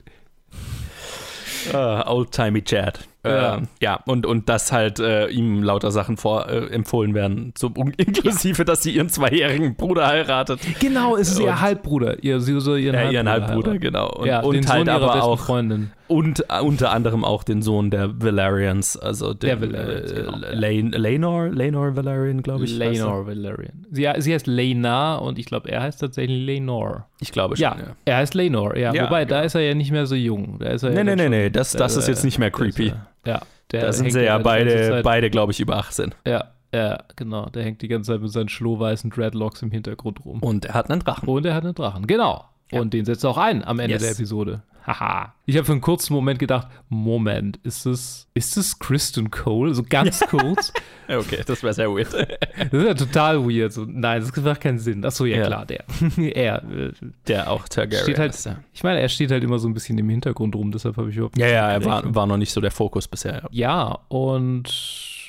[1.73, 2.99] Uh, Old-timey Chad.
[3.25, 3.55] Ja.
[3.57, 7.73] Ja, ja und, und dass halt äh, ihm lauter Sachen vor, äh, empfohlen werden, zum,
[7.97, 10.59] inklusive, dass sie ihren zweijährigen Bruder heiratet.
[10.79, 12.23] Genau, es ist ihr Und- Halbbruder.
[12.23, 13.79] Ihr, sie soll ihren Ja, Halbbruder, ihren Halbbruder, heiraten.
[13.81, 14.09] genau.
[14.11, 15.91] Und, ja, und halt Sohn aber auch Freundin.
[16.07, 20.37] Und äh, unter anderem auch den Sohn der Valerians, also Der den, Valerians, äh, genau,
[20.37, 20.51] ja.
[20.53, 22.77] Lane, Lanor, Lanor Valerian, glaube ich.
[22.77, 23.85] Lenor Valerian.
[23.89, 27.07] Sie, sie heißt Lena und ich glaube, er heißt tatsächlich Lenor.
[27.21, 27.95] Ich glaube schon, Ja, ja.
[28.05, 28.93] er heißt Lenor, ja.
[28.93, 30.57] Ja, Wobei, da ist er ja nicht mehr so jung.
[30.59, 32.51] Da ist er Nee, ja nee, nee, nee, das- das da ist jetzt nicht mehr
[32.51, 32.93] creepy.
[33.25, 36.13] Ja, der Da sind sie ja beide, beide glaube ich, über 18.
[36.25, 37.47] Ja, ja, genau.
[37.47, 40.39] Der hängt die ganze Zeit mit seinen schlohweißen Dreadlocks im Hintergrund rum.
[40.39, 41.27] Und er hat einen Drachen.
[41.27, 42.45] Und er hat einen Drachen, genau.
[42.71, 44.01] Und den setzt er auch ein am Ende Yes.
[44.03, 44.63] der Episode.
[44.87, 45.33] Haha.
[45.47, 49.73] Ich habe für einen kurzen Moment gedacht, Moment, ist das, ist das Kristen Cole?
[49.73, 50.71] So ganz kurz.
[51.07, 52.13] Okay, das wäre sehr weird.
[52.71, 53.73] Das ist ja total weird.
[53.73, 55.03] So, nein, das macht keinen Sinn.
[55.03, 55.45] Achso, ja, Ja.
[55.47, 55.83] klar, der.
[56.17, 56.63] er.
[56.71, 56.91] äh,
[57.27, 58.57] Der auch Targaryen steht halt, ist, ja.
[58.73, 61.15] Ich meine, er steht halt immer so ein bisschen im Hintergrund rum, deshalb habe ich
[61.15, 63.33] überhaupt Ja, ja, er war, war noch nicht so der Fokus bisher.
[63.33, 63.49] Ja.
[63.51, 64.69] Ja, und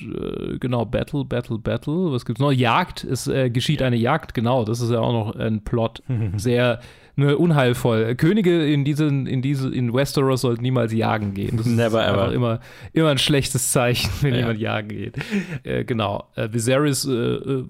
[0.03, 2.13] äh, genau, Battle, Battle, Battle.
[2.13, 2.53] Was gibt's noch?
[2.53, 3.05] Jagd.
[3.05, 4.65] Es äh, geschieht eine Jagd, genau.
[4.67, 6.03] Das ist ja auch noch ein Plot.
[6.37, 6.81] Sehr
[7.17, 8.15] ne, unheilvoll.
[8.15, 11.57] Könige in diesen, in diese, in Westeros sollten niemals jagen gehen.
[11.57, 12.33] Das Never ist ever.
[12.33, 12.61] immer,
[12.93, 14.41] immer ein schlechtes Zeichen, wenn Ja.
[14.41, 15.17] jemand jagen geht.
[15.65, 16.25] Äh, genau.
[16.37, 17.65] Äh, Viserys äh, äh,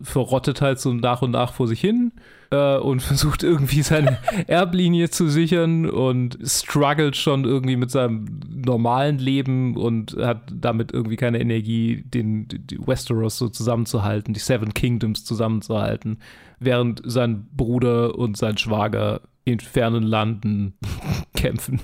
[0.00, 2.12] verrottet halt so nach und nach vor sich hin
[2.50, 9.18] äh, und versucht irgendwie seine Erblinie zu sichern und struggelt schon irgendwie mit seinem normalen
[9.18, 12.48] Leben und hat damit irgendwie keine Energie, den
[12.86, 16.18] Westeros so zusammenzuhalten, die Seven Kingdoms zusammenzuhalten,
[16.58, 20.74] während sein Bruder und sein Schwager in fernen Landen
[21.36, 21.80] kämpfen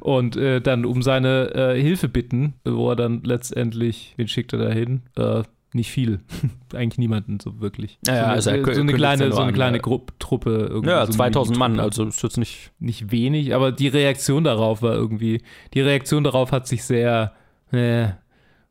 [0.00, 4.58] und äh, dann um seine äh, Hilfe bitten, wo er dann letztendlich, wen schickt er
[4.58, 5.02] da hin?
[5.16, 5.42] Äh,
[5.72, 6.20] nicht viel.
[6.74, 7.98] Eigentlich niemanden so wirklich.
[8.06, 9.82] Ja, so, eine, also so eine kleine, so eine kleine ja.
[9.82, 10.66] Gruppe, Truppe.
[10.70, 12.72] irgendwie Ja, so eine 2000 Mann, also ist jetzt nicht.
[12.78, 15.42] Nicht wenig, aber die Reaktion darauf war irgendwie,
[15.74, 17.32] die Reaktion darauf hat sich sehr,
[17.72, 18.08] äh,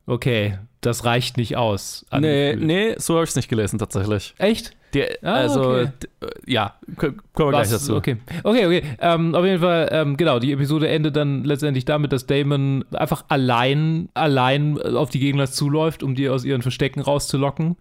[0.06, 2.06] okay, das reicht nicht aus.
[2.12, 4.34] Nee, nee, so habe ich es nicht gelesen, tatsächlich.
[4.38, 4.76] Echt?
[4.94, 5.88] Die, Ah, also, okay.
[6.02, 6.08] d-
[6.46, 7.96] ja, kommen wir gleich dazu.
[7.96, 8.82] Okay, okay, okay.
[9.00, 13.24] Ähm, auf jeden Fall, ähm, genau, die Episode endet dann letztendlich damit, dass Damon einfach
[13.28, 17.76] allein, allein auf die Gegner zuläuft, um die aus ihren Verstecken rauszulocken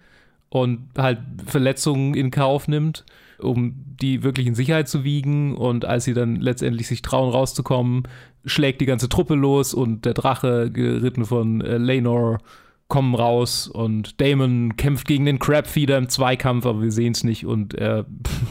[0.50, 3.06] und halt Verletzungen in Kauf nimmt,
[3.40, 5.56] um die wirklich in Sicherheit zu wiegen.
[5.56, 8.04] Und als sie dann letztendlich sich trauen, rauszukommen,
[8.46, 12.40] schlägt die ganze Truppe los und der Drache, geritten von äh, Lenor,
[12.88, 17.46] kommen raus und Damon kämpft gegen den Crabfeeder im Zweikampf, aber wir sehen es nicht
[17.46, 18.06] und er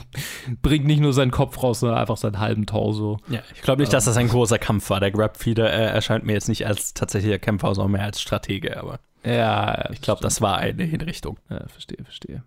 [0.62, 3.18] bringt nicht nur seinen Kopf raus, sondern einfach seinen halben Torso.
[3.28, 5.00] Ja, ich glaube nicht, dass das ein großer Kampf war.
[5.00, 9.00] Der Grabfeeder äh, erscheint mir jetzt nicht als tatsächlicher Kämpfer, sondern mehr als Stratege, aber
[9.24, 11.38] Ja, ich glaube, das war eine Hinrichtung.
[11.48, 12.42] Ja, verstehe, verstehe.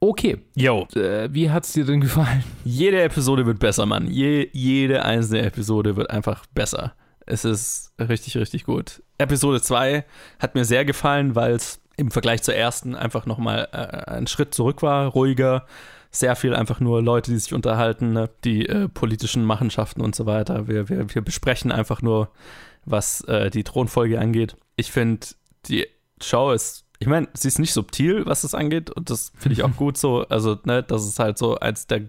[0.00, 0.38] Okay.
[0.54, 0.86] Yo.
[0.94, 2.44] Äh, wie hat's dir denn gefallen?
[2.64, 4.08] Jede Episode wird besser, Mann.
[4.08, 6.92] Je, jede einzelne Episode wird einfach besser.
[7.26, 9.02] Es ist richtig, richtig gut.
[9.18, 10.04] Episode 2
[10.38, 14.54] hat mir sehr gefallen, weil es im Vergleich zur ersten einfach nochmal äh, ein Schritt
[14.54, 15.66] zurück war, ruhiger.
[16.10, 18.30] sehr viel einfach nur Leute, die sich unterhalten, ne?
[18.44, 20.68] die äh, politischen Machenschaften und so weiter.
[20.68, 22.30] Wir, wir, wir besprechen einfach nur,
[22.84, 24.56] was äh, die Thronfolge angeht.
[24.76, 25.26] Ich finde,
[25.66, 25.86] die
[26.20, 29.62] Show ist ich meine, sie ist nicht subtil, was das angeht, und das finde ich
[29.62, 30.26] auch gut so.
[30.28, 32.02] Also, ne, das ist halt so, eins der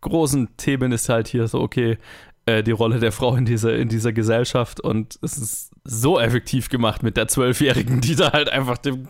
[0.00, 1.98] großen Themen ist halt hier so, okay,
[2.46, 6.68] äh, die Rolle der Frau in dieser, in dieser Gesellschaft und es ist so effektiv
[6.68, 9.08] gemacht mit der Zwölfjährigen, die da halt einfach dem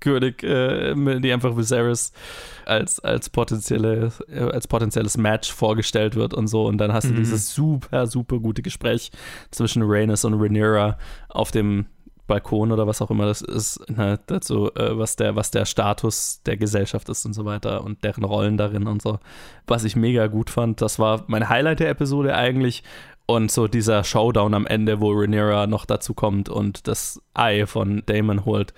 [0.00, 2.12] König, äh, die einfach Viserys
[2.66, 6.66] als, als, potenzielle, äh, als potenzielles Match vorgestellt wird und so.
[6.66, 7.16] Und dann hast du Mhm.
[7.16, 9.10] dieses super, super gute Gespräch
[9.50, 11.86] zwischen Rhaenys und Rhaenyra auf dem
[12.26, 16.42] Balkon oder was auch immer das ist, ne, dazu, äh, was, der, was der Status
[16.44, 19.18] der Gesellschaft ist und so weiter und deren Rollen darin und so.
[19.66, 22.82] Was ich mega gut fand, das war mein Highlight der Episode eigentlich.
[23.28, 28.04] Und so dieser Showdown am Ende, wo Rhaenyra noch dazu kommt und das Ei von
[28.06, 28.72] Damon holt,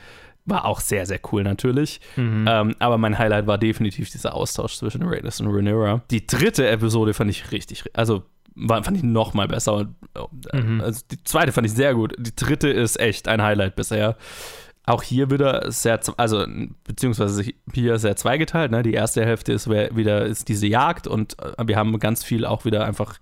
[0.46, 2.00] war auch sehr, sehr cool natürlich.
[2.16, 2.46] Mhm.
[2.48, 6.02] Ähm, aber mein Highlight war definitiv dieser Austausch zwischen Rhaenys und Rhaenyra.
[6.10, 8.24] Die dritte Episode fand ich richtig, also
[8.58, 9.88] war, fand ich noch mal besser.
[10.14, 10.20] Äh,
[10.52, 10.80] Mhm.
[10.80, 12.14] Also die zweite fand ich sehr gut.
[12.18, 14.16] Die dritte ist echt ein Highlight bisher.
[14.88, 16.44] Auch hier wieder sehr, also
[16.84, 18.70] beziehungsweise hier sehr zweigeteilt.
[18.70, 18.82] Ne?
[18.82, 22.64] Die erste Hälfte ist wieder ist diese Jagd und äh, wir haben ganz viel auch
[22.64, 23.18] wieder einfach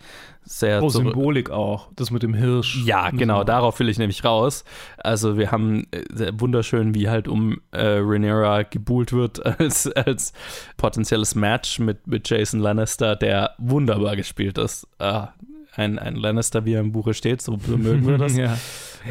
[0.48, 1.88] sehr Oh, Symbolik auch.
[1.97, 2.84] Das mit dem Hirsch.
[2.84, 4.64] ja, genau, wir- darauf will ich nämlich raus.
[4.97, 10.32] Also wir haben äh, sehr wunderschön, wie halt um äh, Rhaenyra gebuhlt wird als, als
[10.76, 14.86] potenzielles Match mit, mit Jason Lannister, der wunderbar gespielt ist.
[15.01, 15.30] Ah,
[15.77, 18.36] ein, ein Lannister, wie er im Buche steht, so mögen wir das.
[18.36, 18.57] ja.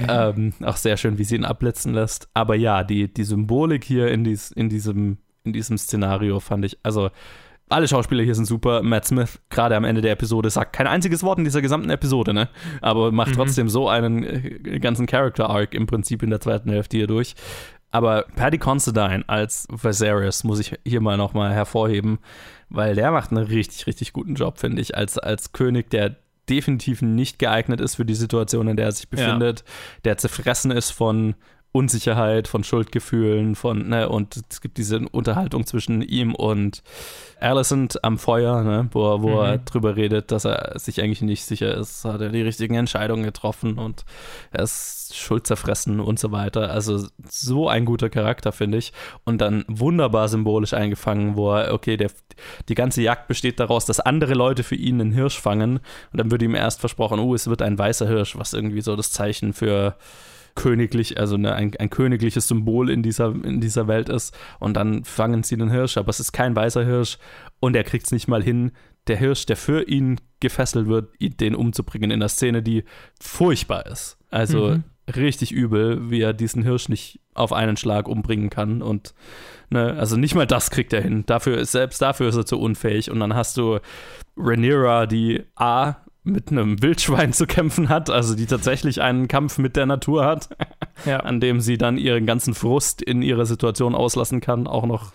[0.07, 2.27] Ähm, auch sehr schön, wie sie ihn abblitzen lässt.
[2.33, 6.77] Aber ja, die, die Symbolik hier in, dies, in, diesem, in diesem Szenario fand ich,
[6.83, 7.09] also
[7.69, 8.83] alle Schauspieler hier sind super.
[8.83, 12.31] Matt Smith, gerade am Ende der Episode, sagt kein einziges Wort in dieser gesamten Episode,
[12.33, 12.47] ne?
[12.81, 13.35] Aber macht Mhm.
[13.35, 17.33] trotzdem so einen äh, ganzen Character-Arc im Prinzip in der zweiten Hälfte hier durch.
[17.89, 22.19] Aber Paddy Considine als Viserys muss ich hier mal nochmal hervorheben,
[22.69, 26.17] weil der macht einen richtig, richtig guten Job, finde ich, als, als König, der
[26.49, 29.09] definitiv nicht geeignet ist für die Situation, in der er sich Ja.
[29.25, 29.63] befindet,
[30.03, 31.35] der zerfressen ist von
[31.75, 36.81] Unsicherheit, von Schuldgefühlen, von, ne, und es gibt diese Unterhaltung zwischen ihm und
[37.41, 39.65] Alicent am Feuer, ne, wo, er- wo er Mhm.
[39.65, 43.77] drüber redet, dass er sich eigentlich nicht sicher ist, hat er die richtigen Entscheidungen getroffen
[43.77, 44.05] und
[44.51, 46.71] er ist schuldzerfressen und so weiter.
[46.71, 48.93] Also so ein guter Charakter, finde ich.
[49.25, 52.09] Und dann wunderbar symbolisch eingefangen, wo er, okay, der,
[52.69, 55.79] die ganze Jagd besteht daraus, dass andere Leute für ihn einen Hirsch fangen
[56.13, 58.95] und dann wird ihm erst versprochen, oh, es wird ein weißer Hirsch, was irgendwie so
[58.95, 59.95] das Zeichen für
[60.55, 64.35] königlich, also eine, ein, ein königliches Symbol in dieser, in dieser Welt ist.
[64.59, 67.17] Und dann fangen sie den Hirsch, aber es ist kein weißer Hirsch
[67.59, 68.71] und er kriegt es nicht mal hin,
[69.07, 72.83] der Hirsch, der für ihn gefesselt wird, den umzubringen in einer Szene, die
[73.21, 74.17] furchtbar ist.
[74.31, 74.83] Also Mhm.
[75.15, 78.81] richtig übel, wie er diesen Hirsch nicht auf einen Schlag umbringen kann.
[78.81, 79.13] Und
[79.69, 81.23] ne, also nicht mal das kriegt er hin.
[81.27, 83.11] Dafür selbst dafür ist er zu unfähig.
[83.11, 83.79] Und dann hast du
[84.37, 89.75] Rhaenyra, die A mit einem Wildschwein zu kämpfen hat, also die tatsächlich einen Kampf mit
[89.75, 90.49] der Natur hat,
[91.05, 91.19] Ja.
[91.21, 95.11] an dem sie dann ihren ganzen Frust in ihrer Situation auslassen kann, auch noch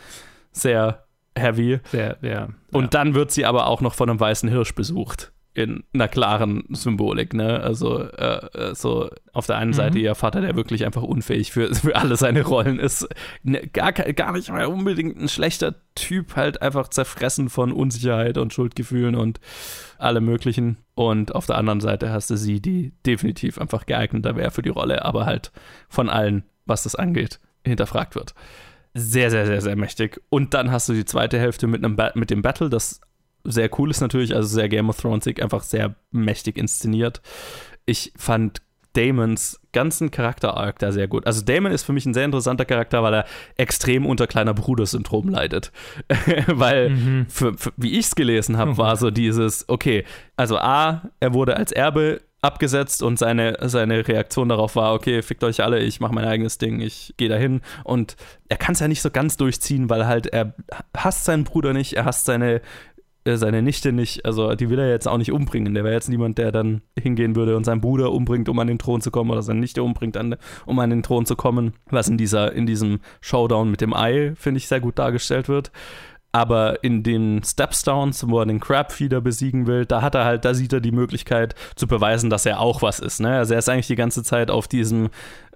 [0.52, 1.04] sehr
[1.36, 1.80] heavy.
[1.90, 2.48] Sehr, ja.
[2.72, 5.32] Und dann wird sie aber auch noch von einem weißen Hirsch besucht.
[5.52, 7.60] In einer klaren Symbolik, ne?
[7.60, 9.74] Also, äh, äh, so auf der einen Mhm.
[9.74, 13.08] Seite ihr Vater, der wirklich einfach unfähig für, für alle seine Rollen ist.
[13.42, 18.52] Ne, gar, gar nicht mal unbedingt ein schlechter Typ, halt einfach zerfressen von Unsicherheit und
[18.52, 19.40] Schuldgefühlen und
[19.98, 20.76] allem Möglichen.
[20.94, 24.68] Und auf der anderen Seite hast du sie, die definitiv einfach geeigneter wäre für die
[24.68, 25.50] Rolle, aber halt
[25.88, 28.34] von allen, was das angeht, hinterfragt wird
[28.94, 30.20] sehr, sehr, sehr, sehr mächtig.
[30.30, 33.00] Und dann hast du die zweite Hälfte mit, einem ba mit dem Battle, das
[33.44, 37.20] sehr cool ist natürlich, also sehr Game of Thronesig, einfach sehr mächtig inszeniert.
[37.86, 38.62] Ich fand
[38.94, 41.24] Damons ganzen Charakter-Arc da sehr gut.
[41.26, 43.24] Also Damon ist für mich ein sehr interessanter Charakter, weil er
[43.56, 45.70] extrem unter kleiner Bruder-Syndrom leidet.
[46.48, 47.26] weil, Mhm.
[47.28, 50.04] für, für, wie ich es gelesen habe, war so dieses, okay,
[50.36, 55.44] also A, er wurde als Erbe abgesetzt und seine, seine Reaktion darauf war, okay, fickt
[55.44, 57.60] euch alle, ich mache mein eigenes Ding, ich gehe dahin.
[57.84, 58.16] Und
[58.48, 60.54] er kann es ja nicht so ganz durchziehen, weil halt er
[60.96, 62.62] hasst seinen Bruder nicht, er hasst seine,
[63.26, 65.74] seine Nichte nicht, also die will er jetzt auch nicht umbringen.
[65.74, 68.78] Der wäre jetzt niemand, der dann hingehen würde und seinen Bruder umbringt, um an den
[68.78, 70.18] Thron zu kommen, oder seine Nichte umbringt,
[70.66, 74.32] um an den Thron zu kommen, was in dieser, in diesem Showdown mit dem Ei,
[74.36, 75.70] finde ich, sehr gut dargestellt wird.
[76.32, 80.54] Aber in den Stepstones, wo er den Crabfeeder besiegen will, da hat er halt, da
[80.54, 83.20] sieht er die Möglichkeit zu beweisen, dass er auch was ist.
[83.20, 83.36] Ne?
[83.36, 85.10] Also er ist eigentlich die ganze Zeit auf diesem,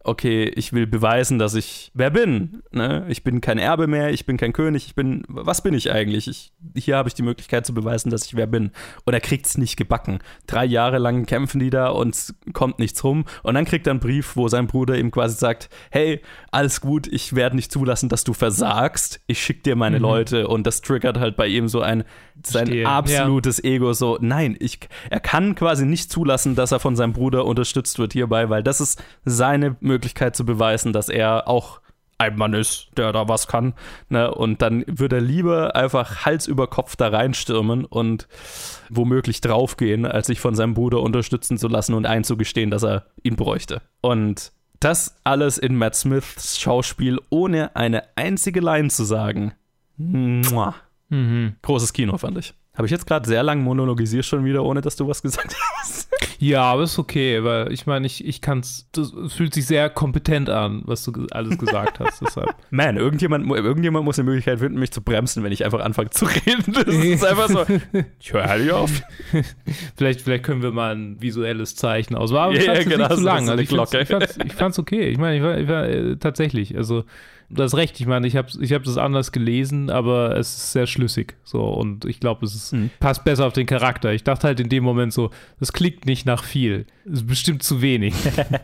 [0.05, 2.63] okay, ich will beweisen, dass ich wer bin.
[2.73, 3.07] Ne?
[3.09, 6.29] Ich bin kein Erbe mehr, ich bin kein König, ich bin, was bin ich eigentlich?
[6.29, 8.71] Ich, hier habe ich die Möglichkeit zu beweisen, dass ich wer bin.
[9.05, 10.19] Und er kriegt es nicht gebacken.
[10.47, 13.25] Drei Jahre lang kämpfen die da und es kommt nichts rum.
[13.43, 16.21] Und dann kriegt er einen Brief, wo sein Bruder ihm quasi sagt, hey,
[16.53, 19.21] alles gut, ich werde nicht zulassen, dass du versagst.
[19.27, 20.03] Ich schicke dir meine Mhm.
[20.03, 20.49] Leute.
[20.49, 22.05] Und das triggert halt bei ihm so ein,
[22.45, 22.87] sein Verstehe.
[22.89, 23.95] absolutes Ego.
[23.95, 28.13] So, nein, ich, er kann quasi nicht zulassen, dass er von seinem Bruder unterstützt wird
[28.13, 29.94] hierbei, weil das ist seine Möglichkeit
[30.37, 31.81] zu beweisen, dass er auch
[32.19, 33.75] ein Mann ist, der da was kann.
[34.09, 34.33] Ne?
[34.33, 38.29] Und dann würde er lieber einfach Hals über Kopf da reinstürmen und
[38.89, 43.37] womöglich draufgehen, als sich von seinem Bruder unterstützen zu lassen und einzugestehen, dass er ihn
[43.37, 43.83] bräuchte.
[44.01, 49.55] Und das alles in Matt Smiths Schauspiel, ohne eine einzige Line zu sagen.
[49.97, 50.75] Mua.
[51.09, 51.57] Mhm.
[51.63, 52.55] Großes Kino, fand ich.
[52.75, 56.09] Habe ich jetzt gerade sehr lang monologisiert schon wieder, ohne dass du was gesagt hast?
[56.41, 59.89] Ja, aber ist okay, weil ich meine, ich, ich kann es, das fühlt sich sehr
[59.89, 62.21] kompetent an, was du alles gesagt hast.
[62.21, 62.55] Deshalb.
[62.71, 66.27] Man, irgendjemand, irgendjemand muss eine Möglichkeit finden, mich zu bremsen, wenn ich einfach anfange zu
[66.27, 66.73] reden.
[66.73, 67.65] Das ist einfach so.
[68.19, 68.91] Ich höre halt auf.
[69.97, 72.33] vielleicht, vielleicht können wir mal ein visuelles Zeichen aus.
[72.33, 73.47] War aber Ja, genau, nicht zu lang.
[73.47, 75.09] so Also ich, fand's, ich, fand's, ich fand's okay.
[75.09, 77.05] Ich meine, ich war, ich war äh, tatsächlich, also
[77.51, 78.01] du hast recht.
[78.01, 81.37] Ich meine, ich habe ich hab das anders gelesen, aber es ist sehr schlüssig.
[81.45, 82.91] So und ich glaube, es ist, Hm.
[83.01, 84.13] passt besser auf den Charakter.
[84.13, 85.31] Ich dachte halt in dem Moment so,
[85.61, 86.87] das klingt nicht nach viel.
[87.05, 88.15] Das ist bestimmt zu wenig.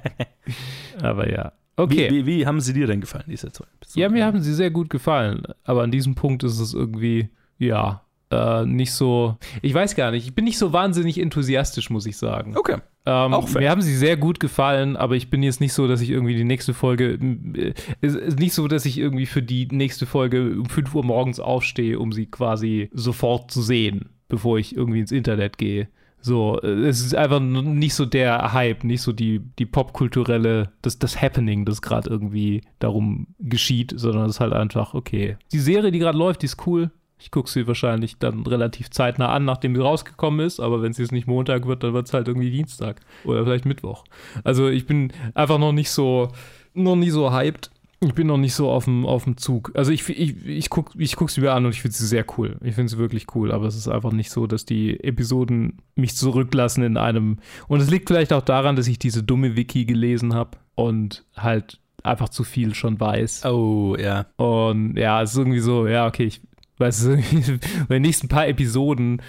[1.02, 1.52] aber ja.
[1.76, 2.10] Okay.
[2.10, 3.64] Wie, wie, wie haben sie dir denn gefallen, diese zwei?
[3.94, 5.42] Ja, mir haben sie sehr gut gefallen.
[5.64, 9.36] Aber an diesem Punkt ist es irgendwie, ja, äh, nicht so.
[9.62, 10.26] Ich weiß gar nicht.
[10.26, 12.56] Ich bin nicht so wahnsinnig enthusiastisch, muss ich sagen.
[12.56, 12.76] Okay.
[13.06, 13.62] Ähm, Auch fair.
[13.62, 16.36] mir haben sie sehr gut gefallen, aber ich bin jetzt nicht so, dass ich irgendwie
[16.36, 17.18] die nächste Folge.
[17.54, 21.04] äh, Es ist nicht so, dass ich irgendwie für die nächste Folge um 5 Uhr
[21.04, 25.88] morgens aufstehe, um sie quasi sofort zu sehen, bevor ich irgendwie ins Internet gehe.
[26.20, 30.98] So, äh, es ist einfach nicht so der Hype, nicht so die, die popkulturelle, das,
[30.98, 35.36] das Happening, das gerade irgendwie darum geschieht, sondern es ist halt einfach, okay.
[35.52, 36.90] Die Serie, die gerade läuft, die ist cool.
[37.20, 40.98] Ich gucke sie wahrscheinlich dann relativ zeitnah an, nachdem sie rausgekommen ist, aber wenn es
[40.98, 44.04] jetzt nicht Montag wird, dann wird es halt irgendwie Dienstag oder vielleicht Mittwoch.
[44.42, 46.28] Also ich bin einfach noch nicht so,
[46.74, 47.70] noch nie so hyped.
[48.02, 49.72] Ich bin noch nicht so auf dem, auf dem Zug.
[49.74, 52.24] Also ich, ich, ich gucke ich guck sie mir an und ich finde sie sehr
[52.38, 52.56] cool.
[52.62, 56.16] Ich finde sie wirklich cool, aber es ist einfach nicht so, dass die Episoden mich
[56.16, 57.40] zurücklassen in einem.
[57.68, 61.78] Und es liegt vielleicht auch daran, dass ich diese dumme Wiki gelesen habe und halt
[62.02, 63.44] einfach zu viel schon weiß.
[63.44, 64.26] Oh, ja.
[64.36, 66.40] Und ja, es ist irgendwie so, ja, okay, ich
[66.80, 67.58] weiß es irgendwie,
[67.88, 69.22] bei den nächsten paar Episoden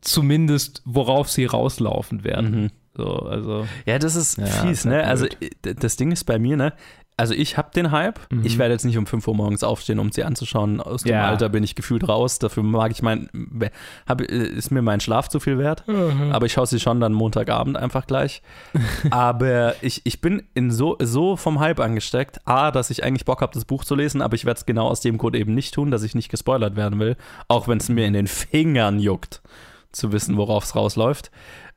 [0.00, 2.70] zumindest, worauf sie rauslaufen werden.
[2.96, 3.66] So, also.
[3.86, 5.04] Ja, das ist Ja, fies, ne?
[5.04, 5.26] Also
[5.64, 6.72] d- das Ding ist bei mir, ne?
[7.16, 8.18] Also ich habe den Hype.
[8.30, 8.44] Mhm.
[8.44, 10.80] Ich werde jetzt nicht um 5 Uhr morgens aufstehen, um sie anzuschauen.
[10.80, 11.28] Aus dem Ja.
[11.28, 12.38] Alter bin ich gefühlt raus.
[12.38, 13.28] Dafür mag ich mein,
[14.06, 15.86] hab, ist mir mein Schlaf zu viel wert.
[15.86, 16.32] Mhm.
[16.32, 18.42] Aber ich schaue sie schon dann Montagabend einfach gleich.
[19.10, 22.40] aber ich, ich bin in so, so vom Hype angesteckt.
[22.46, 24.88] A, dass ich eigentlich Bock habe, das Buch zu lesen, aber ich werde es genau
[24.88, 27.16] aus dem Grund eben nicht tun, dass ich nicht gespoilert werden will.
[27.46, 29.42] Auch wenn es mir in den Fingern juckt,
[29.92, 31.30] zu wissen, worauf es rausläuft.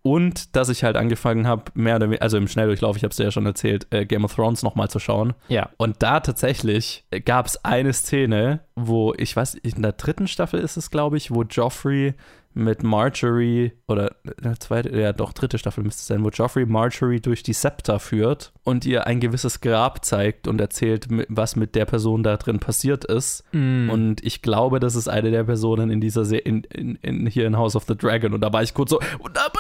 [0.05, 3.17] Und dass ich halt angefangen habe, mehr oder weniger, also im Schnelldurchlauf, ich habe es
[3.17, 5.33] dir ja schon erzählt, äh, Game of Thrones nochmal zu schauen.
[5.47, 5.71] Ja.
[5.77, 10.77] Und da tatsächlich gab es eine Szene, wo, ich weiß, in der dritten Staffel ist
[10.77, 12.13] es, glaube ich, wo Joffrey
[12.53, 17.19] mit Marjorie, oder äh, zweite, ja doch, dritte Staffel müsste es sein, wo Joffrey Marjorie
[17.19, 21.85] durch die Septa führt und ihr ein gewisses Grab zeigt und erzählt, was mit der
[21.85, 23.43] Person da drin passiert ist.
[23.51, 23.89] Mm.
[23.89, 27.47] Und ich glaube, das ist eine der Personen in dieser Se in, in, in, hier
[27.47, 28.33] in House of the Dragon.
[28.33, 29.51] Und da war ich kurz so, "Oh, da-!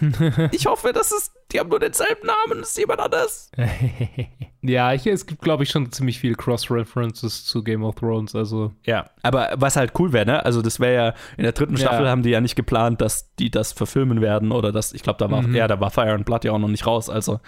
[0.52, 3.50] Ich hoffe, das ist, die haben nur denselben Namen, das ist jemand anders.
[4.62, 8.34] ja, ich, es gibt, glaube ich, schon ziemlich viel Cross-References zu Game of Thrones.
[8.34, 10.44] Also, Ja, aber was halt cool wäre, ne?
[10.44, 11.88] Also das wäre ja, in der dritten Ja.
[11.88, 15.18] Staffel haben die ja nicht geplant, dass die das verfilmen werden oder das, ich glaube,
[15.18, 15.54] da war, Mhm.
[15.54, 17.40] ja, da war Fire and Blood ja auch noch nicht raus, also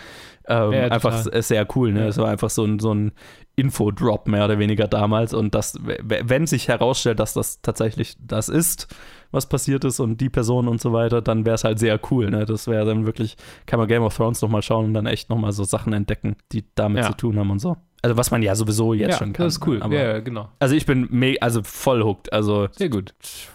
[0.47, 2.01] ähm, Ja, einfach sehr cool, ne?
[2.03, 2.07] Ja.
[2.09, 3.12] Es war einfach so ein, so ein
[3.57, 8.87] Infodrop mehr oder weniger damals und das, wenn sich herausstellt, dass das tatsächlich das ist,
[9.30, 12.30] was passiert ist und die Person und so weiter, dann wäre es halt sehr cool,
[12.30, 12.46] ne?
[12.46, 13.36] Das wäre dann wirklich,
[13.66, 16.64] kann man Game of Thrones nochmal schauen und dann echt nochmal so Sachen entdecken, die
[16.74, 17.10] damit Ja.
[17.10, 17.76] zu tun haben und so.
[18.00, 19.46] Also was man ja sowieso jetzt ja, schon kann.
[19.46, 19.82] das ist cool.
[19.82, 20.48] Aber, ja, genau.
[20.60, 22.32] also ich bin me also voll hooked.
[22.32, 23.12] Also Sehr gut.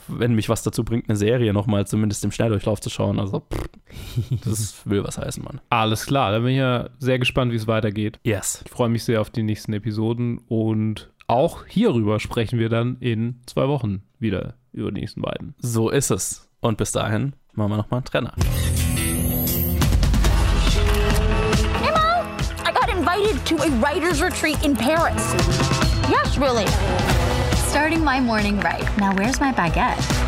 [0.10, 3.70] wenn mich was dazu bringt, eine Serie nochmal zumindest im Schnelldurchlauf zu schauen, also pff,
[4.44, 5.62] das will was heißen, Mann.
[5.70, 8.20] Alles klar, da bin ich ja sehr gespannt, wie es weitergeht.
[8.24, 8.62] Yes.
[8.66, 13.40] Ich freue mich sehr auf die nächsten Episoden und auch hierüber sprechen wir dann in
[13.46, 15.54] zwei Wochen wieder über die nächsten beiden.
[15.60, 16.50] So ist es.
[16.62, 18.34] Und bis dahin machen wir nochmal einen Trenner.
[21.82, 22.26] Hey, Mom!
[22.66, 25.36] I got invited to a writer's retreat in Paris.
[26.10, 26.66] Yes, really.
[27.70, 28.86] Starting my morning right.
[28.98, 30.23] Now, where's my baguette?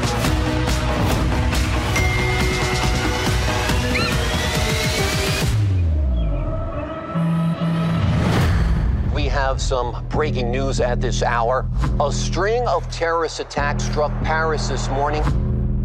[9.23, 11.67] Have some breaking news at this hour.
[11.99, 15.23] A string of terrorist attacks struck Paris this morning,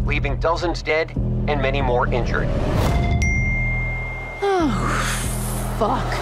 [0.05, 1.11] leaving dozens dead
[1.47, 2.47] and many more injured.
[4.43, 4.69] Oh,
[5.79, 6.13] fuck.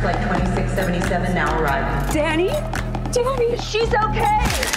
[0.00, 2.14] Flight 2677 now arriving.
[2.14, 2.48] Danny?
[3.12, 4.68] Danny, she's okay.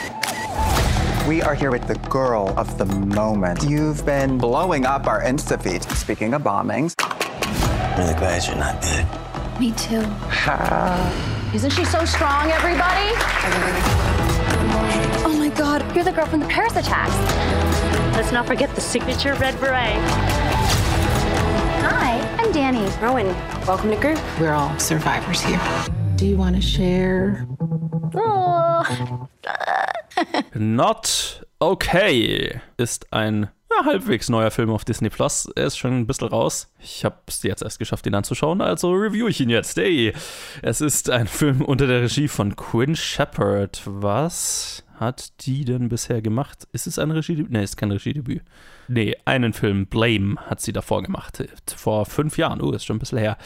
[1.27, 3.63] We are here with the girl of the moment.
[3.63, 5.83] You've been blowing up our Insta feed.
[5.95, 6.95] Speaking of bombings.
[7.97, 9.30] Really glad you're not dead.
[9.61, 10.01] Me too.
[10.01, 11.51] Ha.
[11.53, 13.13] Isn't she so strong, everybody?
[15.23, 17.13] Oh my god, you're the girl from the Paris attacks.
[18.17, 19.99] Let's not forget the signature red beret.
[21.83, 22.89] Hi, I'm Danny.
[22.99, 23.27] Rowan,
[23.67, 24.19] welcome to group.
[24.39, 25.61] We're all survivors here.
[26.15, 27.45] Do you want to share?
[28.15, 29.29] Oh.
[30.55, 35.49] Not Okay ist ein ja, halbwegs neuer Film auf Disney Plus.
[35.55, 36.73] Er ist schon ein bisschen raus.
[36.79, 39.77] Ich habe es jetzt erst geschafft, ihn anzuschauen, also review ich ihn jetzt.
[39.77, 40.13] Hey,
[40.61, 43.81] es ist ein Film unter der Regie von Quinn Shepard.
[43.85, 46.67] Was hat die denn bisher gemacht?
[46.71, 47.51] Ist es ein Regiedebüt?
[47.51, 48.43] Nee, ist kein Regiedebüt.
[48.93, 51.41] Nee, einen Film, Blame, hat sie davor gemacht.
[51.77, 52.61] Vor fünf Jahren.
[52.61, 53.37] Oh, ist schon ein bisschen her.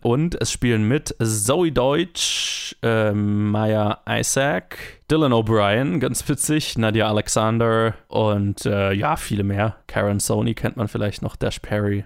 [0.00, 4.78] Und es spielen mit Zoe Deutsch, äh, Maya Isaac,
[5.10, 9.74] Dylan O'Brien, ganz witzig, Nadia Alexander und äh, ja, viele mehr.
[9.88, 12.04] Karen Sony kennt man vielleicht noch, Dash Perry.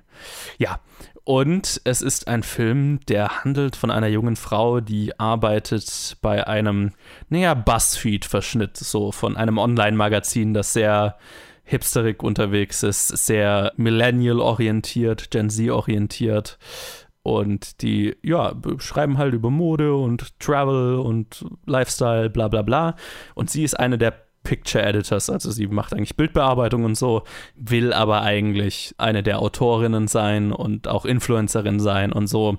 [0.56, 0.80] Ja,
[1.24, 6.92] und es ist ein Film, der handelt von einer jungen Frau, die arbeitet bei einem,
[7.28, 11.18] naja, Buzzfeed-Verschnitt, so von einem Online-Magazin, das sehr
[11.66, 16.58] hipsterig unterwegs ist, sehr millennial-orientiert, Gen Z-orientiert.
[17.22, 22.94] Und die, ja, schreiben halt über Mode und Travel und Lifestyle, bla bla bla.
[23.34, 24.14] Und sie ist eine der
[24.44, 27.24] Picture Editors, also sie macht eigentlich Bildbearbeitung und so,
[27.56, 32.58] will aber eigentlich eine der Autorinnen sein und auch Influencerin sein und so.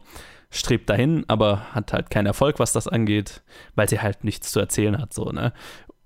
[0.49, 3.41] Strebt dahin, aber hat halt keinen Erfolg, was das angeht,
[3.75, 5.53] weil sie halt nichts zu erzählen hat, so, ne?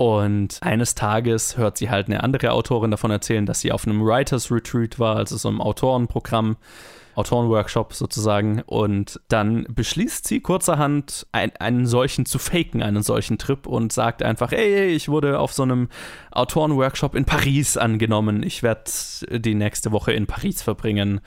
[0.01, 4.03] Und eines Tages hört sie halt eine andere Autorin davon erzählen, dass sie auf einem
[4.03, 6.57] Writers Retreat war, also so einem Autorenprogramm,
[7.13, 8.63] Autorenworkshop sozusagen.
[8.65, 14.23] Und dann beschließt sie kurzerhand, ein, einen solchen zu faken, einen solchen Trip und sagt
[14.23, 15.87] einfach, ey, ich wurde auf so einem
[16.31, 18.41] Autorenworkshop in Paris angenommen.
[18.41, 18.89] Ich werde
[19.29, 21.21] die nächste Woche in Paris verbringen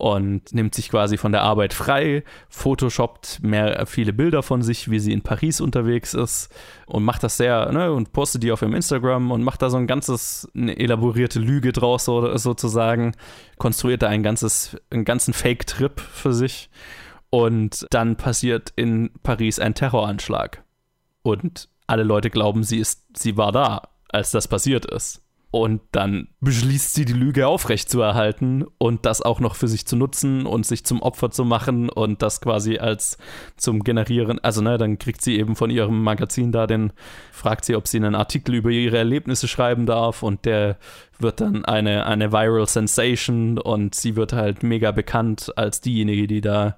[0.00, 4.98] und nimmt sich quasi von der Arbeit frei, photoshoppt mehr viele Bilder von sich, wie
[4.98, 6.48] sie in Paris unterwegs ist
[6.86, 9.76] und macht das sehr, ne, und postet die auf ihrem Instagram und macht da so
[9.76, 13.12] ein ganzes, eine elaborierte Lüge draus so, sozusagen,
[13.58, 16.70] konstruiert da ein ganzes, einen ganzen Fake-Trip für sich
[17.28, 20.64] und dann passiert in Paris ein Terroranschlag
[21.22, 25.22] und alle Leute glauben, sie ist, sie war da, als das passiert ist.
[25.52, 30.46] Und dann beschließt sie, die Lüge aufrechtzuerhalten und das auch noch für sich zu nutzen
[30.46, 33.18] und sich zum Opfer zu machen und das quasi als
[33.56, 34.38] zum Generieren.
[34.38, 36.92] Also, ne, dann kriegt sie eben von ihrem Magazin da den,
[37.32, 40.78] fragt sie, ob sie einen Artikel über ihre Erlebnisse schreiben darf und der
[41.18, 46.40] wird dann eine, eine Viral Sensation und sie wird halt mega bekannt als diejenige, die
[46.40, 46.76] da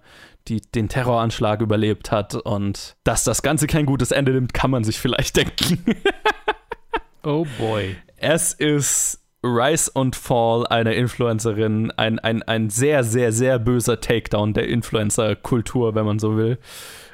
[0.49, 4.85] die den Terroranschlag überlebt hat und dass das Ganze kein gutes Ende nimmt, kann man
[4.85, 5.85] sich vielleicht denken.
[7.23, 7.97] oh boy.
[8.24, 14.55] Es ist Rise und Fall einer Influencerin, ein, ein, ein sehr, sehr, sehr böser Takedown
[14.55, 16.59] der Influencer-Kultur, wenn man so will.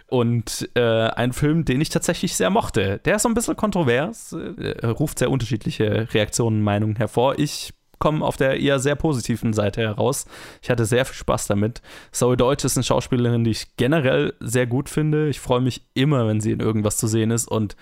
[0.08, 3.00] Und äh, ein Film, den ich tatsächlich sehr mochte.
[3.06, 7.38] Der ist so ein bisschen kontrovers, äh, ruft sehr unterschiedliche Reaktionen, Meinungen hervor.
[7.38, 10.26] Ich komme auf der eher sehr positiven Seite heraus.
[10.60, 11.80] Ich hatte sehr viel Spaß damit.
[12.12, 15.30] Zoe Deutsch ist eine Schauspielerin, die ich generell sehr gut finde.
[15.30, 17.76] Ich freue mich immer, wenn sie in irgendwas zu sehen ist und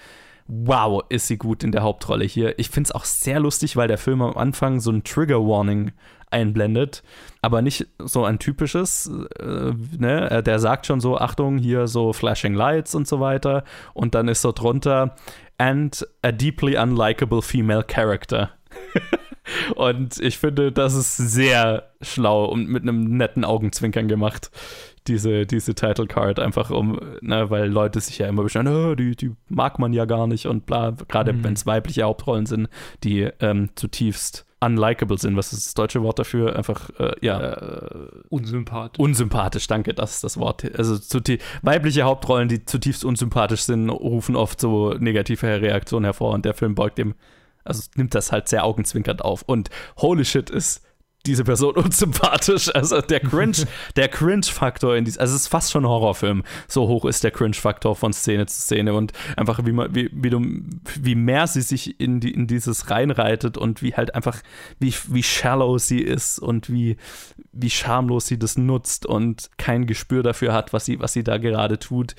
[0.48, 2.58] wow, ist sie gut in der Hauptrolle hier.
[2.58, 5.92] Ich finde es auch sehr lustig, weil der Film am Anfang so ein Trigger Warning
[6.30, 7.02] einblendet,
[7.40, 10.42] aber nicht so ein typisches, äh, ne?
[10.44, 13.64] Der sagt schon so, Achtung, hier so Flashing Lights und so weiter
[13.94, 15.14] und dann ist so drunter
[15.58, 18.50] and a deeply unlikable female character.
[19.76, 24.50] und ich finde, das ist sehr schlau und mit einem netten Augenzwinkern gemacht
[25.08, 29.16] diese, diese Title Card, einfach um, ne, weil Leute sich ja immer beschweren, oh, die,
[29.16, 31.44] die mag man ja gar nicht und bla, gerade mhm.
[31.44, 32.68] wenn es weibliche Hauptrollen sind,
[33.04, 35.36] die ähm, zutiefst unlikable sind.
[35.36, 36.56] Was ist das deutsche Wort dafür?
[36.56, 37.52] Einfach, äh, ja.
[37.52, 38.98] Äh, unsympathisch.
[38.98, 40.64] Unsympathisch, danke, das ist das Wort.
[40.76, 40.98] Also
[41.62, 46.74] weibliche Hauptrollen, die zutiefst unsympathisch sind, rufen oft so negative Reaktionen hervor und der Film
[46.74, 47.14] beugt dem,
[47.64, 49.42] also nimmt das halt sehr augenzwinkernd auf.
[49.42, 50.85] Und holy shit ist
[51.26, 52.74] diese Person unsympathisch.
[52.74, 53.66] Also der Cringe,
[53.96, 56.44] der Cringe-Faktor in diesem, also es ist fast schon ein Horrorfilm.
[56.68, 60.30] So hoch ist der Cringe-Faktor von Szene zu Szene und einfach wie man, wie, wie
[60.30, 60.40] du,
[61.00, 64.42] wie mehr sie sich in die, in dieses reinreitet und wie halt einfach,
[64.78, 66.96] wie, wie shallow sie ist und wie,
[67.52, 71.38] wie schamlos sie das nutzt und kein Gespür dafür hat, was sie, was sie da
[71.38, 72.14] gerade tut.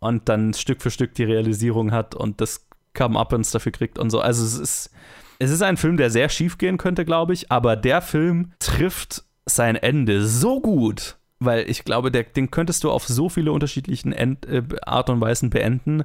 [0.00, 4.20] und dann Stück für Stück die Realisierung hat und das Come-Uppens dafür kriegt und so.
[4.20, 4.90] Also es ist,
[5.38, 9.24] es ist ein Film, der sehr schief gehen könnte, glaube ich, aber der Film trifft
[9.46, 14.12] sein Ende so gut, weil ich glaube, der, den könntest du auf so viele unterschiedlichen
[14.12, 16.04] End, äh, Art und Weisen beenden,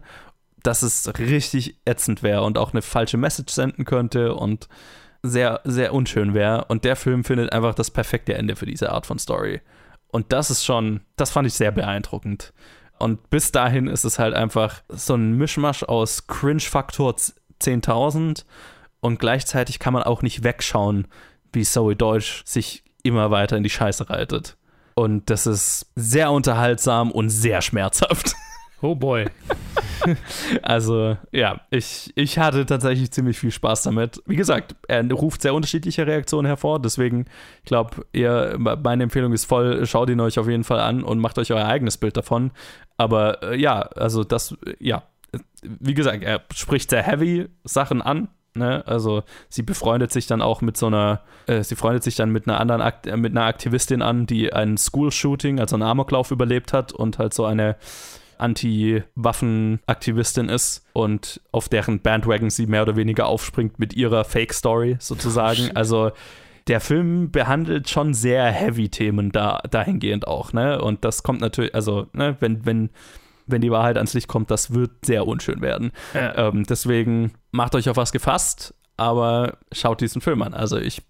[0.61, 4.69] dass es richtig ätzend wäre und auch eine falsche Message senden könnte und
[5.22, 6.65] sehr, sehr unschön wäre.
[6.65, 9.61] Und der Film findet einfach das perfekte Ende für diese Art von Story.
[10.07, 12.53] Und das ist schon, das fand ich sehr beeindruckend.
[12.99, 17.15] Und bis dahin ist es halt einfach so ein Mischmasch aus Cringe-Faktor
[17.60, 18.45] 10.000
[19.04, 21.08] und gleichzeitig kann man auch nicht wegschauen,
[21.52, 24.56] wie Zoe Deutsch sich immer weiter in die Scheiße reitet.
[24.96, 28.34] Und das ist sehr unterhaltsam und sehr schmerzhaft.
[28.82, 29.28] Oh boy.
[30.62, 34.22] also, ja, ich, ich hatte tatsächlich ziemlich viel Spaß damit.
[34.26, 37.26] Wie gesagt, er ruft sehr unterschiedliche Reaktionen hervor, deswegen,
[37.64, 41.38] ich glaube, meine Empfehlung ist voll, schaut ihn euch auf jeden Fall an und macht
[41.40, 42.52] euch euer eigenes Bild davon.
[42.98, 45.04] Aber äh, ja, also das, ja,
[45.64, 48.84] wie gesagt, er spricht sehr heavy Sachen an, Ne?
[48.86, 52.48] Also sie befreundet sich dann auch mit so einer, äh, sie freundet sich dann mit
[52.48, 56.74] einer anderen Akt äh, mit einer Aktivistin an, die ein School-Shooting, also einen Amoklauf überlebt
[56.74, 57.76] hat und halt so eine
[58.38, 65.70] Anti-Waffen-Aktivistin ist und auf deren Bandwagon sie mehr oder weniger aufspringt mit ihrer Fake-Story sozusagen.
[65.70, 66.12] Oh, also
[66.68, 70.82] der Film behandelt schon sehr heavy Themen da, dahingehend auch, ne?
[70.82, 72.90] Und das kommt natürlich, also, ne, wenn, wenn
[73.48, 75.91] wenn die Wahrheit ans Licht kommt, das wird sehr unschön werden.
[76.14, 76.49] Ja.
[76.49, 80.53] Ähm, deswegen macht euch auf was gefasst, aber schaut diesen Film an.
[80.53, 81.02] Also ich,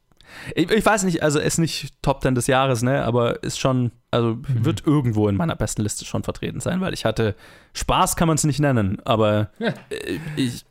[0.55, 3.91] ich, ich weiß nicht, also ist nicht Top 10 des Jahres, ne, aber ist schon,
[4.10, 4.65] also Mhm.
[4.65, 7.35] wird irgendwo in meiner besten Liste schon vertreten sein, weil ich hatte
[7.73, 9.73] Spaß kann man es nicht nennen, aber Ja.
[9.89, 10.65] äh, ich,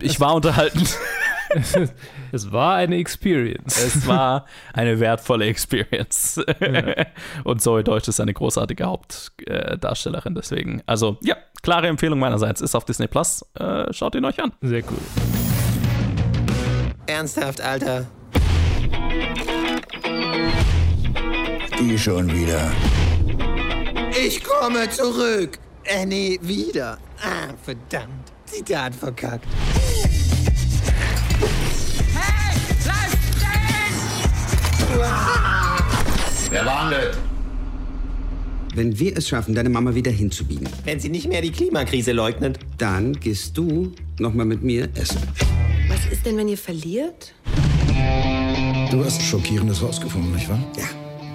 [0.00, 0.82] ich war unterhalten.
[2.32, 3.82] es war eine Experience.
[3.82, 6.40] Es war eine wertvolle Experience.
[7.44, 10.82] Und Zoe Deutsch ist eine großartige Hauptdarstellerin, deswegen.
[10.86, 12.60] Also, ja, klare Empfehlung meinerseits.
[12.60, 13.44] Ist auf Disney Plus.
[13.54, 14.52] Äh, schaut ihn euch an.
[14.62, 14.98] Sehr cool.
[17.06, 18.06] Ernsthaft, Alter.
[21.80, 22.70] Die schon wieder.
[24.20, 25.58] Ich komme zurück.
[25.84, 26.98] Äh, nee, wieder.
[27.22, 28.32] Ah, verdammt.
[28.44, 29.46] Zitat verkackt.
[36.50, 37.16] Wer war das?
[38.74, 42.58] Wenn wir es schaffen, deine Mama wieder hinzubiegen, Wenn sie nicht mehr die Klimakrise leugnet.
[42.78, 45.18] dann gehst du nochmal mit mir essen.
[45.88, 47.32] Was ist denn, wenn ihr verliert?
[48.90, 50.60] Du hast Schockierendes rausgefunden, nicht wahr?
[50.76, 50.84] Ja,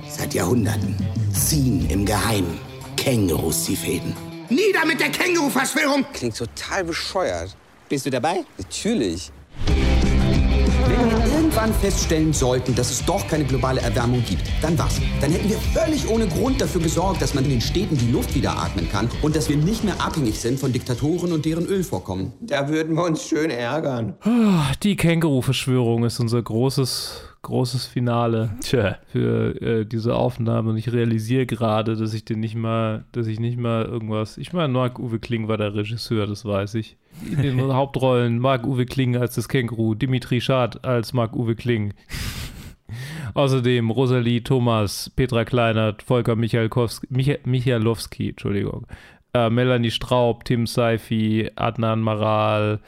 [0.09, 0.95] seit Jahrhunderten
[1.33, 2.57] ziehen im Geheimen
[2.95, 4.13] Kängurus die Fäden.
[4.49, 6.05] Nieder mit der Känguru-Verschwörung!
[6.13, 7.55] Klingt total bescheuert.
[7.89, 8.43] Bist du dabei?
[8.57, 9.31] Natürlich.
[9.67, 14.99] Wenn wir irgendwann feststellen sollten, dass es doch keine globale Erwärmung gibt, dann was?
[15.21, 18.33] Dann hätten wir völlig ohne Grund dafür gesorgt, dass man in den Städten die Luft
[18.33, 22.33] wieder atmen kann und dass wir nicht mehr abhängig sind von Diktatoren und deren Ölvorkommen.
[22.41, 24.15] Da würden wir uns schön ärgern.
[24.21, 28.97] Ah, Die Känguru-Verschwörung ist unser großes, großes Finale Tja.
[29.07, 30.71] für äh, diese Aufnahme.
[30.71, 34.37] Und ich realisiere gerade, dass ich den nicht mal, dass ich nicht mal irgendwas.
[34.37, 36.97] Ich meine, Marc-Uwe Kling war der Regisseur, das weiß ich.
[37.29, 41.93] In den Hauptrollen Marc-Uwe Kling als das Känguru, Dimitri Schad als Marc-Uwe Kling.
[43.33, 48.85] Außerdem Rosalie Thomas, Petra Kleinert, Volker Michalkowski, Micha Michalowski, Entschuldigung,
[49.33, 52.79] äh, Melanie Straub, Tim Seifi, Adnan Maral,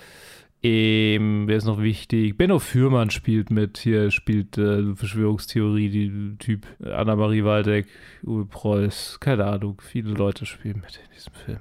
[0.65, 2.37] ähm, wer ist noch wichtig?
[2.37, 7.87] Benno Fürmann spielt mit, hier spielt äh, Verschwörungstheorie, die Typ Anna-Marie Waldeck,
[8.25, 11.59] Uwe Preuß, keine Ahnung, viele Leute spielen mit in diesem Film.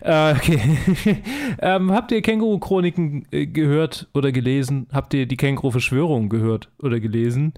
[0.00, 1.22] Äh, okay.
[1.60, 4.86] ähm, habt ihr Känguru-Chroniken äh, gehört oder gelesen?
[4.90, 7.52] Habt ihr die Känguru-Verschwörung gehört oder gelesen?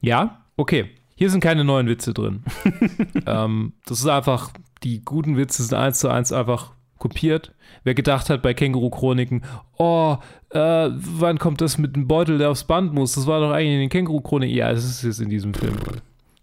[0.00, 0.44] Ja?
[0.56, 0.86] Okay.
[1.14, 2.42] Hier sind keine neuen Witze drin.
[3.26, 4.50] ähm, das ist einfach,
[4.82, 7.53] die guten Witze sind eins zu eins einfach kopiert.
[7.84, 9.42] Wer gedacht hat bei Känguru-Chroniken,
[9.76, 10.16] oh,
[10.50, 13.14] äh, wann kommt das mit dem Beutel, der aufs Band muss?
[13.14, 14.56] Das war doch eigentlich in den Känguru-Chroniken.
[14.56, 15.76] Ja, es ist jetzt in diesem Film.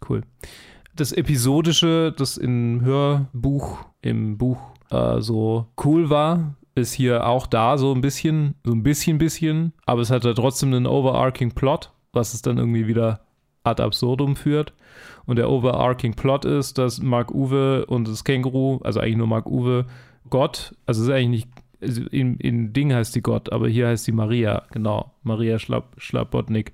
[0.07, 0.21] Cool.
[0.95, 4.59] Das Episodische, das im Hörbuch, im Buch
[4.91, 9.73] äh, so cool war, ist hier auch da so ein bisschen, so ein bisschen, bisschen,
[9.85, 13.21] aber es hat ja trotzdem einen overarching Plot, was es dann irgendwie wieder
[13.63, 14.73] ad absurdum führt.
[15.25, 19.47] Und der overarching Plot ist, dass Mark Uwe und das Känguru, also eigentlich nur Mark
[19.47, 19.85] Uwe,
[20.31, 24.05] Gott, also es ist eigentlich nicht, in, in Ding heißt sie Gott, aber hier heißt
[24.05, 26.73] sie Maria, genau, Maria Schlapp, Schlappotnik.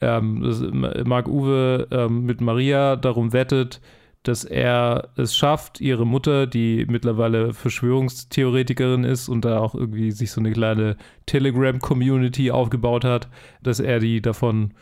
[0.00, 0.60] Ähm, das,
[1.04, 3.80] Mark Uwe ähm, mit Maria darum wettet,
[4.24, 10.32] dass er es schafft, ihre Mutter, die mittlerweile Verschwörungstheoretikerin ist und da auch irgendwie sich
[10.32, 13.28] so eine kleine Telegram-Community aufgebaut hat,
[13.62, 14.72] dass er die davon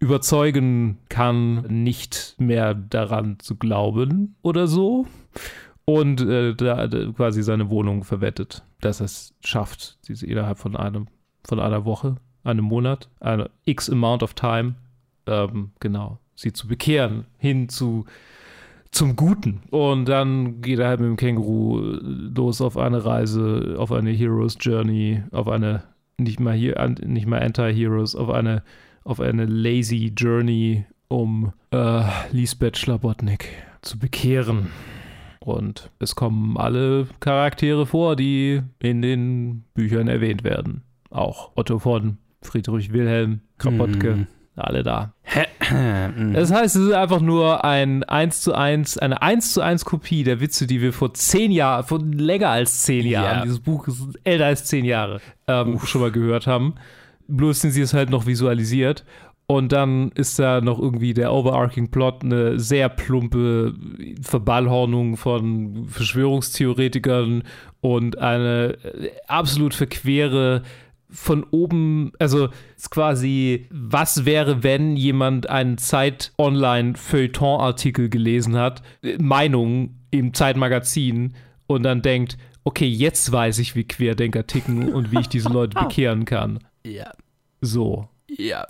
[0.00, 5.06] überzeugen kann, nicht mehr daran zu glauben oder so.
[5.88, 6.86] Und äh, da,
[7.16, 11.06] quasi seine Wohnung verwettet, dass er es schafft, diese innerhalb von einem,
[11.44, 14.74] von einer Woche, einem Monat, eine X amount of time,
[15.26, 18.04] ähm, genau, sie zu bekehren, hin zu
[18.90, 19.62] zum Guten.
[19.70, 24.58] Und dann geht er halt mit dem Känguru los auf eine Reise, auf eine Heroes
[24.60, 25.84] Journey, auf eine
[26.18, 28.62] nicht mal hier, nicht mal Anti-Heroes, auf eine,
[29.04, 33.48] auf eine lazy Journey, um äh, Lisbeth Schlabotnik
[33.80, 34.68] zu bekehren.
[35.48, 40.82] Und es kommen alle Charaktere vor, die in den Büchern erwähnt werden.
[41.10, 44.16] Auch Otto von Friedrich Wilhelm Krapotke.
[44.16, 44.26] Mm
[44.58, 45.14] alle da.
[46.32, 50.24] Das heißt, es ist einfach nur ein 1 zu 1, eine 1 zu 1 Kopie
[50.24, 53.42] der Witze, die wir vor zehn Jahren, vor länger als zehn Jahren, ja.
[53.42, 56.76] dieses Buch ist älter als zehn Jahre, ähm, schon mal gehört haben.
[57.26, 59.04] Bloß sind sie es halt noch visualisiert.
[59.50, 63.72] Und dann ist da noch irgendwie der overarching Plot eine sehr plumpe
[64.20, 67.44] Verballhornung von Verschwörungstheoretikern
[67.80, 68.76] und eine
[69.26, 70.62] absolut verquere
[71.10, 78.82] von oben, also ist quasi, was wäre, wenn jemand einen Zeit-Online-Feuilleton-Artikel gelesen hat,
[79.18, 81.32] Meinung im Zeitmagazin
[81.66, 85.78] und dann denkt, okay, jetzt weiß ich, wie Querdenker ticken und wie ich diese Leute
[85.80, 86.58] bekehren kann.
[86.84, 87.12] Ja.
[87.62, 88.10] So.
[88.28, 88.66] Ja.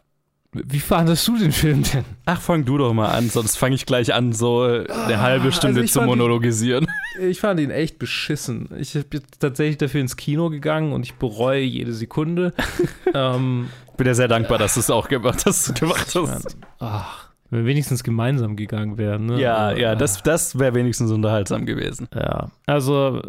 [0.66, 2.04] Wie fandest du den Film denn?
[2.26, 5.82] Ach, fang du doch mal an, sonst fange ich gleich an, so eine halbe Stunde
[5.82, 6.86] also zu monologisieren.
[7.18, 8.68] Ihn, ich fand ihn echt beschissen.
[8.78, 12.52] Ich bin tatsächlich dafür ins Kino gegangen und ich bereue jede Sekunde.
[13.14, 15.74] ähm, ich bin ja sehr dankbar, dass du es auch gemacht hast.
[15.78, 16.56] Gemacht hast.
[16.78, 19.26] Ach, wenn wir wenigstens gemeinsam gegangen wären.
[19.26, 19.40] Ne?
[19.40, 22.08] Ja, ja, das, das wäre wenigstens unterhaltsam gewesen.
[22.14, 23.22] Ja, also,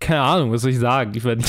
[0.00, 1.12] keine Ahnung, was soll ich sagen?
[1.14, 1.42] Ich meine,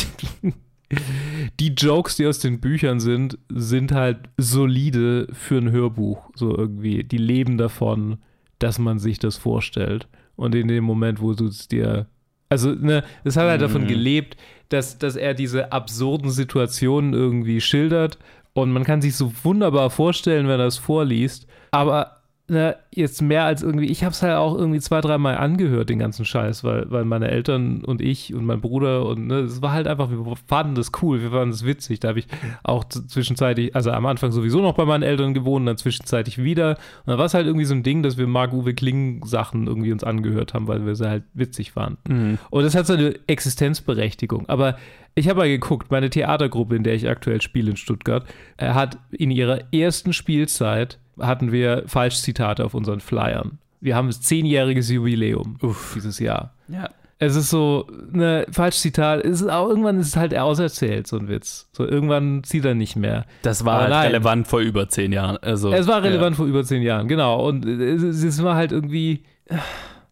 [1.59, 6.29] die Jokes, die aus den Büchern sind, sind halt solide für ein Hörbuch.
[6.35, 7.03] So irgendwie.
[7.03, 8.17] Die leben davon,
[8.59, 10.07] dass man sich das vorstellt.
[10.35, 12.07] Und in dem Moment, wo du es dir.
[12.49, 13.65] Also, ne, es hat halt mhm.
[13.65, 14.37] davon gelebt,
[14.69, 18.17] dass, dass er diese absurden Situationen irgendwie schildert.
[18.53, 21.47] Und man kann sich so wunderbar vorstellen, wenn er es vorliest.
[21.71, 22.18] Aber
[22.49, 25.99] ne, jetzt mehr als irgendwie, ich habe es halt auch irgendwie zwei, dreimal angehört, den
[25.99, 29.71] ganzen Scheiß, weil, weil meine Eltern und ich und mein Bruder und ne, es war
[29.71, 31.99] halt einfach, wir fanden das cool, wir fanden das witzig.
[31.99, 32.27] Da habe ich
[32.63, 36.71] auch zwischenzeitlich, also am Anfang sowieso noch bei meinen Eltern gewohnt, dann zwischenzeitlich wieder.
[36.71, 40.03] Und dann war es halt irgendwie so ein Ding, dass wir Marc-Uwe Kling-Sachen irgendwie uns
[40.03, 41.99] angehört haben, weil wir sie halt witzig fanden.
[42.07, 42.37] Mhm.
[42.49, 44.47] Und das hat so eine Existenzberechtigung.
[44.49, 44.75] Aber
[45.15, 48.25] ich habe mal geguckt, meine Theatergruppe, in der ich aktuell spiele in Stuttgart,
[48.57, 53.59] hat in ihrer ersten Spielzeit hatten wir Falschzitate auf unseren Flyern.
[53.81, 55.93] Wir haben das zehnjähriges Jubiläum Uff.
[55.95, 56.53] dieses Jahr.
[56.67, 56.89] Ja.
[57.21, 61.27] Es ist so, ne, Falschzitat, es ist auch, irgendwann ist es halt auserzählt, so ein
[61.27, 61.67] Witz.
[61.73, 63.25] So, irgendwann zieht er nicht mehr.
[63.41, 65.35] Das war halt relevant vor über zehn Jahren.
[65.41, 66.37] Also, es war relevant ja.
[66.37, 67.45] vor über zehn Jahren, genau.
[67.45, 69.25] Und es, es war halt irgendwie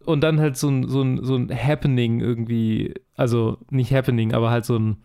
[0.07, 4.49] und dann halt so ein, so ein, so ein Happening irgendwie, also nicht Happening, aber
[4.49, 4.97] halt so ein,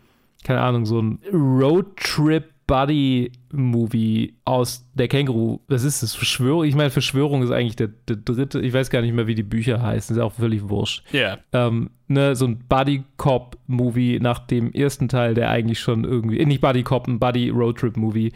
[0.45, 5.59] keine Ahnung, so ein Roadtrip Buddy-Movie aus der Känguru.
[5.67, 6.15] Was ist das?
[6.15, 6.63] Verschwörung?
[6.63, 8.61] Ich meine, Verschwörung ist eigentlich der, der, dritte.
[8.61, 10.15] Ich weiß gar nicht mehr, wie die Bücher heißen.
[10.15, 11.03] Ist auch völlig wurscht.
[11.11, 11.19] Ja.
[11.19, 11.39] Yeah.
[11.67, 16.61] Ähm, ne, so ein Buddy-Cop-Movie nach dem ersten Teil, der eigentlich schon irgendwie, äh, nicht
[16.61, 18.31] Buddy-Cop, ein Buddy-Roadtrip-Movie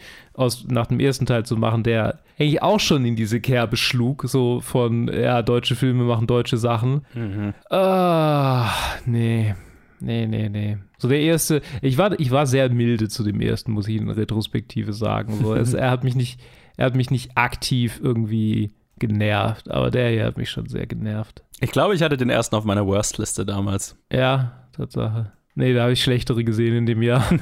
[0.68, 4.24] nach dem ersten Teil zu machen, der eigentlich auch schon in diese Kerbe schlug.
[4.26, 7.06] So von, ja, deutsche Filme machen deutsche Sachen.
[7.14, 7.54] Mhm.
[7.70, 8.70] Ah,
[9.06, 9.54] nee.
[10.00, 10.78] Nee, nee, nee.
[10.98, 14.10] So der erste, ich war, ich war sehr milde zu dem ersten, muss ich in
[14.10, 15.34] Retrospektive sagen.
[15.40, 16.40] So, es, er hat mich nicht,
[16.76, 21.44] er hat mich nicht aktiv irgendwie genervt, aber der hier hat mich schon sehr genervt.
[21.60, 23.96] Ich glaube, ich hatte den ersten auf meiner Worst-Liste damals.
[24.12, 25.32] Ja, Tatsache.
[25.54, 27.24] Nee, da habe ich schlechtere gesehen in dem Jahr.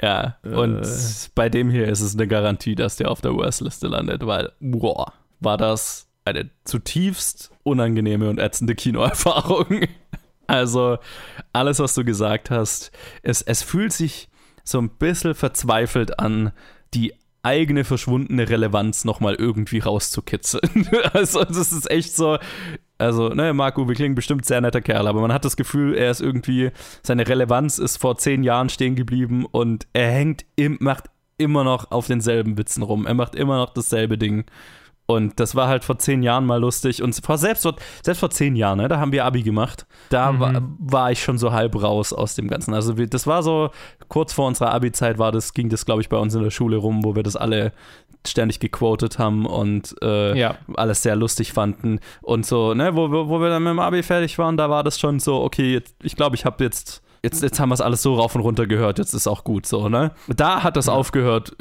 [0.00, 1.28] ja, und äh.
[1.34, 5.12] bei dem hier ist es eine Garantie, dass der auf der Worst-Liste landet, weil, boah,
[5.40, 9.82] war das eine zutiefst unangenehme und ätzende Kinoerfahrung.
[10.50, 10.96] Also,
[11.52, 12.90] alles, was du gesagt hast,
[13.22, 14.30] es, es fühlt sich
[14.64, 16.52] so ein bisschen verzweifelt an,
[16.94, 20.88] die eigene verschwundene Relevanz nochmal irgendwie rauszukitzeln.
[21.12, 22.38] also, es ist echt so.
[22.96, 26.10] Also, ne, Marco, wir klingen bestimmt sehr netter Kerl, aber man hat das Gefühl, er
[26.10, 26.70] ist irgendwie,
[27.02, 31.90] seine Relevanz ist vor zehn Jahren stehen geblieben und er hängt, im, macht immer noch
[31.90, 33.06] auf denselben Witzen rum.
[33.06, 34.44] Er macht immer noch dasselbe Ding.
[35.10, 37.02] Und das war halt vor zehn Jahren mal lustig.
[37.02, 37.66] Und vor, selbst,
[38.02, 39.86] selbst vor zehn Jahren, ne, da haben wir Abi gemacht.
[40.10, 40.40] Da mhm.
[40.40, 42.74] war, war, ich schon so halb raus aus dem Ganzen.
[42.74, 43.70] Also wir, das war so,
[44.08, 46.76] kurz vor unserer Abi-Zeit war das, ging das, glaube ich, bei uns in der Schule
[46.76, 47.72] rum, wo wir das alle
[48.26, 50.56] ständig gequotet haben und äh, ja.
[50.74, 52.00] alles sehr lustig fanden.
[52.20, 55.00] Und so, ne, wo, wo wir dann mit dem Abi fertig waren, da war das
[55.00, 58.02] schon so, okay, jetzt, ich glaube, ich habe jetzt jetzt, jetzt haben wir es alles
[58.02, 60.12] so rauf und runter gehört, jetzt ist auch gut so, ne?
[60.28, 60.92] Da hat das ja.
[60.92, 61.56] aufgehört,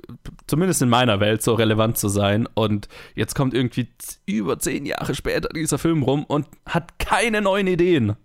[0.48, 2.48] zumindest in meiner Welt, so relevant zu sein.
[2.54, 3.90] Und jetzt kommt irgendwie
[4.26, 8.16] über zehn Jahre später dieser Film rum und hat keine neuen Ideen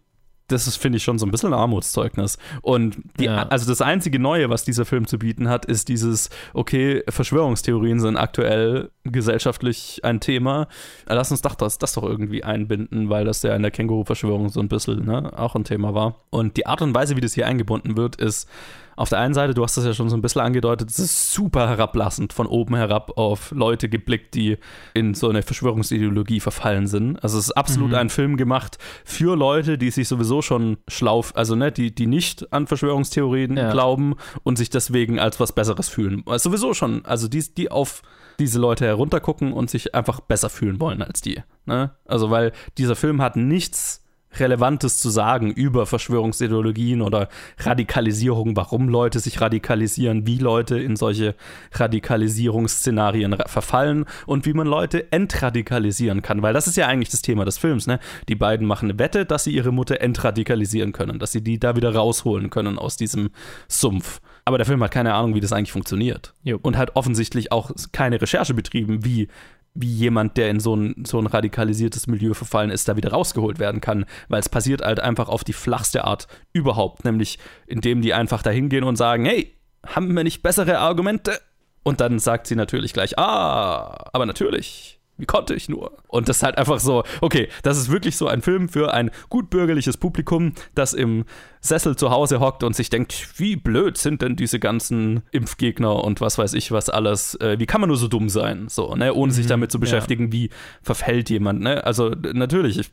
[0.49, 2.39] das ist, finde ich, schon so ein bisschen ein Armutszeugnis.
[2.61, 3.47] Und die, ja.
[3.49, 8.17] also das einzige Neue, was dieser Film zu bieten hat, ist dieses, okay, Verschwörungstheorien sind
[8.17, 10.69] aktuell gesellschaftlich ein Thema.
[11.07, 14.61] Lass uns doch das, das doch irgendwie einbinden, weil das ja in der Känguru-Verschwörung so
[14.61, 16.17] ein bisschen ne, auch ein Thema war.
[16.31, 18.49] Und die Art und Weise, wie das hier eingebunden wird, ist
[18.97, 21.33] auf der einen Seite, du hast das ja schon so ein bisschen angedeutet, es ist
[21.33, 24.59] super herablassend von oben herab auf Leute geblickt, die
[24.95, 27.23] in so eine Verschwörungsideologie verfallen sind.
[27.23, 27.97] Also es ist absolut mhm.
[27.97, 32.53] ein Film gemacht für Leute, die sich sowieso schon schlau, also ne, die, die nicht
[32.53, 33.71] an Verschwörungstheorien ja.
[33.71, 36.23] glauben und sich deswegen als was Besseres fühlen.
[36.27, 38.03] Also sowieso schon, also die, die auf
[38.39, 41.43] diese Leute heruntergucken und sich einfach besser fühlen wollen als die.
[41.67, 41.93] Ne?
[42.07, 44.02] Also weil dieser Film hat nichts
[44.39, 47.29] Relevantes zu sagen über Verschwörungsideologien oder
[47.59, 51.35] Radikalisierung, warum Leute sich radikalisieren, wie Leute in solche
[51.73, 57.45] Radikalisierungsszenarien verfallen und wie man Leute entradikalisieren kann, weil das ist ja eigentlich das Thema
[57.45, 57.99] des Films, ne?
[58.29, 61.77] Die beiden machen eine Wette, dass sie ihre Mutter entradikalisieren können, dass sie die da
[61.77, 63.31] wieder rausholen können aus diesem
[63.69, 64.21] Sumpf.
[64.45, 66.35] Aber der Film hat keine Ahnung, wie das eigentlich funktioniert.
[66.43, 66.59] Jo.
[66.61, 69.29] Und hat offensichtlich auch keine Recherche betrieben, wie
[69.75, 73.59] wie jemand, der in so ein, so ein radikalisiertes Milieu verfallen ist, da wieder rausgeholt
[73.59, 78.13] werden kann, weil es passiert halt einfach auf die flachste Art überhaupt, nämlich indem die
[78.13, 81.41] einfach da hingehen und sagen, hey, haben wir nicht bessere Argumente?
[81.83, 85.01] Und dann sagt sie natürlich gleich, ah, aber natürlich.
[85.19, 85.99] Wie konnte ich nur?
[86.09, 89.11] Und das ist halt einfach so, okay, das ist wirklich so ein Film für ein
[89.29, 91.25] gutbürgerliches Publikum, das im
[91.61, 96.21] Sessel zu Hause hockt und sich denkt, wie blöd sind denn diese ganzen Impfgegner und
[96.21, 99.15] was weiß ich was alles, äh, wie kann man nur so dumm sein, so, ne,
[99.15, 100.33] ohne sich mhm, damit zu beschäftigen, ja.
[100.33, 100.51] wie
[100.83, 101.85] verfällt jemand, ne?
[101.85, 102.91] Also natürlich, ich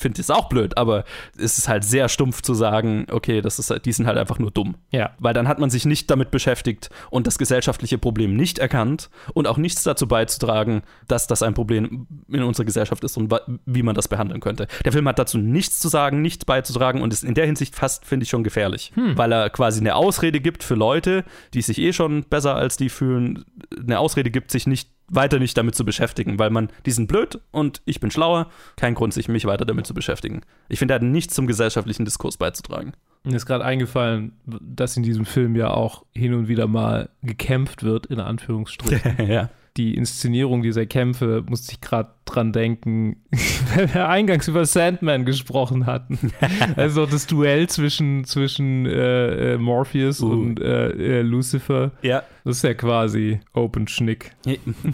[0.00, 1.04] finde es auch blöd, aber
[1.38, 4.50] es ist halt sehr stumpf zu sagen, okay, das ist, die sind halt einfach nur
[4.50, 4.76] dumm.
[4.90, 5.10] Ja.
[5.18, 9.46] Weil dann hat man sich nicht damit beschäftigt und das gesellschaftliche Problem nicht erkannt und
[9.46, 13.32] auch nichts dazu beizutragen, dass das ein Problem in unserer Gesellschaft ist und
[13.66, 14.66] wie man das behandeln könnte.
[14.84, 18.06] Der Film hat dazu nichts zu sagen, nichts beizutragen und ist in der Hinsicht fast,
[18.06, 19.18] finde ich, schon gefährlich, hm.
[19.18, 22.88] weil er quasi eine Ausrede gibt für Leute, die sich eh schon besser als die
[22.88, 23.44] fühlen,
[23.78, 27.40] eine Ausrede gibt, sich nicht weiter nicht damit zu beschäftigen, weil man, die sind blöd
[27.50, 30.42] und ich bin schlauer, kein Grund, sich mich weiter damit zu beschäftigen.
[30.68, 32.92] Ich finde, er hat nichts zum gesellschaftlichen Diskurs beizutragen.
[33.24, 37.82] Mir ist gerade eingefallen, dass in diesem Film ja auch hin und wieder mal gekämpft
[37.82, 39.26] wird, in Anführungsstrichen.
[39.28, 43.16] ja die Inszenierung dieser Kämpfe musste ich gerade dran denken,
[43.74, 46.18] wenn wir eingangs über Sandman gesprochen hatten.
[46.76, 50.30] also das Duell zwischen, zwischen äh, äh, Morpheus uh.
[50.30, 51.92] und äh, äh, Lucifer.
[52.02, 52.22] Ja.
[52.44, 54.32] Das ist ja quasi Open Schnick.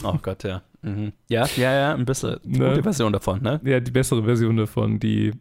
[0.04, 0.62] Oh Gott, ja.
[0.82, 1.12] Mhm.
[1.28, 2.38] Ja, ja, ja, ein bisschen.
[2.44, 2.68] Die ne?
[2.70, 3.60] gute Version davon, ne?
[3.64, 5.32] Ja, die bessere Version davon, die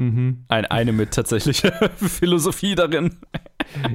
[0.00, 0.44] Mhm.
[0.48, 3.18] Ein, eine mit tatsächlicher Philosophie darin.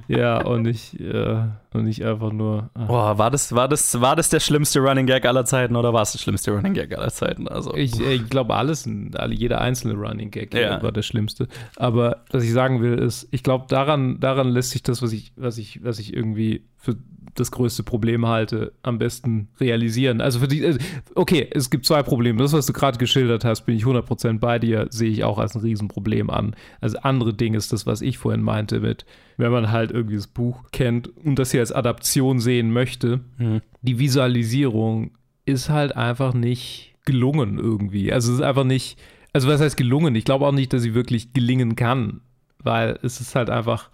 [0.07, 2.69] ja, und nicht, äh, und nicht einfach nur.
[2.75, 2.87] Ach.
[2.87, 6.03] Boah, war das, war, das, war das der schlimmste Running Gag aller Zeiten oder war
[6.03, 7.47] es der schlimmste Running Gag aller Zeiten?
[7.47, 8.87] Also, ich, ich glaube, alles,
[9.29, 10.81] jeder einzelne Running Gag ja.
[10.81, 11.47] war der schlimmste.
[11.75, 15.33] Aber was ich sagen will, ist, ich glaube, daran, daran lässt sich das, was ich,
[15.35, 16.95] was ich, was ich irgendwie für
[17.35, 20.21] das größte Problem halte, am besten realisieren.
[20.21, 20.77] Also für die, äh,
[21.15, 22.39] okay, es gibt zwei Probleme.
[22.41, 25.53] Das, was du gerade geschildert hast, bin ich 100% bei dir, sehe ich auch als
[25.53, 26.55] ein Riesenproblem an.
[26.81, 29.05] Also andere Ding ist das, was ich vorhin meinte mit,
[29.37, 33.61] wenn man halt irgendwie das Buch kennt und das hier als Adaption sehen möchte, mhm.
[33.81, 35.11] die Visualisierung
[35.45, 38.11] ist halt einfach nicht gelungen irgendwie.
[38.11, 38.97] Also es ist einfach nicht,
[39.33, 40.15] also was heißt gelungen?
[40.15, 42.21] Ich glaube auch nicht, dass sie wirklich gelingen kann,
[42.59, 43.89] weil es ist halt einfach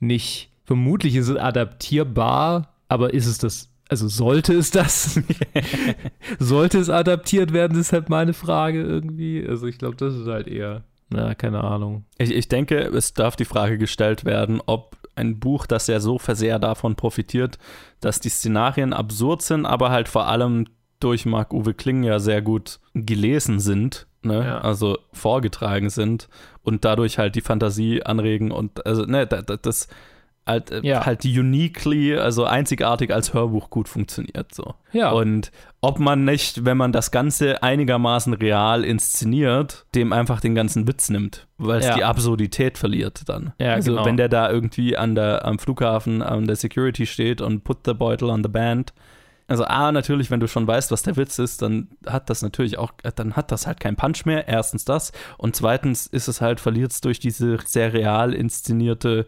[0.00, 5.18] nicht, vermutlich ist es adaptierbar aber ist es das, also sollte es das?
[6.38, 9.46] sollte es adaptiert werden, ist halt meine Frage irgendwie.
[9.48, 12.04] Also ich glaube, das ist halt eher, na, keine Ahnung.
[12.18, 16.18] Ich, ich denke, es darf die Frage gestellt werden, ob ein Buch, das ja so
[16.22, 17.58] sehr davon profitiert,
[18.00, 20.66] dass die Szenarien absurd sind, aber halt vor allem
[21.00, 24.44] durch Marc-Uwe Kling ja sehr gut gelesen sind, ne?
[24.44, 24.58] Ja.
[24.58, 26.28] also vorgetragen sind
[26.62, 29.88] und dadurch halt die Fantasie anregen und also ne, das, das
[30.46, 31.06] halt, äh, ja.
[31.06, 34.54] halt uniquely, also einzigartig als Hörbuch gut funktioniert.
[34.54, 34.74] So.
[34.92, 35.10] Ja.
[35.10, 40.86] Und ob man nicht, wenn man das Ganze einigermaßen real inszeniert, dem einfach den ganzen
[40.86, 41.94] Witz nimmt, weil es ja.
[41.94, 43.52] die Absurdität verliert dann.
[43.58, 44.04] Ja, also genau.
[44.04, 47.94] wenn der da irgendwie an der, am Flughafen an der Security steht und put the
[47.94, 48.92] beutel on the band.
[49.48, 52.78] Also A, natürlich, wenn du schon weißt, was der Witz ist, dann hat das natürlich
[52.78, 54.48] auch, dann hat das halt keinen Punch mehr.
[54.48, 55.12] Erstens das.
[55.36, 59.26] Und zweitens ist es halt, verliert es durch diese sehr real inszenierte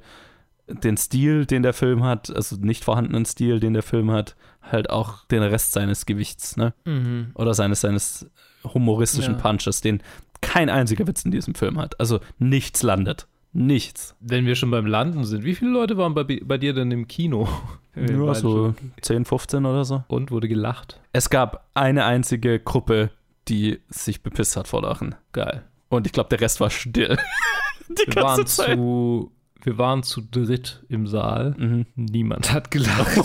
[0.66, 4.90] den Stil, den der Film hat, also nicht vorhandenen Stil, den der Film hat, halt
[4.90, 6.72] auch den Rest seines Gewichts, ne?
[6.84, 7.32] Mhm.
[7.34, 8.30] Oder seines, seines
[8.64, 9.40] humoristischen ja.
[9.40, 10.02] Punches, den
[10.40, 11.98] kein einziger Witz in diesem Film hat.
[12.00, 13.26] Also nichts landet.
[13.52, 14.16] Nichts.
[14.20, 17.06] Wenn wir schon beim Landen sind, wie viele Leute waren bei, bei dir denn im
[17.06, 17.48] Kino?
[17.94, 20.02] Nur so 10, 15 oder so.
[20.08, 21.00] Und wurde gelacht.
[21.12, 23.10] Es gab eine einzige Gruppe,
[23.46, 25.14] die sich bepisst hat vor Lachen.
[25.32, 25.62] Geil.
[25.88, 27.16] Und ich glaube, der Rest war still.
[27.88, 28.76] Die wir, waren Zeit.
[28.76, 29.30] Zu,
[29.64, 31.54] wir waren zu dritt im Saal.
[31.56, 31.86] Mhm.
[31.96, 33.16] Niemand hat gelacht.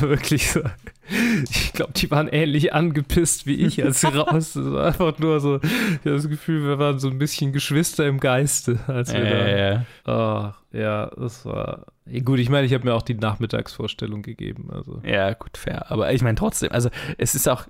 [0.00, 0.60] Wirklich so.
[1.50, 4.52] Ich glaube, die waren ähnlich angepisst wie ich, als sie raus.
[4.52, 5.70] Das war einfach nur so, ich
[6.04, 9.48] habe das Gefühl, wir waren so ein bisschen Geschwister im Geiste, als wir äh, da.
[9.56, 9.84] Ja.
[10.06, 11.86] Oh, ja, das war.
[12.24, 14.68] Gut, ich meine, ich habe mir auch die Nachmittagsvorstellung gegeben.
[14.70, 15.00] Also.
[15.04, 15.90] Ja, gut, fair.
[15.90, 17.66] Aber ich meine trotzdem, also es ist auch,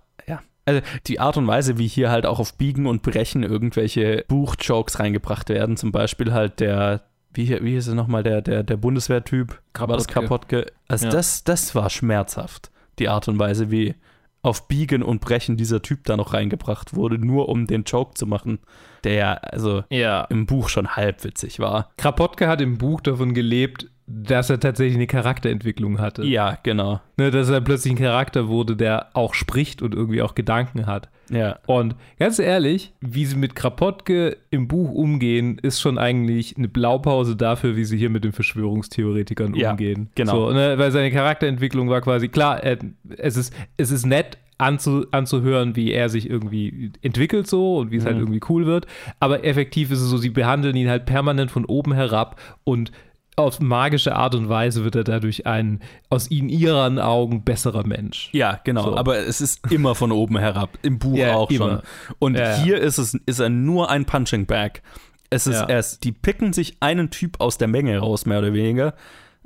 [0.68, 4.98] also die Art und Weise, wie hier halt auch auf Biegen und Brechen irgendwelche Buchjokes
[4.98, 9.60] reingebracht werden, zum Beispiel halt der, wie, wie hieß es nochmal, der, der, der Bundeswehrtyp,
[9.78, 10.66] war das Kapottke.
[10.86, 11.12] Also ja.
[11.12, 13.94] das, das war schmerzhaft, die Art und Weise, wie
[14.42, 18.26] auf Biegen und Brechen dieser Typ da noch reingebracht wurde, nur um den Joke zu
[18.26, 18.60] machen,
[19.04, 20.24] der ja also ja.
[20.24, 21.90] im Buch schon halbwitzig war.
[21.96, 26.24] Krapotke hat im Buch davon gelebt, dass er tatsächlich eine Charakterentwicklung hatte.
[26.24, 27.00] Ja, genau.
[27.18, 31.10] Ne, dass er plötzlich ein Charakter wurde, der auch spricht und irgendwie auch Gedanken hat.
[31.30, 31.58] Ja.
[31.66, 37.36] Und ganz ehrlich, wie sie mit Krapotke im Buch umgehen, ist schon eigentlich eine Blaupause
[37.36, 40.08] dafür, wie sie hier mit den Verschwörungstheoretikern ja, umgehen.
[40.14, 40.48] Genau.
[40.48, 42.78] So, ne, weil seine Charakterentwicklung war quasi, klar, er,
[43.18, 47.96] es, ist, es ist nett, anzu, anzuhören, wie er sich irgendwie entwickelt so und wie
[47.96, 48.20] es halt Mhm.
[48.20, 48.86] halt irgendwie cool wird.
[49.20, 52.90] Aber effektiv ist es so, sie behandeln ihn halt permanent von oben herab und
[53.38, 58.30] auf magische Art und Weise wird er dadurch ein aus ihnen ihren Augen besserer Mensch.
[58.32, 58.82] Ja, genau.
[58.84, 58.96] So.
[58.96, 60.78] Aber es ist immer von oben herab.
[60.82, 61.58] Im Buch Ja, auch immer.
[61.68, 61.80] schon.
[62.18, 62.62] Und Ja, ja.
[62.62, 64.82] hier ist es ist er nur ein Punching Bag.
[65.30, 65.68] Es ist Ja.
[65.68, 68.94] erst, die picken sich einen Typ aus der Menge raus, mehr oder weniger,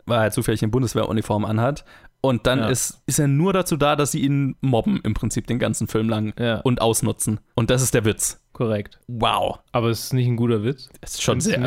[0.07, 1.85] weil er zufällig eine Bundeswehruniform anhat.
[2.25, 2.69] Und dann Ja.
[2.69, 6.09] ist, ist er nur dazu da, dass sie ihn mobben, im Prinzip den ganzen Film
[6.09, 6.61] lang Ja.
[6.61, 7.41] und ausnutzen.
[7.57, 8.39] Und das ist der Witz.
[8.53, 9.01] Korrekt.
[9.09, 9.59] Wow.
[9.73, 10.89] Aber es ist nicht ein guter Witz.
[11.01, 11.59] Es ist schon Findest sehr.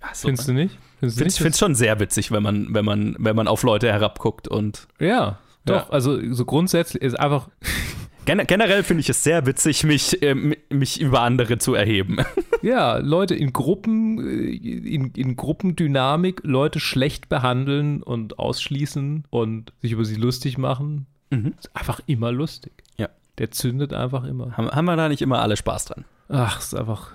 [0.00, 0.06] du?
[0.08, 0.78] Also, Findest du nicht?
[1.00, 4.48] Ich finde es schon sehr witzig, wenn man, wenn man, wenn man auf Leute herabguckt
[4.48, 5.88] und Ja, doch.
[5.88, 5.90] Ja.
[5.90, 7.48] Also so grundsätzlich ist einfach.
[8.24, 12.18] Gen generell finde ich es sehr witzig, mich, ähm, mich über andere zu erheben.
[12.60, 19.92] Ja, Leute in Gruppen, äh, in, in Gruppendynamik, Leute schlecht behandeln und ausschließen und sich
[19.92, 21.06] über sie lustig machen.
[21.30, 21.54] Mhm.
[21.56, 22.72] Ist einfach immer lustig.
[22.96, 23.10] Ja.
[23.38, 24.56] Der zündet einfach immer.
[24.56, 26.04] Haben, haben wir da nicht immer alle Spaß dran?
[26.28, 27.12] Ach, ist einfach,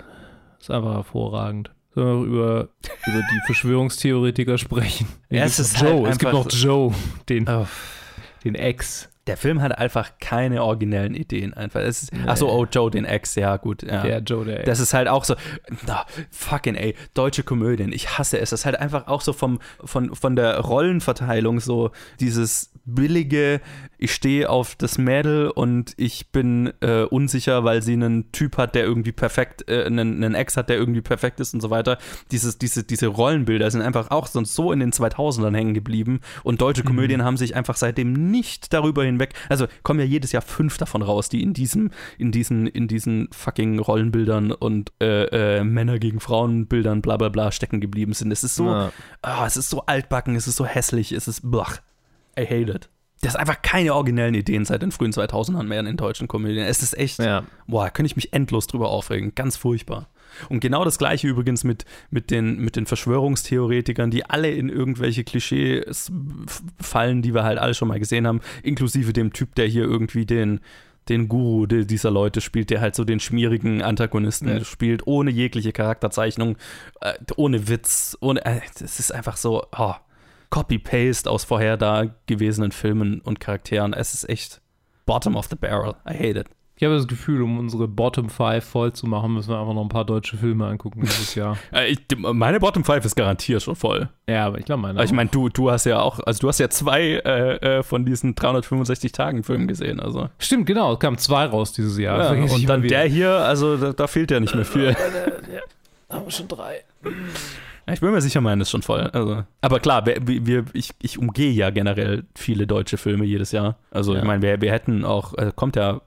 [0.61, 1.71] ist einfach hervorragend.
[1.95, 2.69] Sollen wir über,
[3.07, 5.07] über die Verschwörungstheoretiker sprechen?
[5.29, 6.09] Ja, Es ist halt Joe.
[6.09, 6.93] Es gibt noch Joe,
[7.29, 7.67] den, Oh.
[8.43, 9.09] den Ex.
[9.27, 11.79] Der Film hat einfach keine originellen Ideen einfach.
[11.79, 13.83] Es ist, Ach so, oh, Joe, den Ex, ja, gut.
[13.83, 14.03] Ja.
[14.03, 14.65] Der Joe, der Ex.
[14.65, 15.35] Das ist halt auch so,
[15.87, 18.49] na, fucking ey, deutsche Komödien, ich hasse es.
[18.49, 23.61] Das ist halt einfach auch so vom, von, von der Rollenverteilung so dieses billige,
[23.97, 28.75] ich stehe auf das Mädel und ich bin äh, unsicher, weil sie einen Typ hat,
[28.75, 31.97] der irgendwie perfekt, äh, einen, einen Ex hat, der irgendwie perfekt ist und so weiter.
[32.31, 36.61] Dieses, diese, diese Rollenbilder sind einfach auch sonst so in den 2000ern hängen geblieben und
[36.61, 40.77] deutsche Komödien haben sich einfach seitdem nicht darüber hinweg, also kommen ja jedes Jahr fünf
[40.77, 45.99] davon raus, die in diesem, in diesen, in diesen fucking Rollenbildern und äh, äh, Männer
[45.99, 48.31] gegen Frauen Bildern bla bla bla stecken geblieben sind.
[48.31, 48.91] Es ist so, Ja.
[49.21, 51.77] ah, es ist so altbacken, es ist so hässlich, es ist blach.
[52.37, 52.89] I hate it.
[53.21, 56.65] Das ist einfach keine originellen Ideen seit den frühen 2000ern mehr in den deutschen Komödien.
[56.65, 57.43] Es ist echt, Ja.
[57.67, 59.33] boah, könnte ich mich endlos drüber aufregen.
[59.33, 60.09] Ganz furchtbar.
[60.49, 65.23] Und genau das gleiche übrigens mit, mit, den, mit den Verschwörungstheoretikern, die alle in irgendwelche
[65.23, 66.11] Klischees
[66.79, 70.25] fallen, die wir halt alle schon mal gesehen haben, inklusive dem Typ, der hier irgendwie
[70.25, 70.59] den,
[71.09, 74.63] den Guru dieser Leute spielt, der halt so den schmierigen Antagonisten Ja.
[74.63, 76.57] spielt, ohne jegliche Charakterzeichnung,
[77.01, 79.93] äh, ohne Witz, ohne, äh, das ist einfach so, oh,
[80.49, 83.93] Copy-Paste aus vorher da gewesenen Filmen und Charakteren.
[83.93, 84.61] Es ist echt
[85.05, 85.95] bottom of the barrel.
[86.07, 86.47] I hate it.
[86.75, 89.83] Ich habe das Gefühl, um unsere Bottom 5 voll zu machen, müssen wir einfach noch
[89.83, 91.55] ein paar deutsche Filme angucken dieses Jahr.
[91.71, 94.09] Äh, ich, meine Bottom 5 ist garantiert schon voll.
[94.27, 94.95] ja, aber ich glaube, meine.
[94.97, 97.83] Aber ich meine, du, du hast ja auch, also du hast ja zwei äh, äh,
[97.83, 100.29] von diesen 365 Tagen Filmen gesehen, also.
[100.39, 100.93] Stimmt, genau.
[100.93, 102.35] Es kamen zwei raus dieses Jahr.
[102.35, 102.97] Ja, und dann wieder.
[102.97, 104.95] der hier, also da, da fehlt ja nicht mehr viel.
[106.09, 106.83] haben wir schon drei.
[107.91, 109.01] Ich bin mir sicher, meine ist schon voll.
[109.13, 109.43] Also.
[109.61, 113.75] Aber klar, wir, wir, ich, ich umgehe ja generell viele deutsche Filme jedes Jahr.
[113.91, 114.19] Also Ja.
[114.19, 115.99] ich meine, wir, wir hätten auch, äh, kommt ja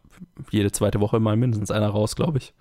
[0.50, 2.54] jede zweite Woche mal mindestens einer raus, glaube ich.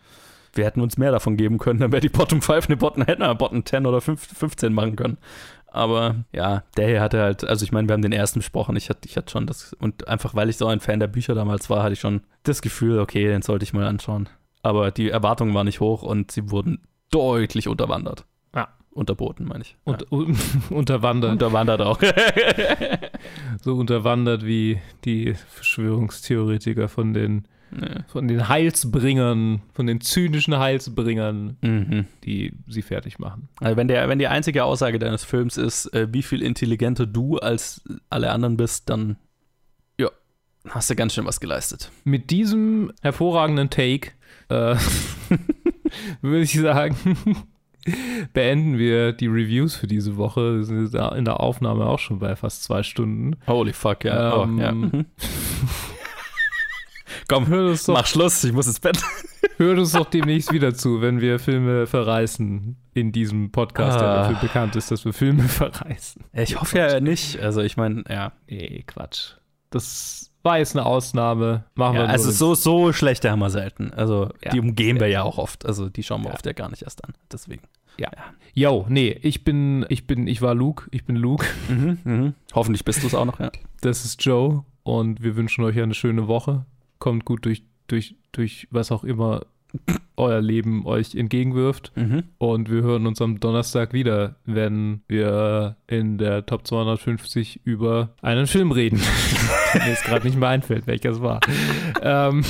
[0.54, 3.24] Wir hätten uns mehr davon geben können, dann wäre die Bottom 5 eine Bottom, hätten
[3.24, 5.18] eine Bottom 10 oder 5, 15 machen können.
[5.76, 8.78] Aber ja, der hier hatte halt, also ich meine, wir haben den ersten besprochen.
[8.78, 11.36] Ich hatte, ich hatte schon das, und einfach weil ich so ein Fan der Bücher
[11.36, 14.30] damals war, hatte ich schon das Gefühl, okay, den sollte ich mal anschauen.
[14.62, 18.26] Aber die Erwartungen waren nicht hoch und sie wurden deutlich unterwandert.
[18.96, 19.00] Ja.
[19.00, 19.76] Unterboten, meine ich.
[19.84, 20.38] Und, un-
[20.70, 21.34] unterwandert.
[21.34, 22.00] Unterwandert auch.
[23.62, 27.48] so unterwandert wie die Verschwörungstheoretiker von den
[28.08, 32.06] von den Heilsbringern, von den zynischen Heilsbringern, Mhm.
[32.24, 33.50] die sie fertig machen.
[33.60, 37.38] Also wenn, der, wenn die einzige Aussage deines Films ist, äh, wie viel intelligenter du
[37.38, 39.18] als alle anderen bist, dann
[40.00, 40.10] ja,
[40.70, 41.92] hast du ganz schön was geleistet.
[42.06, 44.12] Mit diesem hervorragenden Take
[44.48, 44.78] äh,
[46.22, 46.96] würde ich sagen,
[48.34, 50.58] beenden wir die Reviews für diese Woche.
[50.58, 53.36] Wir sind in der Aufnahme auch schon bei fast zwei Stunden.
[53.48, 54.44] Holy fuck, ja.
[54.44, 54.72] Ähm, oh, ja.
[54.72, 55.06] Mhm.
[57.28, 59.02] Komm, hör das doch, mach Schluss, ich muss ins Bett.
[59.58, 64.16] hört uns doch demnächst wieder zu, wenn wir Filme verreißen in diesem Podcast, der Ah.
[64.24, 66.24] dafür bekannt ist, dass wir Filme verreißen.
[66.34, 67.40] Ich hoffe ja nicht.
[67.40, 68.32] Also ich meine, ja.
[68.48, 69.34] Nee, Quatsch.
[69.72, 71.66] Das war jetzt eine Ausnahme.
[71.76, 73.92] Machen ja wir also so, so schlechte haben wir selten.
[73.94, 74.52] Also Ja.
[74.52, 75.66] die umgehen wir ja auch oft.
[75.66, 77.14] Also die schauen wir oft ja gar nicht erst an.
[77.32, 77.64] Deswegen.
[77.98, 78.10] Ja.
[78.54, 81.46] Yo, nee, ich bin, ich bin, ich war Luke, ich bin Luke.
[81.70, 82.34] Mhm, mhm.
[82.54, 83.52] Hoffentlich bist du es auch noch, ja.
[83.82, 86.66] Das ist Joe und wir wünschen euch eine schöne Woche.
[87.00, 89.42] Kommt gut durch, durch, durch was auch immer
[90.18, 91.92] euer Leben euch entgegenwirft.
[91.96, 92.24] Mhm.
[92.38, 98.48] Und wir hören uns am Donnerstag wieder, wenn wir in der Top 250 über einen
[98.48, 99.00] Film reden.
[99.74, 101.40] Mir jetzt gerade nicht mehr einfällt, welcher es war.
[102.02, 102.44] ähm,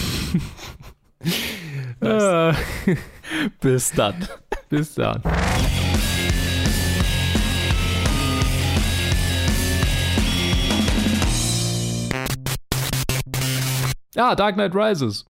[2.01, 2.53] äh,
[3.61, 4.15] Bis dann.
[4.69, 5.21] bis dann.
[14.15, 15.23] Ja, Dark Knight Rises.